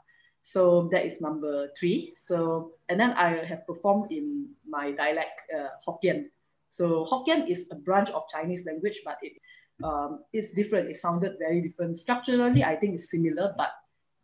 So 0.46 0.86
that 0.92 1.04
is 1.04 1.20
number 1.20 1.74
three. 1.74 2.14
So 2.14 2.78
and 2.88 3.00
then 3.00 3.18
I 3.18 3.42
have 3.42 3.66
performed 3.66 4.12
in 4.12 4.46
my 4.62 4.92
dialect 4.92 5.34
uh, 5.50 5.74
Hokkien. 5.82 6.30
So 6.70 7.04
Hokkien 7.04 7.50
is 7.50 7.66
a 7.72 7.74
branch 7.74 8.10
of 8.10 8.22
Chinese 8.30 8.64
language, 8.64 9.02
but 9.04 9.18
it 9.22 9.42
um, 9.82 10.22
it's 10.32 10.54
different. 10.54 10.88
It 10.88 10.98
sounded 10.98 11.34
very 11.42 11.60
different. 11.60 11.98
Structurally, 11.98 12.62
I 12.62 12.76
think 12.76 12.94
it's 12.94 13.10
similar, 13.10 13.58
but 13.58 13.74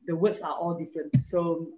the 0.06 0.14
words 0.14 0.42
are 0.42 0.54
all 0.54 0.78
different. 0.78 1.11
So 1.26 1.74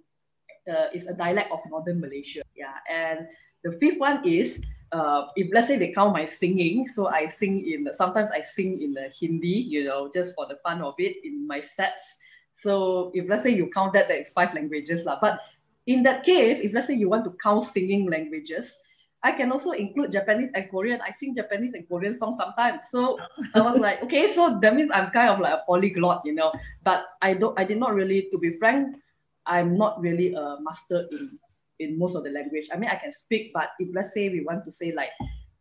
uh, 0.69 0.93
it's 0.93 1.07
a 1.07 1.17
dialect 1.17 1.49
of 1.51 1.65
northern 1.65 1.99
Malaysia. 1.99 2.45
Yeah, 2.53 2.77
and 2.85 3.25
the 3.65 3.73
fifth 3.73 3.97
one 3.97 4.21
is 4.29 4.61
uh, 4.91 5.25
if 5.35 5.49
let's 5.57 5.65
say 5.73 5.81
they 5.81 5.89
count 5.89 6.13
my 6.13 6.29
singing, 6.29 6.85
so 6.87 7.09
I 7.09 7.25
sing 7.33 7.65
in 7.65 7.89
sometimes 7.97 8.29
I 8.29 8.45
sing 8.45 8.77
in 8.77 8.93
the 8.93 9.09
Hindi, 9.09 9.65
you 9.73 9.89
know, 9.89 10.05
just 10.13 10.37
for 10.37 10.45
the 10.45 10.61
fun 10.61 10.85
of 10.85 10.93
it 11.01 11.25
in 11.25 11.49
my 11.49 11.65
sets. 11.65 12.21
So 12.55 13.11
if 13.13 13.29
let's 13.29 13.43
say 13.43 13.51
you 13.51 13.69
count 13.69 13.93
that, 13.93 14.07
that 14.07 14.19
is 14.19 14.33
five 14.33 14.53
languages. 14.53 15.05
Lah. 15.05 15.19
But 15.21 15.39
in 15.85 16.03
that 16.03 16.23
case, 16.23 16.59
if 16.59 16.73
let's 16.73 16.87
say 16.87 16.95
you 16.95 17.09
want 17.09 17.25
to 17.25 17.35
count 17.41 17.63
singing 17.63 18.09
languages, 18.09 18.75
I 19.23 19.31
can 19.31 19.51
also 19.51 19.71
include 19.71 20.11
Japanese 20.11 20.51
and 20.53 20.69
Korean. 20.69 21.01
I 21.01 21.11
sing 21.11 21.35
Japanese 21.35 21.73
and 21.73 21.87
Korean 21.89 22.13
songs 22.13 22.37
sometimes. 22.37 22.81
So 22.91 23.17
I 23.55 23.61
was 23.61 23.79
like, 23.79 24.03
okay, 24.03 24.33
so 24.33 24.59
that 24.61 24.75
means 24.75 24.91
I'm 24.93 25.09
kind 25.09 25.29
of 25.29 25.39
like 25.39 25.53
a 25.53 25.63
polyglot, 25.65 26.21
you 26.25 26.33
know. 26.33 26.53
But 26.83 27.05
I 27.21 27.33
don't 27.33 27.57
I 27.59 27.65
did 27.65 27.77
not 27.77 27.93
really, 27.93 28.29
to 28.31 28.37
be 28.37 28.51
frank, 28.53 28.97
I'm 29.45 29.77
not 29.77 29.99
really 29.99 30.33
a 30.33 30.57
master 30.61 31.07
in 31.11 31.39
in 31.79 31.99
most 31.99 32.15
of 32.15 32.23
the 32.23 32.29
language. 32.29 32.69
I 32.71 32.77
mean 32.77 32.89
I 32.89 32.95
can 32.95 33.11
speak, 33.11 33.51
but 33.53 33.69
if 33.79 33.89
let's 33.93 34.13
say 34.13 34.29
we 34.29 34.41
want 34.45 34.63
to 34.65 34.71
say 34.71 34.93
like 34.93 35.09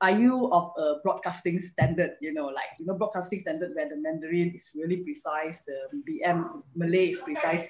are 0.00 0.10
you 0.10 0.50
of 0.52 0.72
a 0.76 0.94
broadcasting 1.02 1.60
standard? 1.60 2.12
You 2.20 2.32
know, 2.32 2.46
like 2.46 2.72
you 2.78 2.86
know, 2.86 2.94
broadcasting 2.94 3.40
standard 3.40 3.72
where 3.74 3.88
the 3.88 3.96
Mandarin 3.96 4.54
is 4.54 4.70
really 4.74 4.98
precise, 4.98 5.64
the 5.64 6.02
BM 6.08 6.62
Malay 6.76 7.10
is 7.10 7.20
precise. 7.20 7.64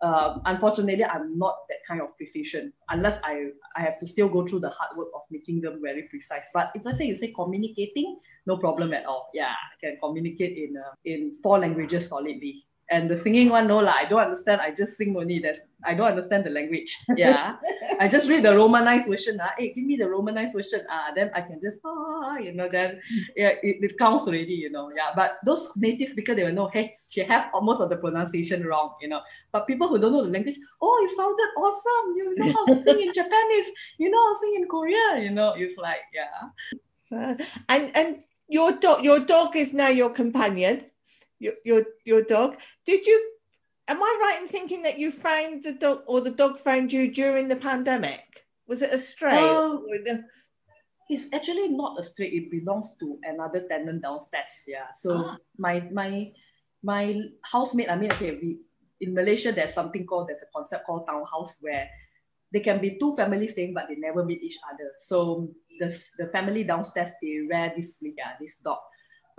Uh, 0.00 0.38
unfortunately, 0.46 1.04
I'm 1.04 1.36
not 1.38 1.56
that 1.68 1.78
kind 1.86 2.00
of 2.00 2.16
precision 2.16 2.72
unless 2.90 3.18
I, 3.24 3.48
I 3.76 3.82
have 3.82 3.98
to 3.98 4.06
still 4.06 4.28
go 4.28 4.46
through 4.46 4.60
the 4.60 4.70
hard 4.70 4.96
work 4.96 5.08
of 5.12 5.22
making 5.28 5.60
them 5.60 5.80
very 5.82 6.02
precise. 6.02 6.44
But 6.54 6.70
if 6.76 6.84
let's 6.84 6.98
say 6.98 7.06
you 7.06 7.16
say 7.16 7.32
communicating, 7.34 8.20
no 8.46 8.56
problem 8.56 8.94
at 8.94 9.06
all. 9.06 9.30
Yeah, 9.34 9.50
I 9.50 9.74
can 9.84 9.98
communicate 10.00 10.56
in 10.56 10.76
uh, 10.76 10.94
in 11.04 11.34
four 11.42 11.58
languages 11.58 12.08
solidly. 12.08 12.64
And 12.90 13.10
the 13.10 13.18
singing 13.18 13.50
one, 13.50 13.68
no 13.68 13.78
lah, 13.78 13.92
I 13.92 14.06
don't 14.06 14.20
understand. 14.20 14.62
I 14.62 14.72
just 14.72 14.96
sing 14.96 15.14
only. 15.14 15.38
That 15.40 15.68
I 15.84 15.92
don't 15.92 16.08
understand 16.08 16.44
the 16.44 16.50
language. 16.50 16.96
Yeah, 17.16 17.56
I 18.00 18.08
just 18.08 18.28
read 18.28 18.44
the 18.44 18.56
Romanized 18.56 19.08
version. 19.08 19.38
Ah, 19.42 19.52
hey, 19.58 19.74
give 19.74 19.84
me 19.84 19.96
the 19.96 20.08
Romanized 20.08 20.54
version. 20.54 20.86
Ah, 20.88 21.12
then 21.14 21.30
I 21.34 21.42
can 21.42 21.60
just 21.60 21.80
ah, 21.84 22.38
you 22.38 22.52
know, 22.52 22.66
then 22.68 23.00
yeah, 23.36 23.60
it, 23.62 23.84
it 23.84 23.98
counts 23.98 24.24
already. 24.24 24.54
You 24.54 24.70
know, 24.70 24.90
yeah. 24.96 25.12
But 25.14 25.36
those 25.44 25.68
native 25.76 26.16
speakers, 26.16 26.36
they 26.36 26.44
will 26.44 26.56
know. 26.56 26.68
Hey, 26.72 26.96
she 27.08 27.20
have 27.24 27.50
almost 27.52 27.82
of 27.82 27.90
the 27.90 27.96
pronunciation 27.96 28.64
wrong. 28.64 28.96
You 29.02 29.08
know, 29.08 29.20
but 29.52 29.66
people 29.66 29.88
who 29.88 29.98
don't 29.98 30.12
know 30.12 30.24
the 30.24 30.32
language, 30.32 30.58
oh, 30.80 30.96
it 31.04 31.12
sounded 31.12 31.50
awesome. 31.60 32.16
You 32.16 32.34
know 32.36 32.52
how 32.56 32.64
to 32.72 32.82
sing 32.82 33.00
in 33.04 33.12
Japanese. 33.12 33.68
You 33.98 34.08
know 34.08 34.18
how 34.18 34.32
to 34.32 34.40
sing 34.40 34.54
in 34.62 34.68
Korea. 34.68 35.20
You 35.20 35.30
know, 35.30 35.52
it's 35.56 35.76
like 35.76 36.08
yeah. 36.14 36.48
So, 36.96 37.36
and 37.68 37.92
and 37.94 38.24
your 38.48 38.72
dog, 38.72 39.04
your 39.04 39.20
dog 39.20 39.56
is 39.56 39.74
now 39.74 39.88
your 39.88 40.08
companion 40.08 40.88
your 41.38 41.54
your 41.64 41.84
your 42.04 42.22
dog. 42.22 42.56
Did 42.84 43.06
you? 43.06 43.32
Am 43.88 44.02
I 44.02 44.18
right 44.20 44.42
in 44.42 44.48
thinking 44.48 44.82
that 44.82 44.98
you 44.98 45.10
found 45.10 45.64
the 45.64 45.72
dog, 45.72 46.02
or 46.06 46.20
the 46.20 46.30
dog 46.30 46.58
found 46.58 46.92
you 46.92 47.10
during 47.10 47.48
the 47.48 47.56
pandemic? 47.56 48.44
Was 48.66 48.82
it 48.82 48.92
a 48.92 48.98
stray? 48.98 49.38
Um, 49.38 49.86
it's 51.08 51.32
actually 51.32 51.68
not 51.68 51.98
a 51.98 52.04
stray. 52.04 52.28
It 52.28 52.50
belongs 52.50 52.96
to 53.00 53.18
another 53.24 53.64
tenant 53.68 54.02
downstairs. 54.02 54.64
Yeah. 54.66 54.92
So 54.94 55.24
ah. 55.24 55.36
my 55.56 55.88
my 55.92 56.32
my 56.82 57.22
housemate. 57.42 57.90
I 57.90 57.96
mean, 57.96 58.12
okay, 58.12 58.36
we 58.36 58.60
in 59.00 59.14
Malaysia 59.14 59.52
there's 59.52 59.72
something 59.72 60.04
called 60.04 60.28
there's 60.28 60.42
a 60.42 60.50
concept 60.54 60.84
called 60.84 61.06
townhouse 61.08 61.56
where 61.60 61.88
they 62.52 62.60
can 62.60 62.80
be 62.80 62.98
two 62.98 63.14
families 63.14 63.52
staying 63.52 63.74
but 63.74 63.86
they 63.88 63.96
never 63.96 64.24
meet 64.24 64.42
each 64.42 64.58
other. 64.68 64.92
So 64.98 65.48
the 65.80 65.88
the 66.18 66.28
family 66.28 66.64
downstairs 66.64 67.12
they 67.22 67.40
rear 67.48 67.72
this 67.76 67.98
yeah, 68.02 68.36
this 68.40 68.58
dog. 68.58 68.78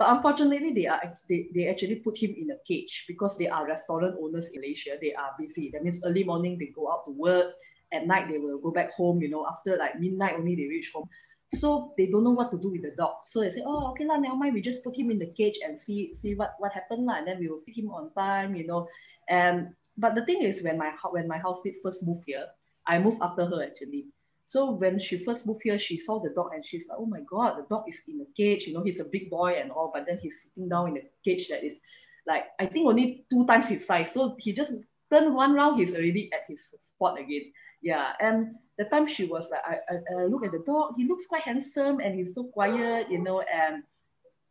But 0.00 0.16
unfortunately, 0.16 0.72
they 0.72 0.86
are 0.86 1.12
they, 1.28 1.48
they 1.54 1.68
actually 1.68 1.96
put 1.96 2.16
him 2.16 2.34
in 2.34 2.48
a 2.50 2.56
cage 2.66 3.04
because 3.06 3.36
they 3.36 3.48
are 3.48 3.68
restaurant 3.68 4.16
owners 4.18 4.48
in 4.48 4.62
Malaysia. 4.62 4.96
They 4.96 5.12
are 5.12 5.36
busy. 5.38 5.68
That 5.74 5.84
means 5.84 6.00
early 6.02 6.24
morning 6.24 6.56
they 6.56 6.72
go 6.74 6.90
out 6.90 7.04
to 7.04 7.12
work. 7.12 7.52
At 7.92 8.06
night 8.06 8.32
they 8.32 8.38
will 8.38 8.56
go 8.56 8.70
back 8.70 8.94
home. 8.94 9.20
You 9.20 9.28
know, 9.28 9.44
after 9.44 9.76
like 9.76 10.00
midnight 10.00 10.36
only 10.38 10.56
they 10.56 10.72
reach 10.72 10.90
home. 10.94 11.04
So 11.52 11.92
they 11.98 12.06
don't 12.06 12.24
know 12.24 12.30
what 12.30 12.50
to 12.52 12.56
do 12.56 12.70
with 12.70 12.80
the 12.80 12.96
dog. 12.96 13.28
So 13.28 13.42
they 13.44 13.50
say, 13.50 13.60
oh, 13.66 13.90
okay 13.90 14.06
lah, 14.06 14.16
never 14.16 14.36
mind. 14.36 14.54
We 14.54 14.62
just 14.62 14.82
put 14.82 14.96
him 14.96 15.10
in 15.10 15.18
the 15.18 15.34
cage 15.36 15.60
and 15.60 15.78
see 15.78 16.14
see 16.14 16.32
what 16.32 16.56
what 16.64 16.72
happened 16.72 17.04
lah. 17.04 17.20
And 17.20 17.28
then 17.28 17.36
we 17.36 17.52
will 17.52 17.60
feed 17.60 17.76
him 17.76 17.92
on 17.92 18.08
time. 18.16 18.56
You 18.56 18.64
know, 18.64 18.88
and 19.28 19.76
but 20.00 20.16
the 20.16 20.24
thing 20.24 20.40
is, 20.40 20.64
when 20.64 20.80
my 20.80 20.96
when 21.12 21.28
my 21.28 21.36
housemate 21.36 21.76
first 21.84 22.08
moved 22.08 22.24
here, 22.24 22.48
I 22.88 22.96
moved 23.04 23.20
after 23.20 23.44
her 23.44 23.60
actually. 23.60 24.08
So 24.50 24.72
when 24.72 24.98
she 24.98 25.16
first 25.16 25.46
moved 25.46 25.60
here, 25.62 25.78
she 25.78 25.96
saw 25.96 26.18
the 26.18 26.30
dog 26.30 26.50
and 26.52 26.66
she's 26.66 26.88
like, 26.88 26.98
oh 26.98 27.06
my 27.06 27.20
God, 27.20 27.56
the 27.56 27.66
dog 27.70 27.84
is 27.86 28.02
in 28.08 28.20
a 28.20 28.24
cage. 28.36 28.66
You 28.66 28.74
know, 28.74 28.82
he's 28.82 28.98
a 28.98 29.04
big 29.04 29.30
boy 29.30 29.52
and 29.60 29.70
all, 29.70 29.92
but 29.94 30.06
then 30.08 30.18
he's 30.20 30.42
sitting 30.42 30.68
down 30.68 30.88
in 30.88 30.96
a 30.96 31.02
cage 31.24 31.46
that 31.50 31.62
is 31.62 31.78
like, 32.26 32.46
I 32.58 32.66
think 32.66 32.84
only 32.88 33.24
two 33.30 33.46
times 33.46 33.68
his 33.68 33.86
size. 33.86 34.10
So 34.12 34.34
he 34.40 34.52
just 34.52 34.72
turned 35.08 35.36
one 35.36 35.54
round, 35.54 35.78
he's 35.78 35.94
already 35.94 36.30
at 36.34 36.40
his 36.48 36.74
spot 36.82 37.20
again. 37.20 37.52
Yeah. 37.80 38.10
And 38.20 38.56
the 38.76 38.86
time 38.86 39.06
she 39.06 39.26
was 39.26 39.52
like, 39.52 39.60
I, 39.64 39.76
I, 39.88 40.22
I 40.22 40.26
look 40.26 40.44
at 40.44 40.50
the 40.50 40.64
dog, 40.66 40.94
he 40.96 41.06
looks 41.06 41.26
quite 41.26 41.42
handsome 41.42 42.00
and 42.00 42.16
he's 42.16 42.34
so 42.34 42.42
quiet, 42.42 43.08
you 43.08 43.22
know, 43.22 43.42
and 43.42 43.84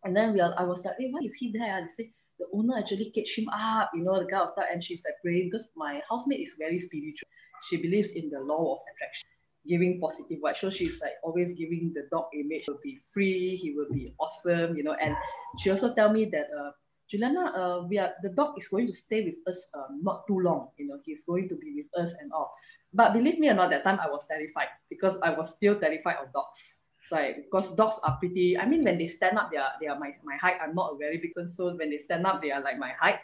and 0.06 0.16
then 0.16 0.32
we 0.32 0.40
are, 0.40 0.54
I 0.58 0.64
was 0.64 0.86
like, 0.86 0.96
hey, 0.98 1.10
why 1.12 1.20
is 1.24 1.34
he 1.34 1.52
there? 1.52 1.82
They 1.82 2.04
say, 2.04 2.12
the 2.40 2.46
owner 2.54 2.78
actually 2.78 3.10
caged 3.10 3.38
him 3.38 3.50
up, 3.50 3.92
you 3.94 4.04
know, 4.04 4.18
the 4.18 4.30
was 4.32 4.54
like, 4.56 4.70
and 4.72 4.82
she's 4.82 5.04
like 5.04 5.16
praying 5.22 5.50
because 5.52 5.68
my 5.76 6.00
housemate 6.10 6.40
is 6.40 6.56
very 6.58 6.80
spiritual. 6.80 7.28
She 7.68 7.76
believes 7.76 8.12
in 8.12 8.30
the 8.30 8.40
law 8.40 8.76
of 8.76 8.80
attraction 8.96 9.28
giving 9.68 10.00
positive 10.00 10.40
vibes. 10.40 10.58
So 10.58 10.70
she's 10.70 11.02
like 11.02 11.18
always 11.24 11.54
giving 11.54 11.92
the 11.94 12.08
dog 12.12 12.26
image. 12.34 12.66
He 12.66 12.72
will 12.72 12.84
be 12.84 13.00
free. 13.14 13.56
He 13.56 13.72
will 13.72 13.90
be 13.92 14.14
awesome, 14.20 14.76
you 14.78 14.84
know. 14.84 14.96
And 15.00 15.16
she 15.58 15.70
also 15.70 15.94
tell 15.94 16.12
me 16.12 16.26
that 16.26 16.48
uh, 16.52 16.72
Juliana, 17.10 17.52
uh, 17.58 17.88
we 17.88 17.98
are 17.98 18.14
the 18.22 18.30
dog 18.30 18.54
is 18.58 18.68
going 18.68 18.88
to 18.88 18.94
stay 18.94 19.26
with 19.26 19.40
us 19.48 19.70
um, 19.74 20.00
not 20.02 20.28
too 20.28 20.40
long. 20.40 20.70
You 20.78 20.88
know, 20.88 21.00
he's 21.06 21.24
going 21.24 21.50
to 21.50 21.56
be 21.56 21.74
with 21.76 21.90
us 21.98 22.14
and 22.22 22.32
all. 22.32 22.54
But 22.94 23.14
believe 23.14 23.40
me 23.40 23.50
or 23.50 23.54
not, 23.54 23.70
that 23.70 23.84
time 23.84 24.00
I 24.00 24.10
was 24.10 24.26
terrified 24.28 24.70
because 24.90 25.18
I 25.22 25.32
was 25.32 25.56
still 25.56 25.80
terrified 25.80 26.18
of 26.22 26.34
dogs. 26.34 26.80
So 27.06 27.16
like, 27.16 27.50
because 27.50 27.74
dogs 27.76 27.98
are 28.04 28.18
pretty. 28.18 28.58
I 28.58 28.66
mean, 28.66 28.84
when 28.84 28.98
they 28.98 29.08
stand 29.08 29.38
up, 29.38 29.50
they 29.52 29.58
are 29.58 29.74
they 29.82 29.88
are 29.88 29.98
my, 29.98 30.14
my 30.24 30.38
height. 30.38 30.58
I'm 30.62 30.76
not 30.76 30.94
a 30.94 30.98
very 30.98 31.18
big 31.18 31.34
person, 31.34 31.50
so 31.50 31.74
when 31.76 31.90
they 31.90 31.98
stand 31.98 32.26
up, 32.26 32.42
they 32.42 32.52
are 32.52 32.62
like 32.62 32.78
my 32.78 32.94
height. 33.00 33.20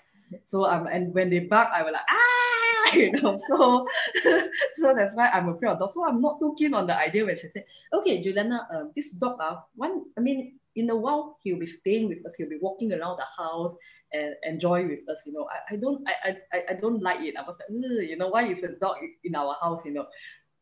So 0.48 0.66
um, 0.66 0.88
and 0.88 1.14
when 1.14 1.30
they 1.30 1.46
bark, 1.46 1.70
I 1.74 1.84
will 1.84 1.94
like 1.94 2.10
ah 2.10 2.65
you 2.94 3.12
know. 3.12 3.40
So, 3.48 3.88
so 4.80 4.94
that's 4.96 5.16
why 5.16 5.30
I'm 5.30 5.50
afraid 5.50 5.72
of 5.72 5.80
dogs. 5.80 5.94
So 5.94 6.06
I'm 6.06 6.22
not 6.22 6.40
too 6.40 6.56
keen 6.58 6.74
on 6.74 6.88
the 6.88 6.98
idea 6.98 7.26
when 7.26 7.36
she 7.38 7.48
said, 7.50 7.66
okay, 7.94 8.22
Juliana, 8.22 8.68
um, 8.74 8.92
this 8.96 9.12
dog, 9.12 9.38
uh, 9.40 9.58
one, 9.76 10.04
I 10.18 10.22
mean, 10.22 10.60
in 10.76 10.90
a 10.90 10.96
while 10.96 11.38
he'll 11.44 11.60
be 11.60 11.66
staying 11.66 12.10
with 12.10 12.26
us. 12.26 12.36
He'll 12.36 12.50
be 12.50 12.60
walking 12.62 12.92
around 12.94 13.18
the 13.18 13.26
house 13.38 13.74
and 14.12 14.36
enjoy 14.44 14.86
with 14.88 15.08
us. 15.10 15.24
You 15.26 15.34
know, 15.34 15.48
I, 15.50 15.74
I 15.74 15.78
don't 15.78 16.04
I, 16.08 16.36
I 16.54 16.64
I 16.72 16.74
don't 16.80 17.02
like 17.02 17.22
it. 17.22 17.36
I 17.38 17.44
was 17.44 17.56
like, 17.60 17.70
you 18.10 18.18
know, 18.18 18.28
why 18.30 18.44
is 18.44 18.64
a 18.64 18.76
dog 18.80 18.98
in 19.24 19.36
our 19.36 19.56
house? 19.62 19.86
You 19.86 19.94
know. 19.94 20.06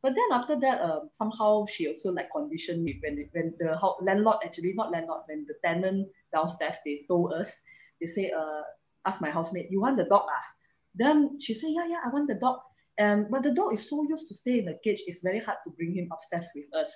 But 0.03 0.13
then 0.15 0.37
after 0.37 0.59
that, 0.59 0.81
um, 0.81 1.09
somehow 1.13 1.65
she 1.65 1.87
also 1.87 2.11
like 2.11 2.29
conditioned 2.35 2.83
me 2.83 2.99
when 3.01 3.27
when 3.31 3.53
the 3.57 3.73
landlord 4.01 4.37
actually 4.45 4.73
not 4.75 4.91
landlord 4.91 5.21
when 5.27 5.45
the 5.47 5.55
tenant 5.63 6.09
downstairs 6.33 6.75
they 6.85 7.05
told 7.07 7.33
us 7.33 7.61
they 8.01 8.07
say 8.07 8.29
uh 8.31 8.61
ask 9.05 9.21
my 9.21 9.29
housemate 9.31 9.71
you 9.71 9.79
want 9.79 9.95
the 9.97 10.03
dog 10.05 10.27
ah 10.27 10.52
then 10.95 11.39
she 11.39 11.53
said, 11.53 11.71
yeah, 11.71 11.87
yeah, 11.87 11.99
I 12.05 12.09
want 12.09 12.27
the 12.27 12.35
dog. 12.35 12.59
And 12.97 13.29
but 13.31 13.43
the 13.43 13.53
dog 13.53 13.73
is 13.73 13.89
so 13.89 14.05
used 14.07 14.27
to 14.29 14.35
stay 14.35 14.59
in 14.59 14.65
the 14.65 14.77
cage, 14.83 15.01
it's 15.07 15.21
very 15.21 15.39
hard 15.39 15.57
to 15.65 15.71
bring 15.71 15.95
him 15.95 16.09
obsessed 16.11 16.51
with 16.55 16.65
us. 16.75 16.91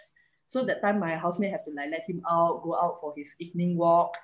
So 0.46 0.64
that 0.66 0.82
time 0.82 1.00
my 1.00 1.16
housemate 1.18 1.52
have 1.52 1.66
to 1.66 1.72
like 1.76 1.90
let 1.92 2.08
him 2.08 2.22
out, 2.30 2.62
go 2.64 2.76
out 2.76 3.00
for 3.02 3.14
his 3.18 3.36
evening 3.40 3.78
walk 3.78 4.16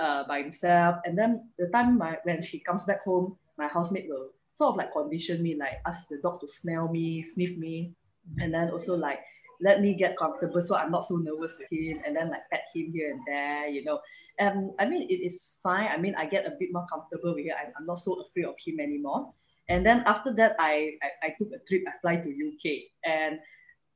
uh, 0.00 0.24
by 0.26 0.42
himself. 0.42 0.96
And 1.04 1.16
then 1.16 1.50
the 1.58 1.68
time 1.68 1.98
my 1.98 2.16
when 2.24 2.42
she 2.42 2.60
comes 2.60 2.84
back 2.84 3.04
home, 3.04 3.36
my 3.58 3.68
housemate 3.68 4.06
will 4.08 4.30
sort 4.54 4.70
of 4.70 4.76
like 4.76 4.92
condition 4.92 5.42
me, 5.42 5.54
like 5.54 5.78
ask 5.86 6.08
the 6.08 6.18
dog 6.22 6.40
to 6.40 6.48
smell 6.48 6.88
me, 6.88 7.22
sniff 7.22 7.56
me, 7.58 7.92
and 8.38 8.52
then 8.52 8.70
also 8.70 8.96
like 8.96 9.20
let 9.60 9.80
me 9.80 9.94
get 9.94 10.16
comfortable 10.16 10.62
so 10.62 10.76
I'm 10.76 10.90
not 10.90 11.06
so 11.06 11.16
nervous 11.16 11.56
with 11.58 11.68
him 11.70 12.00
and 12.06 12.16
then 12.16 12.30
like 12.30 12.48
pet 12.50 12.64
him 12.74 12.92
here 12.92 13.12
and 13.12 13.20
there, 13.26 13.68
you 13.68 13.84
know. 13.84 14.00
Um, 14.40 14.72
I 14.78 14.86
mean, 14.86 15.08
it 15.10 15.20
is 15.26 15.56
fine. 15.62 15.88
I 15.88 15.96
mean, 15.96 16.14
I 16.14 16.26
get 16.26 16.46
a 16.46 16.54
bit 16.58 16.68
more 16.72 16.86
comfortable 16.92 17.34
with 17.34 17.44
him. 17.44 17.54
I'm, 17.76 17.86
not 17.86 17.98
so 17.98 18.22
afraid 18.22 18.44
of 18.44 18.54
him 18.64 18.78
anymore. 18.78 19.32
And 19.68 19.84
then 19.84 20.02
after 20.06 20.32
that, 20.34 20.56
I, 20.58 20.92
I, 21.02 21.26
I 21.26 21.34
took 21.38 21.48
a 21.52 21.58
trip. 21.66 21.82
I 21.88 21.98
fly 22.00 22.16
to 22.16 22.28
UK. 22.28 22.88
And 23.04 23.40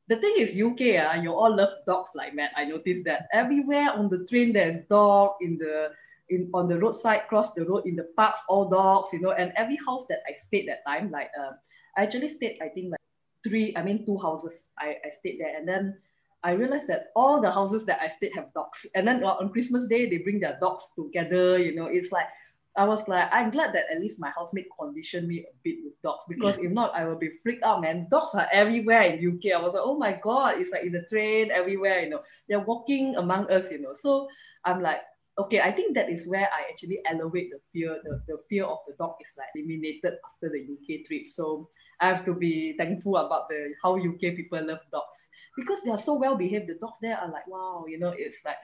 the 0.09 0.17
thing 0.17 0.35
is, 0.37 0.51
UK, 0.51 1.01
uh, 1.01 1.11
ah, 1.13 1.23
you 1.23 1.33
all 1.33 1.55
love 1.55 1.73
dogs 1.87 2.11
like 2.15 2.35
mad. 2.35 2.51
I 2.57 2.65
noticed 2.65 3.05
that 3.05 3.29
everywhere 3.33 3.93
on 3.93 4.09
the 4.09 4.27
train, 4.27 4.53
there's 4.53 4.85
dog 4.85 5.35
in 5.41 5.59
the 5.59 5.91
in 6.29 6.51
on 6.55 6.69
the 6.69 6.79
roadside, 6.79 7.29
cross 7.29 7.53
the 7.55 7.65
road, 7.65 7.87
in 7.87 7.97
the 7.97 8.09
parks, 8.17 8.41
all 8.49 8.69
dogs, 8.69 9.13
you 9.13 9.21
know. 9.21 9.33
And 9.33 9.53
every 9.57 9.79
house 9.87 10.07
that 10.09 10.21
I 10.27 10.35
stayed 10.39 10.69
that 10.69 10.85
time, 10.87 11.11
like 11.11 11.31
uh, 11.39 11.53
I 11.97 12.03
actually 12.03 12.29
stayed, 12.29 12.59
I 12.61 12.69
think 12.69 12.91
like 12.91 13.02
three, 13.45 13.77
I 13.77 13.83
mean 13.83 14.05
two 14.07 14.19
houses. 14.19 14.69
I, 14.79 14.97
I 15.05 15.11
stayed 15.11 15.41
there. 15.41 15.57
And 15.57 15.69
then 15.69 15.99
I 16.43 16.53
realized 16.53 16.89
that 16.89 17.11
all 17.15 17.41
the 17.41 17.51
houses 17.51 17.85
that 17.87 18.01
I 18.01 18.09
stayed 18.09 18.35
have 18.35 18.53
dogs. 18.53 18.87
And 18.95 19.07
then 19.07 19.21
well, 19.21 19.39
on 19.41 19.51
Christmas 19.51 19.87
Day, 19.87 20.09
they 20.09 20.19
bring 20.19 20.41
their 20.41 20.59
dogs 20.61 20.93
together. 20.97 21.59
You 21.59 21.75
know, 21.75 21.87
it's 21.87 22.11
like, 22.11 22.27
I 22.77 22.85
was 22.85 23.07
like, 23.07 23.29
I'm 23.33 23.51
glad 23.51 23.75
that 23.75 23.85
at 23.93 24.01
least 24.01 24.19
my 24.19 24.31
housemate 24.31 24.67
conditioned 24.79 25.29
me 25.29 25.41
a 25.41 25.53
bit 25.63 25.77
with 25.85 26.01
dogs 26.03 26.25
because 26.27 26.57
if 26.57 26.73
not, 26.73 26.95
I 26.95 27.07
would 27.07 27.21
be 27.21 27.33
freaked 27.43 27.65
out, 27.65 27.83
man. 27.83 28.07
Dogs 28.11 28.35
are 28.35 28.49
everywhere 28.51 29.03
in 29.03 29.37
UK. 29.37 29.53
I 29.53 29.63
was 29.63 29.75
like, 29.75 29.83
oh 29.85 29.99
my 29.99 30.19
God, 30.23 30.59
it's 30.59 30.71
like 30.71 30.85
in 30.85 30.93
the 30.93 31.03
train, 31.03 31.51
everywhere, 31.51 32.01
you 32.01 32.09
know. 32.09 32.23
They're 32.49 32.61
walking 32.61 33.17
among 33.17 33.51
us, 33.51 33.71
you 33.71 33.81
know. 33.81 33.95
So 33.95 34.27
I'm 34.65 34.81
like, 34.81 35.01
okay, 35.39 35.61
I 35.61 35.71
think 35.71 35.95
that 35.95 36.09
is 36.09 36.27
where 36.27 36.49
I 36.49 36.71
actually 36.71 37.01
elevate 37.07 37.51
the 37.51 37.59
fear. 37.73 38.01
The, 38.05 38.23
the 38.27 38.39
fear 38.49 38.65
of 38.65 38.79
the 38.87 38.95
dog 38.99 39.17
is 39.21 39.33
like 39.37 39.49
eliminated 39.55 40.15
after 40.25 40.49
the 40.49 40.67
UK 40.73 41.05
trip. 41.05 41.27
So 41.27 41.69
I 42.03 42.07
have 42.09 42.25
to 42.25 42.35
be 42.35 42.75
thankful 42.77 43.17
about 43.17 43.49
the 43.49 43.75
how 43.83 43.95
UK 43.97 44.35
people 44.35 44.59
love 44.59 44.83
dogs 44.91 45.19
because 45.57 45.83
they 45.83 45.91
are 45.91 45.99
so 45.99 46.19
well 46.19 46.37
behaved. 46.37 46.67
The 46.67 46.75
dogs 46.75 46.99
there 47.01 47.17
are 47.17 47.31
like 47.31 47.47
wow, 47.47 47.85
you 47.87 47.99
know, 47.99 48.13
it's 48.17 48.39
like 48.45 48.57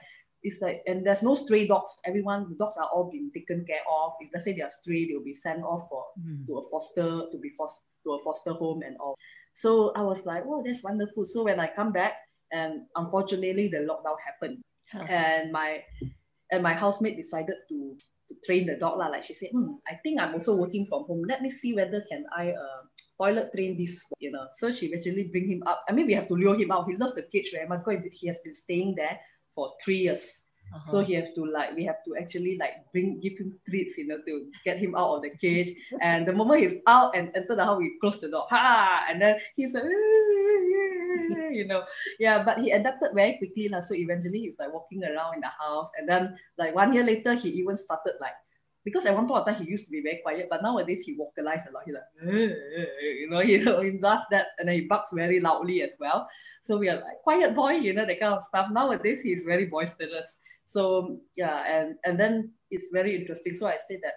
it's 0.43 0.61
like 0.61 0.83
and 0.85 1.07
there's 1.07 1.23
no 1.23 1.35
stray 1.35 1.65
dogs. 1.65 1.95
Everyone 2.05 2.49
the 2.49 2.55
dogs 2.55 2.75
are 2.75 2.89
all 2.93 3.09
being 3.09 3.31
taken 3.33 3.65
care 3.65 3.87
of. 3.89 4.13
If 4.19 4.29
let's 4.33 4.43
say 4.43 4.53
they 4.53 4.61
are 4.61 4.71
stray, 4.71 5.07
they'll 5.07 5.23
be 5.23 5.33
sent 5.33 5.63
off 5.63 5.87
for 5.89 6.03
mm. 6.19 6.45
to 6.47 6.57
a 6.57 6.69
foster 6.69 7.31
to 7.31 7.37
be 7.39 7.49
foster 7.57 7.81
to 8.03 8.11
a 8.13 8.23
foster 8.23 8.51
home 8.51 8.81
and 8.83 8.97
all. 8.99 9.15
So 9.53 9.91
I 9.95 10.01
was 10.01 10.25
like, 10.25 10.43
oh, 10.45 10.61
that's 10.65 10.83
wonderful. 10.83 11.25
So 11.25 11.43
when 11.43 11.59
I 11.59 11.71
come 11.73 11.91
back, 11.91 12.13
and 12.51 12.81
unfortunately 12.95 13.69
the 13.69 13.87
lockdown 13.87 14.17
happened, 14.25 14.59
and 15.09 15.51
my 15.51 15.83
and 16.51 16.63
my 16.63 16.73
housemate 16.73 17.17
decided 17.17 17.55
to, 17.69 17.97
to 18.27 18.35
train 18.43 18.65
the 18.65 18.75
dog 18.75 18.97
lah. 18.97 19.07
Like 19.07 19.23
she 19.23 19.33
said, 19.33 19.49
hmm, 19.51 19.77
I 19.87 19.95
think 20.01 20.19
I'm 20.19 20.33
also 20.33 20.55
working 20.55 20.85
from 20.87 21.03
home. 21.05 21.23
Let 21.27 21.41
me 21.41 21.49
see 21.49 21.73
whether 21.73 22.03
can 22.09 22.25
I 22.35 22.51
uh, 22.51 22.81
toilet 23.19 23.51
train 23.53 23.77
this, 23.77 24.03
you 24.19 24.31
know. 24.31 24.47
So 24.55 24.71
she 24.71 24.87
eventually 24.87 25.23
bring 25.23 25.47
him 25.49 25.63
up. 25.67 25.83
I 25.87 25.91
mean, 25.91 26.07
we 26.07 26.13
have 26.13 26.27
to 26.29 26.35
lure 26.35 26.55
him 26.55 26.71
out. 26.71 26.89
He 26.89 26.95
loves 26.95 27.15
the 27.15 27.23
cage 27.23 27.51
very 27.53 27.67
much 27.67 27.83
because 27.85 28.03
he 28.11 28.27
has 28.27 28.39
been 28.39 28.55
staying 28.55 28.95
there 28.95 29.19
for 29.53 29.73
three 29.83 30.07
years. 30.09 30.45
Uh-huh. 30.71 30.91
So 30.91 30.99
he 31.01 31.15
has 31.15 31.33
to 31.33 31.45
like 31.45 31.75
we 31.75 31.83
have 31.85 32.05
to 32.05 32.15
actually 32.15 32.55
like 32.57 32.85
bring 32.93 33.19
give 33.19 33.37
him 33.37 33.57
treats, 33.67 33.97
you 33.97 34.07
know, 34.07 34.19
to 34.25 34.51
get 34.63 34.77
him 34.77 34.95
out 34.95 35.15
of 35.15 35.21
the 35.23 35.31
cage. 35.31 35.73
and 36.01 36.27
the 36.27 36.33
moment 36.33 36.61
he's 36.61 36.77
out 36.87 37.17
and 37.17 37.31
enter 37.35 37.55
the 37.55 37.65
house, 37.65 37.79
we 37.79 37.97
close 37.99 38.21
the 38.21 38.29
door. 38.29 38.45
Ha! 38.49 39.07
And 39.09 39.21
then 39.21 39.39
he's 39.55 39.73
like, 39.73 39.83
you 41.51 41.65
know, 41.67 41.83
yeah. 42.19 42.43
But 42.43 42.59
he 42.59 42.71
adapted 42.71 43.11
very 43.13 43.37
quickly, 43.37 43.67
lah. 43.67 43.81
So 43.81 43.95
eventually 43.95 44.39
he's 44.39 44.59
like 44.59 44.71
walking 44.71 45.03
around 45.03 45.35
in 45.35 45.41
the 45.41 45.49
house. 45.59 45.89
And 45.97 46.07
then 46.07 46.37
like 46.57 46.75
one 46.75 46.93
year 46.93 47.03
later, 47.03 47.33
he 47.33 47.49
even 47.49 47.75
started 47.75 48.13
like 48.21 48.37
because 48.89 49.05
at 49.05 49.15
one 49.15 49.27
point 49.27 49.41
of 49.41 49.45
time 49.47 49.63
he 49.63 49.69
used 49.69 49.85
to 49.85 49.91
be 49.91 50.01
very 50.01 50.19
quiet, 50.21 50.47
but 50.49 50.61
nowadays 50.61 51.03
he 51.05 51.15
vocalizes 51.15 51.69
a 51.69 51.71
lot. 51.71 51.83
He's 51.85 51.95
like, 51.95 52.09
you 52.21 53.29
know, 53.29 53.39
you 53.41 53.63
know, 53.63 53.81
he 53.81 53.91
does 53.91 54.21
that 54.31 54.47
and 54.57 54.67
then 54.67 54.75
he 54.75 54.81
barks 54.81 55.09
very 55.13 55.39
loudly 55.39 55.81
as 55.81 55.91
well. 55.99 56.27
So 56.63 56.77
we 56.77 56.89
are 56.89 56.95
like 56.95 57.21
quiet 57.23 57.55
boy, 57.55 57.73
you 57.73 57.93
know, 57.93 58.05
that 58.05 58.19
kind 58.19 58.33
of 58.33 58.43
stuff. 58.49 58.67
Nowadays 58.71 59.19
he's 59.23 59.43
very 59.45 59.65
boisterous. 59.65 60.39
So 60.65 61.19
yeah, 61.35 61.65
and 61.65 61.95
and 62.05 62.19
then 62.19 62.51
it's 62.69 62.89
very 62.91 63.15
interesting. 63.15 63.55
So 63.55 63.67
I 63.67 63.77
say 63.87 63.99
that 64.03 64.13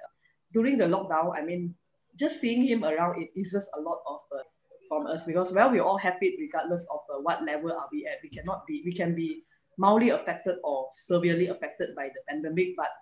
during 0.52 0.78
the 0.78 0.84
lockdown, 0.84 1.36
I 1.36 1.42
mean, 1.42 1.74
just 2.18 2.40
seeing 2.40 2.64
him 2.64 2.84
around 2.84 3.22
it 3.22 3.30
eases 3.34 3.68
a 3.76 3.80
lot 3.80 4.00
of 4.06 4.20
uh, 4.36 4.42
from 4.88 5.06
us 5.06 5.24
because 5.24 5.52
well, 5.52 5.70
we 5.70 5.80
all 5.80 5.96
have 5.96 6.18
it 6.20 6.34
regardless 6.38 6.86
of 6.92 7.00
uh, 7.08 7.20
what 7.20 7.44
level 7.44 7.72
are 7.72 7.88
we 7.92 8.06
at. 8.06 8.20
We 8.22 8.28
cannot 8.28 8.66
be, 8.66 8.82
we 8.84 8.92
can 8.92 9.14
be 9.14 9.44
mildly 9.78 10.10
affected 10.10 10.56
or 10.64 10.88
severely 10.92 11.48
affected 11.48 11.96
by 11.96 12.08
the 12.08 12.20
pandemic, 12.28 12.76
but 12.76 12.92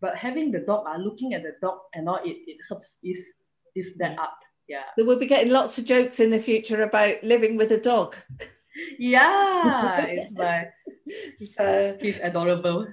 but 0.00 0.16
having 0.16 0.50
the 0.50 0.60
dog, 0.60 0.86
uh, 0.86 0.96
looking 0.98 1.34
at 1.34 1.42
the 1.42 1.54
dog 1.60 1.78
and 1.94 2.08
all, 2.08 2.20
it, 2.24 2.38
it 2.46 2.58
helps 2.68 2.96
is 3.02 3.24
is 3.74 3.96
that 3.96 4.18
up. 4.18 4.38
Yeah. 4.68 4.84
So 4.98 5.04
we'll 5.04 5.18
be 5.18 5.26
getting 5.26 5.52
lots 5.52 5.78
of 5.78 5.84
jokes 5.84 6.20
in 6.20 6.30
the 6.30 6.38
future 6.38 6.82
about 6.82 7.22
living 7.22 7.56
with 7.56 7.72
a 7.72 7.80
dog. 7.80 8.16
Yeah, 8.98 10.00
it's 10.08 10.38
like 10.38 10.72
so, 11.56 11.96
he's 12.00 12.18
adorable. 12.20 12.86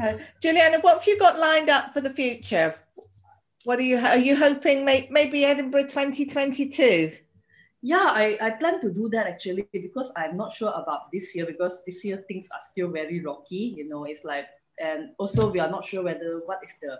Uh, 0.00 0.14
Juliana, 0.40 0.80
what 0.80 0.98
have 0.98 1.06
you 1.06 1.18
got 1.18 1.38
lined 1.38 1.70
up 1.70 1.92
for 1.92 2.00
the 2.00 2.10
future? 2.10 2.74
What 3.64 3.78
are 3.78 3.82
you 3.82 3.98
are 3.98 4.18
you 4.18 4.36
hoping 4.36 4.84
may, 4.84 5.08
maybe 5.10 5.44
Edinburgh 5.44 5.84
2022? 5.84 7.12
Yeah, 7.84 8.06
I, 8.08 8.38
I 8.40 8.50
plan 8.50 8.80
to 8.80 8.92
do 8.92 9.08
that 9.10 9.26
actually 9.26 9.68
because 9.72 10.12
I'm 10.16 10.36
not 10.36 10.52
sure 10.52 10.72
about 10.74 11.10
this 11.12 11.34
year 11.34 11.46
because 11.46 11.82
this 11.84 12.04
year 12.04 12.24
things 12.28 12.48
are 12.52 12.60
still 12.70 12.90
very 12.90 13.20
rocky. 13.20 13.74
You 13.76 13.88
know, 13.88 14.04
it's 14.04 14.24
like 14.24 14.46
and 14.82 15.10
also 15.18 15.50
we 15.50 15.60
are 15.60 15.70
not 15.70 15.84
sure 15.84 16.02
whether 16.02 16.42
what 16.46 16.58
is 16.62 16.76
the 16.82 16.98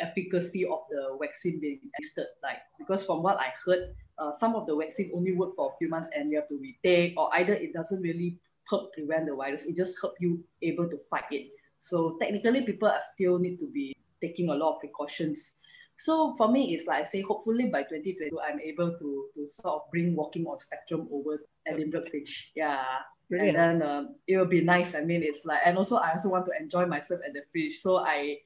efficacy 0.00 0.64
of 0.66 0.80
the 0.90 1.16
vaccine 1.20 1.60
being 1.60 1.80
tested 2.00 2.26
like 2.42 2.58
because 2.78 3.04
from 3.04 3.22
what 3.22 3.38
i 3.38 3.52
heard 3.64 3.94
uh, 4.20 4.30
some 4.30 4.54
of 4.54 4.66
the 4.66 4.76
vaccine 4.76 5.10
only 5.14 5.32
work 5.32 5.54
for 5.56 5.72
a 5.72 5.76
few 5.78 5.88
months 5.88 6.08
and 6.14 6.30
you 6.30 6.36
have 6.36 6.48
to 6.48 6.58
retake 6.60 7.14
or 7.16 7.34
either 7.36 7.54
it 7.54 7.72
doesn't 7.72 8.02
really 8.02 8.38
help 8.68 8.92
prevent 8.92 9.26
the 9.26 9.34
virus 9.34 9.64
it 9.64 9.76
just 9.76 9.96
help 10.00 10.14
you 10.20 10.42
able 10.62 10.88
to 10.88 10.98
fight 11.10 11.24
it. 11.30 11.48
So 11.78 12.18
technically 12.20 12.62
people 12.62 12.88
are 12.88 13.00
still 13.14 13.38
need 13.38 13.58
to 13.60 13.66
be 13.66 13.96
taking 14.20 14.50
a 14.50 14.54
lot 14.54 14.74
of 14.74 14.80
precautions. 14.80 15.54
So 15.96 16.34
for 16.36 16.50
me 16.50 16.74
it's 16.74 16.86
like 16.86 17.00
i 17.00 17.04
say 17.04 17.20
hopefully 17.20 17.66
by 17.66 17.82
2022 17.82 18.40
i'm 18.40 18.58
able 18.60 18.92
to 18.98 19.26
to 19.34 19.50
sort 19.50 19.74
of 19.74 19.82
bring 19.90 20.16
walking 20.16 20.46
on 20.46 20.58
spectrum 20.58 21.06
over 21.12 21.44
edinburgh 21.66 22.06
fringe 22.08 22.52
yeah 22.56 23.04
And 23.30 23.56
then 23.56 23.82
um, 23.82 24.16
it 24.26 24.36
will 24.36 24.46
be 24.46 24.60
nice. 24.60 24.94
I 24.94 25.02
mean, 25.02 25.22
it's 25.22 25.44
like, 25.44 25.60
and 25.64 25.78
also 25.78 25.96
I 25.96 26.12
also 26.12 26.28
want 26.28 26.46
to 26.46 26.52
enjoy 26.60 26.86
myself 26.86 27.20
at 27.24 27.32
the 27.32 27.42
fringe. 27.52 27.78
So 27.78 27.98
I, 27.98 28.38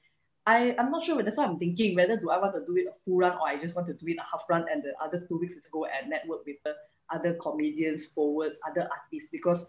I, 0.46 0.74
I'm 0.78 0.90
not 0.90 1.02
sure. 1.02 1.22
That's 1.22 1.38
why 1.38 1.46
I'm 1.46 1.58
thinking 1.58 1.96
whether 1.96 2.16
do 2.18 2.30
I 2.30 2.38
want 2.38 2.54
to 2.54 2.64
do 2.66 2.76
it 2.76 2.86
a 2.86 2.94
full 3.04 3.16
run 3.16 3.32
or 3.32 3.48
I 3.48 3.56
just 3.56 3.74
want 3.74 3.86
to 3.86 3.94
do 3.94 4.06
it 4.08 4.18
a 4.18 4.22
half 4.22 4.44
run, 4.48 4.66
and 4.70 4.82
the 4.82 4.92
other 5.02 5.24
two 5.26 5.38
weeks 5.38 5.54
is 5.54 5.66
go 5.68 5.86
and 5.86 6.10
network 6.10 6.44
with 6.44 6.56
the 6.64 6.74
other 7.10 7.34
comedians, 7.34 8.06
forwards, 8.06 8.58
other 8.68 8.88
artists 8.90 9.30
because 9.30 9.68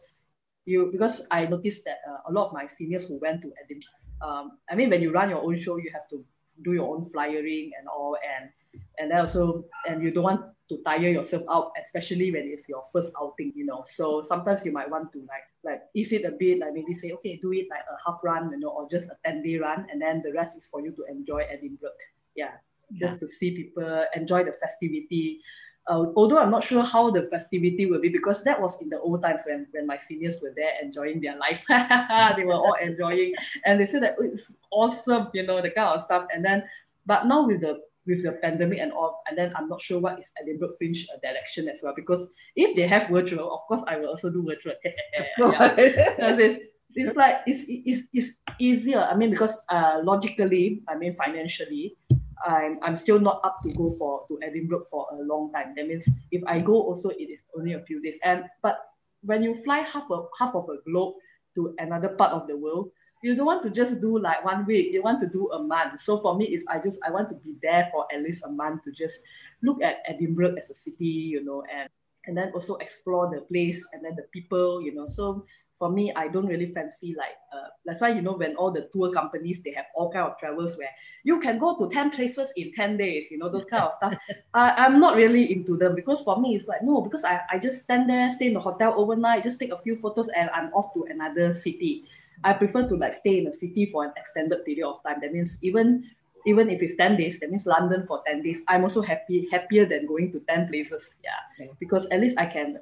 you 0.65 0.89
because 0.91 1.25
I 1.31 1.45
noticed 1.45 1.85
that 1.85 1.99
uh, 2.09 2.29
a 2.29 2.31
lot 2.31 2.47
of 2.47 2.53
my 2.53 2.67
seniors 2.67 3.07
who 3.07 3.19
went 3.19 3.41
to 3.43 3.53
Edinburgh. 3.63 3.87
Um, 4.21 4.57
I 4.69 4.75
mean, 4.75 4.89
when 4.89 5.01
you 5.01 5.11
run 5.11 5.29
your 5.29 5.43
own 5.43 5.57
show, 5.57 5.77
you 5.77 5.91
have 5.93 6.09
to 6.09 6.25
do 6.63 6.73
your 6.73 6.93
own 6.93 7.05
flyering 7.05 7.71
and 7.77 7.87
all, 7.87 8.17
and 8.17 8.49
and 8.97 9.11
then 9.11 9.19
also 9.19 9.65
and 9.87 10.03
you 10.03 10.11
don't 10.11 10.23
want 10.23 10.41
to 10.69 10.81
tire 10.83 11.09
yourself 11.09 11.43
out, 11.49 11.71
especially 11.83 12.31
when 12.31 12.43
it's 12.47 12.67
your 12.67 12.83
first 12.91 13.11
outing, 13.21 13.53
you 13.55 13.65
know. 13.65 13.83
So 13.85 14.21
sometimes 14.21 14.65
you 14.65 14.71
might 14.71 14.89
want 14.89 15.13
to 15.13 15.19
like 15.19 15.45
like 15.63 15.81
ease 15.93 16.11
it 16.11 16.25
a 16.25 16.31
bit, 16.31 16.59
like 16.59 16.73
maybe 16.73 16.93
say, 16.93 17.11
okay, 17.11 17.37
do 17.41 17.53
it 17.53 17.67
like 17.69 17.81
a 17.81 17.97
half 18.09 18.23
run, 18.23 18.51
you 18.51 18.59
know, 18.59 18.69
or 18.69 18.89
just 18.89 19.09
a 19.09 19.17
10 19.25 19.43
day 19.43 19.57
run, 19.57 19.85
and 19.91 20.01
then 20.01 20.21
the 20.23 20.33
rest 20.33 20.57
is 20.57 20.65
for 20.65 20.81
you 20.81 20.91
to 20.91 21.03
enjoy 21.09 21.45
Edinburgh. 21.49 21.89
Yeah. 22.35 22.51
yeah. 22.89 23.07
Just 23.07 23.19
to 23.19 23.27
see 23.27 23.55
people 23.55 24.05
enjoy 24.15 24.43
the 24.43 24.53
festivity. 24.53 25.41
Uh, 25.87 26.05
although 26.15 26.39
I'm 26.39 26.49
not 26.49 26.63
sure 26.63 26.83
how 26.83 27.11
the 27.11 27.23
festivity 27.29 27.85
will 27.85 28.01
be 28.01 28.09
because 28.09 28.43
that 28.43 28.59
was 28.59 28.81
in 28.81 28.89
the 28.89 28.99
old 28.99 29.21
times 29.21 29.41
when, 29.45 29.67
when 29.69 29.85
my 29.85 29.99
seniors 29.99 30.41
were 30.41 30.51
there 30.55 30.71
enjoying 30.81 31.21
their 31.21 31.37
life. 31.37 31.63
they 32.35 32.43
were 32.43 32.53
all 32.53 32.75
enjoying 32.81 33.35
and 33.65 33.79
they 33.79 33.85
said 33.85 34.01
that 34.01 34.15
oh, 34.19 34.23
it's 34.23 34.51
awesome, 34.71 35.27
you 35.35 35.45
know, 35.45 35.61
the 35.61 35.69
kind 35.69 35.99
of 35.99 36.03
stuff. 36.05 36.25
And 36.33 36.43
then, 36.43 36.63
but 37.05 37.27
now 37.27 37.45
with 37.45 37.61
the 37.61 37.81
with 38.07 38.23
the 38.23 38.33
pandemic 38.33 38.79
and 38.79 38.91
all, 38.91 39.21
and 39.27 39.37
then 39.37 39.51
I'm 39.55 39.67
not 39.67 39.81
sure 39.81 39.99
what 39.99 40.19
is 40.19 40.29
Edinburgh 40.41 40.73
Fringe 40.77 41.07
uh, 41.13 41.17
direction 41.21 41.67
as 41.67 41.79
well. 41.83 41.93
Because 41.95 42.31
if 42.55 42.75
they 42.75 42.87
have 42.87 43.09
virtual, 43.09 43.53
of 43.53 43.61
course 43.67 43.83
I 43.87 43.97
will 43.97 44.09
also 44.09 44.29
do 44.29 44.43
virtual. 44.43 44.73
yeah. 44.83 45.75
it's, 45.77 46.65
it's 46.93 47.15
like 47.15 47.41
it's, 47.47 47.65
it's, 47.67 48.07
it's 48.13 48.37
easier. 48.59 49.01
I 49.01 49.15
mean, 49.15 49.31
because 49.31 49.61
uh, 49.69 49.99
logically, 50.03 50.83
I 50.87 50.95
mean 50.95 51.13
financially, 51.13 51.97
I'm, 52.45 52.79
I'm 52.83 52.97
still 52.97 53.19
not 53.19 53.41
up 53.43 53.61
to 53.63 53.71
go 53.71 53.91
for 53.97 54.25
to 54.27 54.39
Edinburgh 54.43 54.85
for 54.89 55.07
a 55.11 55.21
long 55.23 55.51
time. 55.51 55.73
That 55.75 55.87
means 55.87 56.07
if 56.31 56.43
I 56.47 56.59
go 56.59 56.73
also 56.73 57.09
it 57.09 57.29
is 57.29 57.41
only 57.57 57.73
a 57.73 57.81
few 57.81 58.01
days. 58.01 58.17
And 58.23 58.45
but 58.61 58.79
when 59.21 59.43
you 59.43 59.55
fly 59.55 59.79
half 59.79 60.09
of 60.11 60.27
half 60.39 60.55
of 60.55 60.69
a 60.69 60.77
globe 60.89 61.15
to 61.55 61.73
another 61.79 62.09
part 62.09 62.31
of 62.31 62.47
the 62.47 62.57
world, 62.57 62.91
you 63.21 63.35
don't 63.35 63.45
want 63.45 63.63
to 63.63 63.69
just 63.69 64.01
do 64.01 64.19
like 64.19 64.43
one 64.43 64.65
week 64.65 64.91
you 64.91 65.01
want 65.01 65.19
to 65.19 65.27
do 65.27 65.49
a 65.51 65.61
month 65.61 65.99
so 65.99 66.19
for 66.19 66.37
me 66.37 66.45
is 66.45 66.65
i 66.69 66.77
just 66.77 66.99
i 67.05 67.09
want 67.09 67.27
to 67.29 67.35
be 67.35 67.55
there 67.61 67.89
for 67.91 68.05
at 68.13 68.21
least 68.21 68.43
a 68.45 68.49
month 68.49 68.83
to 68.83 68.91
just 68.91 69.17
look 69.63 69.81
at 69.81 69.97
edinburgh 70.07 70.55
as 70.57 70.69
a 70.69 70.75
city 70.75 71.05
you 71.05 71.43
know 71.43 71.63
and 71.73 71.89
and 72.27 72.35
then 72.35 72.51
also 72.53 72.75
explore 72.77 73.29
the 73.33 73.41
place 73.41 73.87
and 73.93 74.03
then 74.03 74.15
the 74.15 74.25
people 74.33 74.81
you 74.81 74.93
know 74.93 75.07
so 75.07 75.45
for 75.77 75.89
me, 75.89 76.13
I 76.15 76.27
don't 76.29 76.47
really 76.47 76.67
fancy 76.67 77.15
like 77.17 77.35
uh, 77.53 77.67
that's 77.85 78.01
why 78.01 78.09
you 78.09 78.21
know 78.21 78.33
when 78.33 78.55
all 78.55 78.71
the 78.71 78.89
tour 78.93 79.11
companies 79.11 79.61
they 79.61 79.71
have 79.71 79.85
all 79.93 80.11
kind 80.11 80.25
of 80.25 80.37
travels 80.37 80.77
where 80.77 80.89
you 81.23 81.39
can 81.39 81.59
go 81.59 81.77
to 81.77 81.93
ten 81.93 82.11
places 82.11 82.53
in 82.55 82.71
ten 82.73 82.95
days, 82.97 83.29
you 83.29 83.37
know 83.37 83.49
those 83.49 83.65
kind 83.65 83.83
of 83.83 83.93
stuff. 83.93 84.15
I, 84.53 84.71
I'm 84.71 84.99
not 84.99 85.17
really 85.17 85.51
into 85.51 85.77
them 85.77 85.93
because 85.95 86.21
for 86.21 86.39
me 86.39 86.55
it's 86.55 86.67
like 86.67 86.81
no 86.81 87.01
because 87.01 87.25
I, 87.25 87.41
I 87.51 87.59
just 87.59 87.83
stand 87.83 88.09
there, 88.09 88.29
stay 88.31 88.47
in 88.47 88.53
the 88.53 88.59
hotel 88.59 88.93
overnight, 88.95 89.43
just 89.43 89.59
take 89.59 89.71
a 89.71 89.81
few 89.81 89.97
photos 89.97 90.29
and 90.29 90.49
I'm 90.51 90.71
off 90.73 90.93
to 90.93 91.05
another 91.09 91.51
city. 91.53 92.05
I 92.43 92.53
prefer 92.53 92.87
to 92.87 92.95
like 92.95 93.13
stay 93.13 93.39
in 93.39 93.47
a 93.47 93.53
city 93.53 93.85
for 93.85 94.05
an 94.05 94.11
extended 94.17 94.65
period 94.65 94.87
of 94.87 95.01
time. 95.03 95.19
That 95.21 95.33
means 95.33 95.57
even 95.63 96.09
even 96.47 96.69
if 96.69 96.81
it's 96.83 96.95
10 96.95 97.17
days, 97.17 97.39
that 97.39 97.49
means 97.49 97.65
London 97.65 98.05
for 98.05 98.21
10 98.27 98.43
days. 98.43 98.61
I'm 98.67 98.83
also 98.83 99.01
happy 99.01 99.47
happier 99.51 99.85
than 99.85 100.05
going 100.05 100.31
to 100.33 100.39
10 100.41 100.67
places. 100.67 101.17
Yeah. 101.23 101.67
Because 101.79 102.05
at 102.07 102.19
least 102.19 102.37
I 102.37 102.45
can 102.45 102.79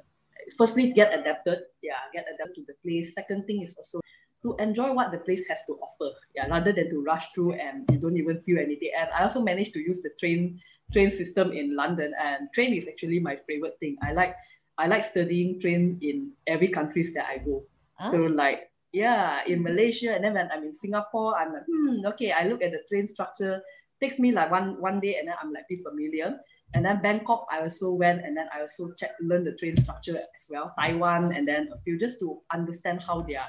firstly 0.56 0.92
get 0.92 1.12
adapted 1.18 1.60
yeah 1.82 2.04
get 2.12 2.26
adapted 2.32 2.66
to 2.66 2.72
the 2.72 2.74
place 2.82 3.14
second 3.14 3.46
thing 3.46 3.62
is 3.62 3.74
also 3.76 4.00
to 4.42 4.54
enjoy 4.58 4.92
what 4.92 5.10
the 5.10 5.18
place 5.18 5.46
has 5.48 5.58
to 5.66 5.78
offer 5.80 6.14
yeah 6.34 6.46
rather 6.48 6.72
than 6.72 6.88
to 6.90 7.02
rush 7.02 7.32
through 7.32 7.52
and 7.52 7.88
you 7.90 7.98
don't 7.98 8.16
even 8.16 8.40
feel 8.40 8.58
anything 8.58 8.90
and 8.98 9.08
i 9.10 9.22
also 9.22 9.40
managed 9.40 9.72
to 9.72 9.80
use 9.80 10.02
the 10.02 10.10
train 10.18 10.60
train 10.92 11.10
system 11.10 11.52
in 11.52 11.74
london 11.74 12.12
and 12.20 12.48
train 12.52 12.74
is 12.74 12.88
actually 12.88 13.18
my 13.18 13.36
favorite 13.36 13.76
thing 13.80 13.96
i 14.02 14.12
like 14.12 14.36
i 14.78 14.86
like 14.86 15.04
studying 15.04 15.58
train 15.60 15.98
in 16.02 16.30
every 16.46 16.68
countries 16.68 17.14
that 17.14 17.26
i 17.26 17.38
go 17.38 17.64
huh? 17.94 18.10
so 18.10 18.18
like 18.18 18.70
yeah 18.94 19.42
in 19.46 19.62
malaysia 19.62 20.14
and 20.14 20.22
then 20.24 20.34
when 20.34 20.48
i'm 20.52 20.62
in 20.62 20.72
singapore 20.72 21.34
i'm 21.36 21.52
like 21.52 21.66
hmm 21.66 22.06
okay 22.06 22.30
i 22.30 22.46
look 22.46 22.62
at 22.62 22.70
the 22.70 22.80
train 22.88 23.06
structure 23.06 23.60
takes 24.00 24.18
me 24.18 24.30
like 24.30 24.50
one 24.50 24.80
one 24.80 25.00
day 25.00 25.18
and 25.18 25.26
then 25.28 25.34
i'm 25.42 25.52
like 25.52 25.66
be 25.68 25.76
familiar 25.82 26.38
and 26.74 26.84
then 26.84 27.00
Bangkok, 27.00 27.46
I 27.50 27.60
also 27.60 27.92
went 27.92 28.24
and 28.24 28.36
then 28.36 28.48
I 28.54 28.62
also 28.62 28.92
checked, 28.98 29.22
learned 29.22 29.46
the 29.46 29.52
train 29.52 29.76
structure 29.76 30.16
as 30.16 30.46
well. 30.50 30.74
Taiwan, 30.78 31.32
and 31.32 31.46
then 31.46 31.70
a 31.72 31.78
few 31.78 31.98
just 31.98 32.18
to 32.18 32.40
understand 32.52 33.00
how 33.00 33.22
they 33.22 33.36
are, 33.36 33.48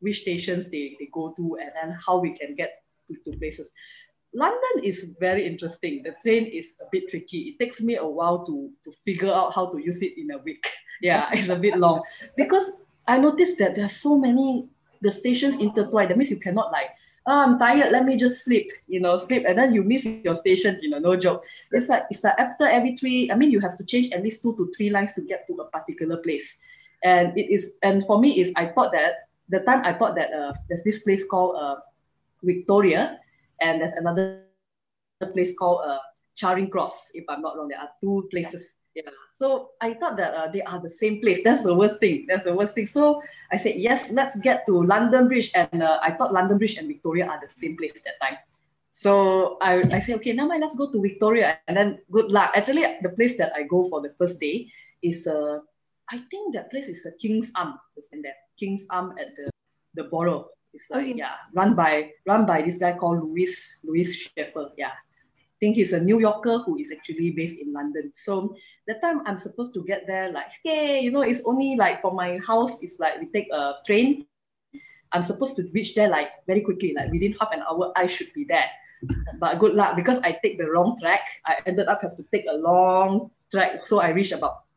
which 0.00 0.22
stations 0.22 0.68
they, 0.68 0.96
they 0.98 1.08
go 1.12 1.32
to, 1.36 1.56
and 1.60 1.70
then 1.74 1.96
how 2.04 2.18
we 2.18 2.32
can 2.32 2.56
get 2.56 2.82
to, 3.08 3.30
to 3.30 3.38
places. 3.38 3.70
London 4.34 4.82
is 4.82 5.14
very 5.20 5.46
interesting. 5.46 6.02
The 6.02 6.16
train 6.20 6.46
is 6.46 6.74
a 6.80 6.86
bit 6.90 7.08
tricky. 7.08 7.54
It 7.54 7.62
takes 7.62 7.80
me 7.80 7.96
a 7.96 8.04
while 8.04 8.44
to, 8.44 8.70
to 8.82 8.92
figure 9.04 9.32
out 9.32 9.54
how 9.54 9.66
to 9.70 9.78
use 9.78 10.02
it 10.02 10.18
in 10.18 10.32
a 10.32 10.38
week. 10.38 10.68
yeah, 11.00 11.28
it's 11.32 11.48
a 11.48 11.56
bit 11.56 11.76
long 11.76 12.02
because 12.36 12.80
I 13.06 13.18
noticed 13.18 13.58
that 13.58 13.76
there 13.76 13.84
are 13.84 13.88
so 13.88 14.18
many 14.18 14.68
the 15.04 15.12
stations 15.12 15.54
intertwined. 15.60 16.10
That 16.10 16.18
means 16.18 16.30
you 16.30 16.40
cannot 16.40 16.72
like 16.72 16.90
oh, 17.26 17.42
I'm 17.42 17.58
tired, 17.58 17.92
let 17.92 18.04
me 18.04 18.16
just 18.16 18.44
sleep, 18.44 18.70
you 18.86 19.00
know, 19.00 19.16
sleep, 19.18 19.44
and 19.46 19.58
then 19.58 19.72
you 19.72 19.82
miss 19.82 20.04
your 20.04 20.34
station, 20.34 20.78
you 20.82 20.90
know, 20.90 20.98
no 20.98 21.16
joke. 21.16 21.44
It's 21.72 21.88
like 21.88 22.04
it's 22.10 22.24
like 22.24 22.38
after 22.38 22.66
every 22.66 22.96
three, 22.96 23.30
I 23.30 23.34
mean, 23.34 23.50
you 23.50 23.60
have 23.60 23.78
to 23.78 23.84
change 23.84 24.12
at 24.12 24.22
least 24.22 24.42
two 24.42 24.54
to 24.56 24.70
three 24.76 24.90
lines 24.90 25.14
to 25.14 25.22
get 25.22 25.46
to 25.48 25.54
a 25.54 25.64
particular 25.66 26.18
place. 26.18 26.60
And 27.02 27.36
it 27.36 27.52
is, 27.52 27.76
and 27.82 28.04
for 28.06 28.20
me, 28.20 28.40
is 28.40 28.52
I 28.56 28.66
thought 28.66 28.92
that 28.92 29.28
the 29.48 29.60
time 29.60 29.84
I 29.84 29.92
thought 29.92 30.14
that 30.16 30.32
uh, 30.32 30.52
there's 30.68 30.84
this 30.84 31.02
place 31.02 31.26
called 31.26 31.56
uh, 31.56 31.76
Victoria, 32.42 33.18
and 33.60 33.80
there's 33.80 33.92
another 33.92 34.42
place 35.32 35.56
called 35.56 35.80
uh, 35.86 35.98
Charing 36.36 36.70
Cross, 36.70 37.10
if 37.14 37.24
I'm 37.28 37.42
not 37.42 37.56
wrong. 37.56 37.68
There 37.68 37.80
are 37.80 37.90
two 38.00 38.28
places 38.30 38.76
yeah. 38.94 39.10
So 39.34 39.70
I 39.80 39.94
thought 39.94 40.16
that 40.16 40.34
uh, 40.34 40.48
they 40.48 40.62
are 40.62 40.80
the 40.80 40.88
same 40.88 41.20
place. 41.20 41.42
That's 41.42 41.62
the 41.62 41.74
worst 41.74 41.98
thing. 41.98 42.26
That's 42.28 42.44
the 42.44 42.54
worst 42.54 42.74
thing. 42.74 42.86
So 42.86 43.22
I 43.50 43.58
said, 43.58 43.74
yes, 43.76 44.10
let's 44.12 44.36
get 44.38 44.64
to 44.66 44.82
London 44.82 45.28
Bridge. 45.28 45.50
And 45.54 45.82
uh, 45.82 45.98
I 46.02 46.12
thought 46.12 46.32
London 46.32 46.58
Bridge 46.58 46.76
and 46.76 46.86
Victoria 46.86 47.26
are 47.26 47.40
the 47.40 47.50
same 47.50 47.76
place 47.76 48.00
that 48.04 48.14
time. 48.22 48.38
So 48.90 49.58
I, 49.60 49.82
I 49.90 49.98
said, 49.98 50.16
okay, 50.16 50.32
now 50.32 50.46
let's 50.46 50.76
go 50.76 50.90
to 50.92 51.02
Victoria. 51.02 51.58
And 51.66 51.76
then 51.76 51.98
good 52.10 52.30
luck. 52.30 52.52
Actually, 52.54 52.86
the 53.02 53.10
place 53.10 53.36
that 53.38 53.52
I 53.56 53.64
go 53.64 53.88
for 53.88 54.00
the 54.00 54.14
first 54.16 54.38
day 54.38 54.70
is, 55.02 55.26
uh, 55.26 55.58
I 56.10 56.18
think 56.30 56.54
that 56.54 56.70
place 56.70 56.86
is 56.86 57.04
a 57.04 57.12
King's 57.12 57.50
Arm. 57.56 57.74
It's 57.96 58.12
in 58.12 58.22
there. 58.22 58.36
King's 58.58 58.86
Arm 58.90 59.14
at 59.18 59.34
the, 59.34 59.50
the 59.94 60.04
Borough. 60.04 60.46
It's 60.72 60.90
like, 60.90 61.02
oh, 61.02 61.06
yes. 61.06 61.18
yeah, 61.18 61.32
run 61.52 61.74
by 61.74 62.10
run 62.26 62.46
by 62.46 62.60
this 62.62 62.78
guy 62.78 62.94
called 62.94 63.22
Louis 63.22 63.54
Louis 63.84 64.10
Sheffer. 64.36 64.70
Yeah 64.76 64.90
think 65.64 65.76
he's 65.76 65.94
a 65.94 66.00
New 66.00 66.20
Yorker 66.20 66.58
who 66.58 66.76
is 66.76 66.92
actually 66.92 67.30
based 67.30 67.58
in 67.58 67.72
London. 67.72 68.12
So 68.12 68.54
that 68.86 69.00
time 69.00 69.22
I'm 69.24 69.38
supposed 69.38 69.72
to 69.74 69.82
get 69.82 70.06
there 70.06 70.30
like, 70.30 70.52
hey, 70.62 71.00
you 71.00 71.10
know, 71.10 71.22
it's 71.22 71.40
only 71.46 71.74
like 71.74 72.02
for 72.02 72.12
my 72.12 72.36
house, 72.46 72.82
it's 72.82 73.00
like 73.00 73.18
we 73.18 73.32
take 73.32 73.48
a 73.50 73.80
train. 73.86 74.26
I'm 75.12 75.22
supposed 75.22 75.56
to 75.56 75.64
reach 75.72 75.94
there 75.94 76.10
like 76.10 76.28
very 76.46 76.60
quickly, 76.60 76.92
like 76.92 77.10
within 77.10 77.32
half 77.40 77.48
an 77.52 77.62
hour, 77.64 77.92
I 77.96 78.04
should 78.04 78.30
be 78.34 78.44
there. 78.44 78.68
But 79.40 79.58
good 79.58 79.72
luck 79.72 79.96
because 79.96 80.18
I 80.20 80.36
take 80.44 80.58
the 80.58 80.68
wrong 80.68 80.98
track. 81.00 81.24
I 81.46 81.56
ended 81.64 81.88
up 81.88 82.02
have 82.02 82.16
to 82.18 82.24
take 82.30 82.44
a 82.44 82.60
long 82.60 83.30
track. 83.50 83.86
So 83.86 84.00
I 84.00 84.10
reached 84.10 84.32
about 84.32 84.68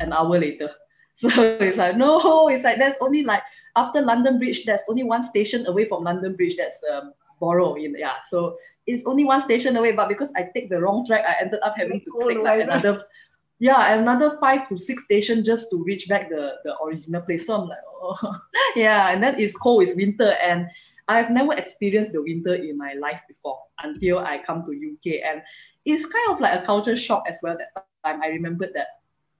an 0.00 0.12
hour 0.12 0.38
later. 0.38 0.72
So 1.20 1.28
it's 1.60 1.76
like, 1.76 1.98
no, 1.98 2.48
it's 2.48 2.64
like 2.64 2.78
there's 2.78 2.96
only 3.02 3.24
like 3.24 3.42
after 3.76 4.00
London 4.00 4.38
Bridge, 4.38 4.64
there's 4.64 4.80
only 4.88 5.02
one 5.02 5.22
station 5.22 5.66
away 5.66 5.84
from 5.84 6.02
London 6.02 6.34
Bridge. 6.34 6.56
That's 6.56 6.80
um, 6.90 7.12
Borough. 7.38 7.76
Yeah. 7.76 8.24
So 8.24 8.56
it's 8.90 9.06
only 9.06 9.24
one 9.24 9.42
station 9.42 9.76
away, 9.76 9.92
but 9.92 10.08
because 10.08 10.30
I 10.36 10.48
take 10.54 10.68
the 10.68 10.80
wrong 10.80 11.06
track, 11.06 11.24
I 11.26 11.42
ended 11.42 11.60
up 11.62 11.74
having 11.76 12.00
to 12.00 12.24
take 12.26 12.38
like 12.38 12.62
another, 12.62 13.02
yeah, 13.58 13.94
another 13.94 14.36
five 14.36 14.68
to 14.68 14.78
six 14.78 15.04
stations 15.04 15.46
just 15.46 15.70
to 15.70 15.82
reach 15.82 16.08
back 16.08 16.28
the 16.28 16.54
the 16.64 16.76
original 16.82 17.22
place. 17.22 17.46
So 17.46 17.60
I'm 17.60 17.68
like, 17.68 17.78
oh, 17.86 18.40
yeah, 18.76 19.10
and 19.10 19.22
then 19.22 19.38
it's 19.38 19.56
cold, 19.56 19.82
it's 19.84 19.96
winter, 19.96 20.36
and 20.42 20.68
I've 21.08 21.30
never 21.30 21.54
experienced 21.54 22.12
the 22.12 22.22
winter 22.22 22.54
in 22.54 22.76
my 22.78 22.94
life 22.94 23.22
before 23.28 23.58
until 23.82 24.18
I 24.20 24.38
come 24.38 24.64
to 24.64 24.70
UK, 24.70 25.20
and 25.24 25.42
it's 25.84 26.06
kind 26.06 26.30
of 26.30 26.40
like 26.40 26.60
a 26.60 26.64
culture 26.64 26.96
shock 26.96 27.24
as 27.28 27.38
well. 27.42 27.56
That 27.58 27.86
time 28.04 28.22
I 28.22 28.28
remembered 28.28 28.70
that 28.74 28.88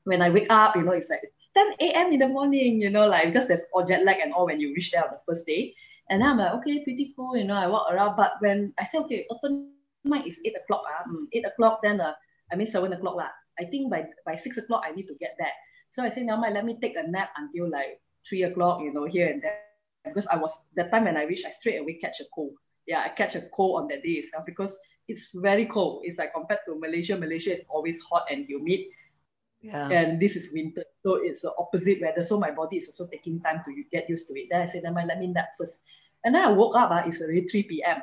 when 0.05 0.23
I 0.23 0.31
wake 0.31 0.51
up, 0.51 0.77
you 0.77 0.83
know, 0.83 0.93
it's 0.93 1.11
like 1.11 1.23
10 1.57 1.73
a.m. 1.81 2.13
in 2.13 2.21
the 2.21 2.29
morning, 2.29 2.81
you 2.81 2.91
know, 2.91 3.07
like 3.07 3.33
because 3.33 3.49
there's 3.49 3.63
all 3.73 3.85
jet 3.85 4.05
lag 4.05 4.19
and 4.19 4.33
all 4.33 4.47
when 4.47 4.61
you 4.61 4.75
reach 4.75 4.93
there 4.93 5.05
on 5.05 5.11
the 5.11 5.21
first 5.27 5.47
day. 5.47 5.75
And 6.11 6.21
then 6.21 6.29
I'm 6.29 6.39
like, 6.39 6.55
okay, 6.61 6.83
pretty 6.83 7.15
cool, 7.15 7.37
you 7.37 7.45
know, 7.45 7.55
I 7.55 7.69
walk 7.69 7.87
around. 7.91 8.17
But 8.17 8.35
when 8.41 8.75
I 8.79 8.85
say, 8.85 8.99
okay, 8.99 9.27
open 9.31 9.71
mic 10.05 10.27
is 10.27 10.43
8 10.45 10.55
o'clock, 10.65 10.83
uh, 10.83 11.07
8 11.33 11.47
o'clock, 11.47 11.81
then 11.83 12.01
uh, 12.01 12.15
I 12.53 12.57
mean 12.57 12.67
7 12.67 12.93
o'clock. 12.93 13.17
Uh, 13.17 13.29
I 13.59 13.65
think 13.71 13.91
by, 13.91 14.07
by 14.27 14.35
6 14.35 14.59
o'clock, 14.59 14.83
I 14.85 14.91
need 14.91 15.07
to 15.07 15.15
get 15.21 15.37
there. 15.39 15.55
So 15.91 16.03
I 16.03 16.09
say, 16.09 16.23
now 16.23 16.41
let 16.41 16.65
me 16.65 16.79
take 16.81 16.97
a 16.97 17.09
nap 17.09 17.31
until 17.39 17.71
like 17.71 18.01
3 18.29 18.43
o'clock, 18.45 18.81
you 18.83 18.93
know, 18.93 19.05
here 19.05 19.29
and 19.29 19.41
there. 19.41 19.61
Because 20.05 20.27
I 20.27 20.37
was, 20.37 20.53
that 20.75 20.91
time 20.91 21.05
when 21.05 21.17
I 21.17 21.25
reached, 21.25 21.47
I 21.47 21.51
straight 21.51 21.79
away 21.79 21.95
catch 22.01 22.21
a 22.21 22.25
cold. 22.35 22.55
Yeah, 22.87 23.03
I 23.05 23.11
catch 23.11 23.37
a 23.37 23.43
cold 23.55 23.83
on 23.83 23.89
that 23.89 24.03
day 24.03 24.19
itself 24.19 24.45
because 24.47 24.77
it's 25.07 25.31
very 25.35 25.67
cold. 25.67 26.03
It's 26.05 26.19
like 26.19 26.33
compared 26.35 26.61
to 26.67 26.79
Malaysia, 26.81 27.17
Malaysia 27.17 27.53
is 27.53 27.67
always 27.69 28.03
hot 28.03 28.27
and 28.31 28.47
humid. 28.49 28.81
Yeah. 29.61 29.91
And 29.91 30.19
this 30.19 30.37
is 30.37 30.51
winter. 30.53 30.85
So 31.05 31.17
it's 31.17 31.43
the 31.43 31.53
opposite 31.59 32.01
weather. 32.01 32.23
So 32.23 32.41
my 32.41 32.51
body 32.51 32.79
is 32.79 32.89
also 32.89 33.07
taking 33.13 33.41
time 33.43 33.61
to 33.67 33.85
get 33.93 34.09
used 34.09 34.27
to 34.29 34.35
it. 34.35 34.49
Then 34.51 34.63
I 34.63 34.67
said, 34.67 34.83
let 34.83 35.19
me 35.19 35.29
nap 35.29 35.51
first. 35.59 35.83
And 36.25 36.35
then 36.35 36.43
I 36.43 36.53
woke 36.53 36.77
up, 36.77 36.91
uh, 36.91 37.03
it's 37.07 37.21
already 37.21 37.47
3 37.47 37.63
p.m. 37.65 38.03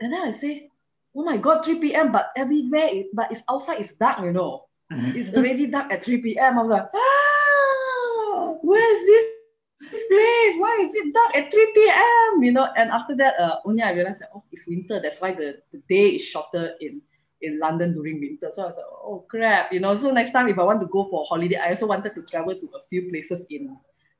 And 0.00 0.12
then 0.12 0.28
I 0.28 0.30
say, 0.30 0.70
oh 1.16 1.24
my 1.24 1.36
God, 1.36 1.64
3 1.64 1.78
p.m., 1.78 2.12
but 2.12 2.30
everywhere, 2.36 2.88
it, 2.90 3.06
but 3.14 3.32
it's 3.32 3.42
outside, 3.50 3.80
it's 3.80 3.94
dark, 3.94 4.20
you 4.20 4.32
know. 4.32 4.66
it's 4.90 5.34
already 5.34 5.66
dark 5.66 5.92
at 5.92 6.04
3 6.04 6.18
p.m. 6.18 6.58
I'm 6.58 6.68
like, 6.68 6.88
ah, 6.94 8.54
where 8.62 8.96
is 8.96 9.06
this 9.06 9.36
place? 9.80 10.56
Why 10.58 10.78
is 10.82 10.94
it 10.94 11.14
dark 11.14 11.36
at 11.36 11.52
3 11.52 11.72
p.m.? 11.74 12.42
You 12.42 12.52
know, 12.52 12.68
and 12.76 12.90
after 12.90 13.16
that, 13.16 13.38
uh, 13.40 13.56
only 13.64 13.82
I 13.82 13.92
realized 13.92 14.20
that, 14.20 14.30
oh, 14.34 14.44
it's 14.52 14.66
winter. 14.66 15.00
That's 15.00 15.20
why 15.20 15.32
the, 15.32 15.58
the 15.72 15.82
day 15.88 16.10
is 16.10 16.22
shorter 16.22 16.74
in, 16.80 17.00
in 17.40 17.58
London 17.58 17.92
during 17.94 18.20
winter. 18.20 18.50
So 18.52 18.62
I 18.62 18.66
was 18.66 18.76
like, 18.76 18.86
oh 18.86 19.24
crap, 19.28 19.72
you 19.72 19.80
know. 19.80 19.96
So 19.98 20.10
next 20.10 20.32
time, 20.32 20.48
if 20.48 20.58
I 20.58 20.62
want 20.62 20.80
to 20.80 20.86
go 20.86 21.08
for 21.08 21.24
holiday, 21.28 21.56
I 21.56 21.70
also 21.70 21.86
wanted 21.86 22.14
to 22.14 22.22
travel 22.22 22.54
to 22.54 22.70
a 22.76 22.82
few 22.88 23.08
places 23.10 23.46
in, 23.50 23.76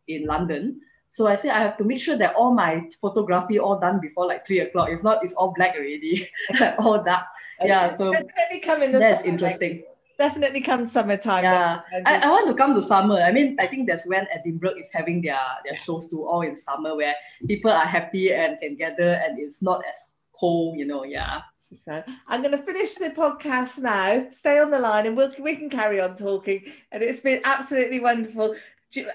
in 0.08 0.26
London. 0.26 0.80
So 1.10 1.26
I 1.26 1.36
say 1.36 1.50
I 1.50 1.60
have 1.60 1.76
to 1.78 1.84
make 1.84 2.00
sure 2.00 2.16
that 2.16 2.34
all 2.34 2.52
my 2.52 2.88
photography 3.00 3.58
all 3.58 3.78
done 3.78 4.00
before 4.00 4.26
like 4.26 4.46
three 4.46 4.60
o'clock. 4.60 4.90
If 4.90 5.02
not, 5.02 5.24
it's 5.24 5.34
all 5.34 5.52
black 5.56 5.74
already, 5.74 6.28
all 6.78 7.02
dark. 7.02 7.24
Yeah, 7.62 7.96
so 7.96 8.12
definitely 8.12 8.60
come 8.60 8.82
in 8.82 8.92
the 8.92 8.98
that's 8.98 9.20
summer, 9.20 9.32
interesting. 9.32 9.72
Like, 9.76 9.96
definitely 10.18 10.60
come 10.60 10.84
summertime. 10.84 11.44
Yeah, 11.44 11.80
I, 12.04 12.20
I 12.20 12.28
want 12.30 12.48
to 12.48 12.54
come 12.54 12.74
to 12.74 12.82
summer. 12.82 13.16
I 13.20 13.32
mean, 13.32 13.56
I 13.58 13.66
think 13.66 13.88
that's 13.88 14.06
when 14.06 14.26
Edinburgh 14.32 14.76
is 14.78 14.92
having 14.92 15.22
their 15.22 15.40
their 15.64 15.76
shows 15.76 16.08
too, 16.08 16.26
all 16.26 16.42
in 16.42 16.56
summer, 16.56 16.94
where 16.94 17.14
people 17.46 17.70
are 17.70 17.86
happy 17.86 18.32
and 18.32 18.58
can 18.60 18.76
gather, 18.76 19.14
and 19.24 19.38
it's 19.38 19.62
not 19.62 19.82
as 19.88 19.96
cold. 20.38 20.78
You 20.78 20.86
know, 20.86 21.04
yeah. 21.04 21.42
So 21.84 22.04
I'm 22.28 22.42
going 22.42 22.56
to 22.56 22.62
finish 22.62 22.94
the 22.94 23.10
podcast 23.10 23.78
now. 23.78 24.28
Stay 24.30 24.58
on 24.60 24.70
the 24.70 24.78
line, 24.78 25.06
and 25.06 25.16
we'll, 25.16 25.32
we 25.40 25.56
can 25.56 25.68
carry 25.68 26.00
on 26.00 26.16
talking. 26.16 26.62
And 26.92 27.02
it's 27.02 27.20
been 27.20 27.40
absolutely 27.44 27.98
wonderful 27.98 28.54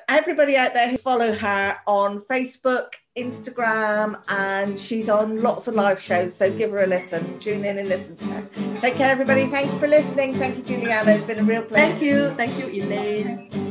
everybody 0.10 0.56
out 0.56 0.74
there 0.74 0.90
who 0.90 0.98
follow 0.98 1.34
her 1.34 1.78
on 1.88 2.20
Facebook, 2.20 2.94
Instagram, 3.18 4.22
and 4.30 4.80
she's 4.80 5.10
on 5.10 5.42
lots 5.42 5.68
of 5.68 5.76
live 5.76 6.00
shows. 6.00 6.36
So 6.36 6.52
give 6.52 6.72
her 6.72 6.84
a 6.84 6.88
listen, 6.88 7.40
tune 7.40 7.66
in 7.66 7.78
and 7.78 7.90
listen 7.90 8.16
to 8.18 8.26
her. 8.26 8.50
Take 8.80 8.96
care, 8.96 9.10
everybody. 9.10 9.48
Thank 9.48 9.72
you 9.72 9.80
for 9.80 9.88
listening. 9.88 10.38
Thank 10.38 10.58
you, 10.58 10.64
Juliana. 10.64 11.12
It's 11.12 11.24
been 11.24 11.40
a 11.40 11.44
real 11.44 11.64
pleasure. 11.64 11.90
Thank 11.90 12.02
you. 12.02 12.34
Thank 12.36 12.58
you, 12.58 12.84
Elaine. 12.84 13.71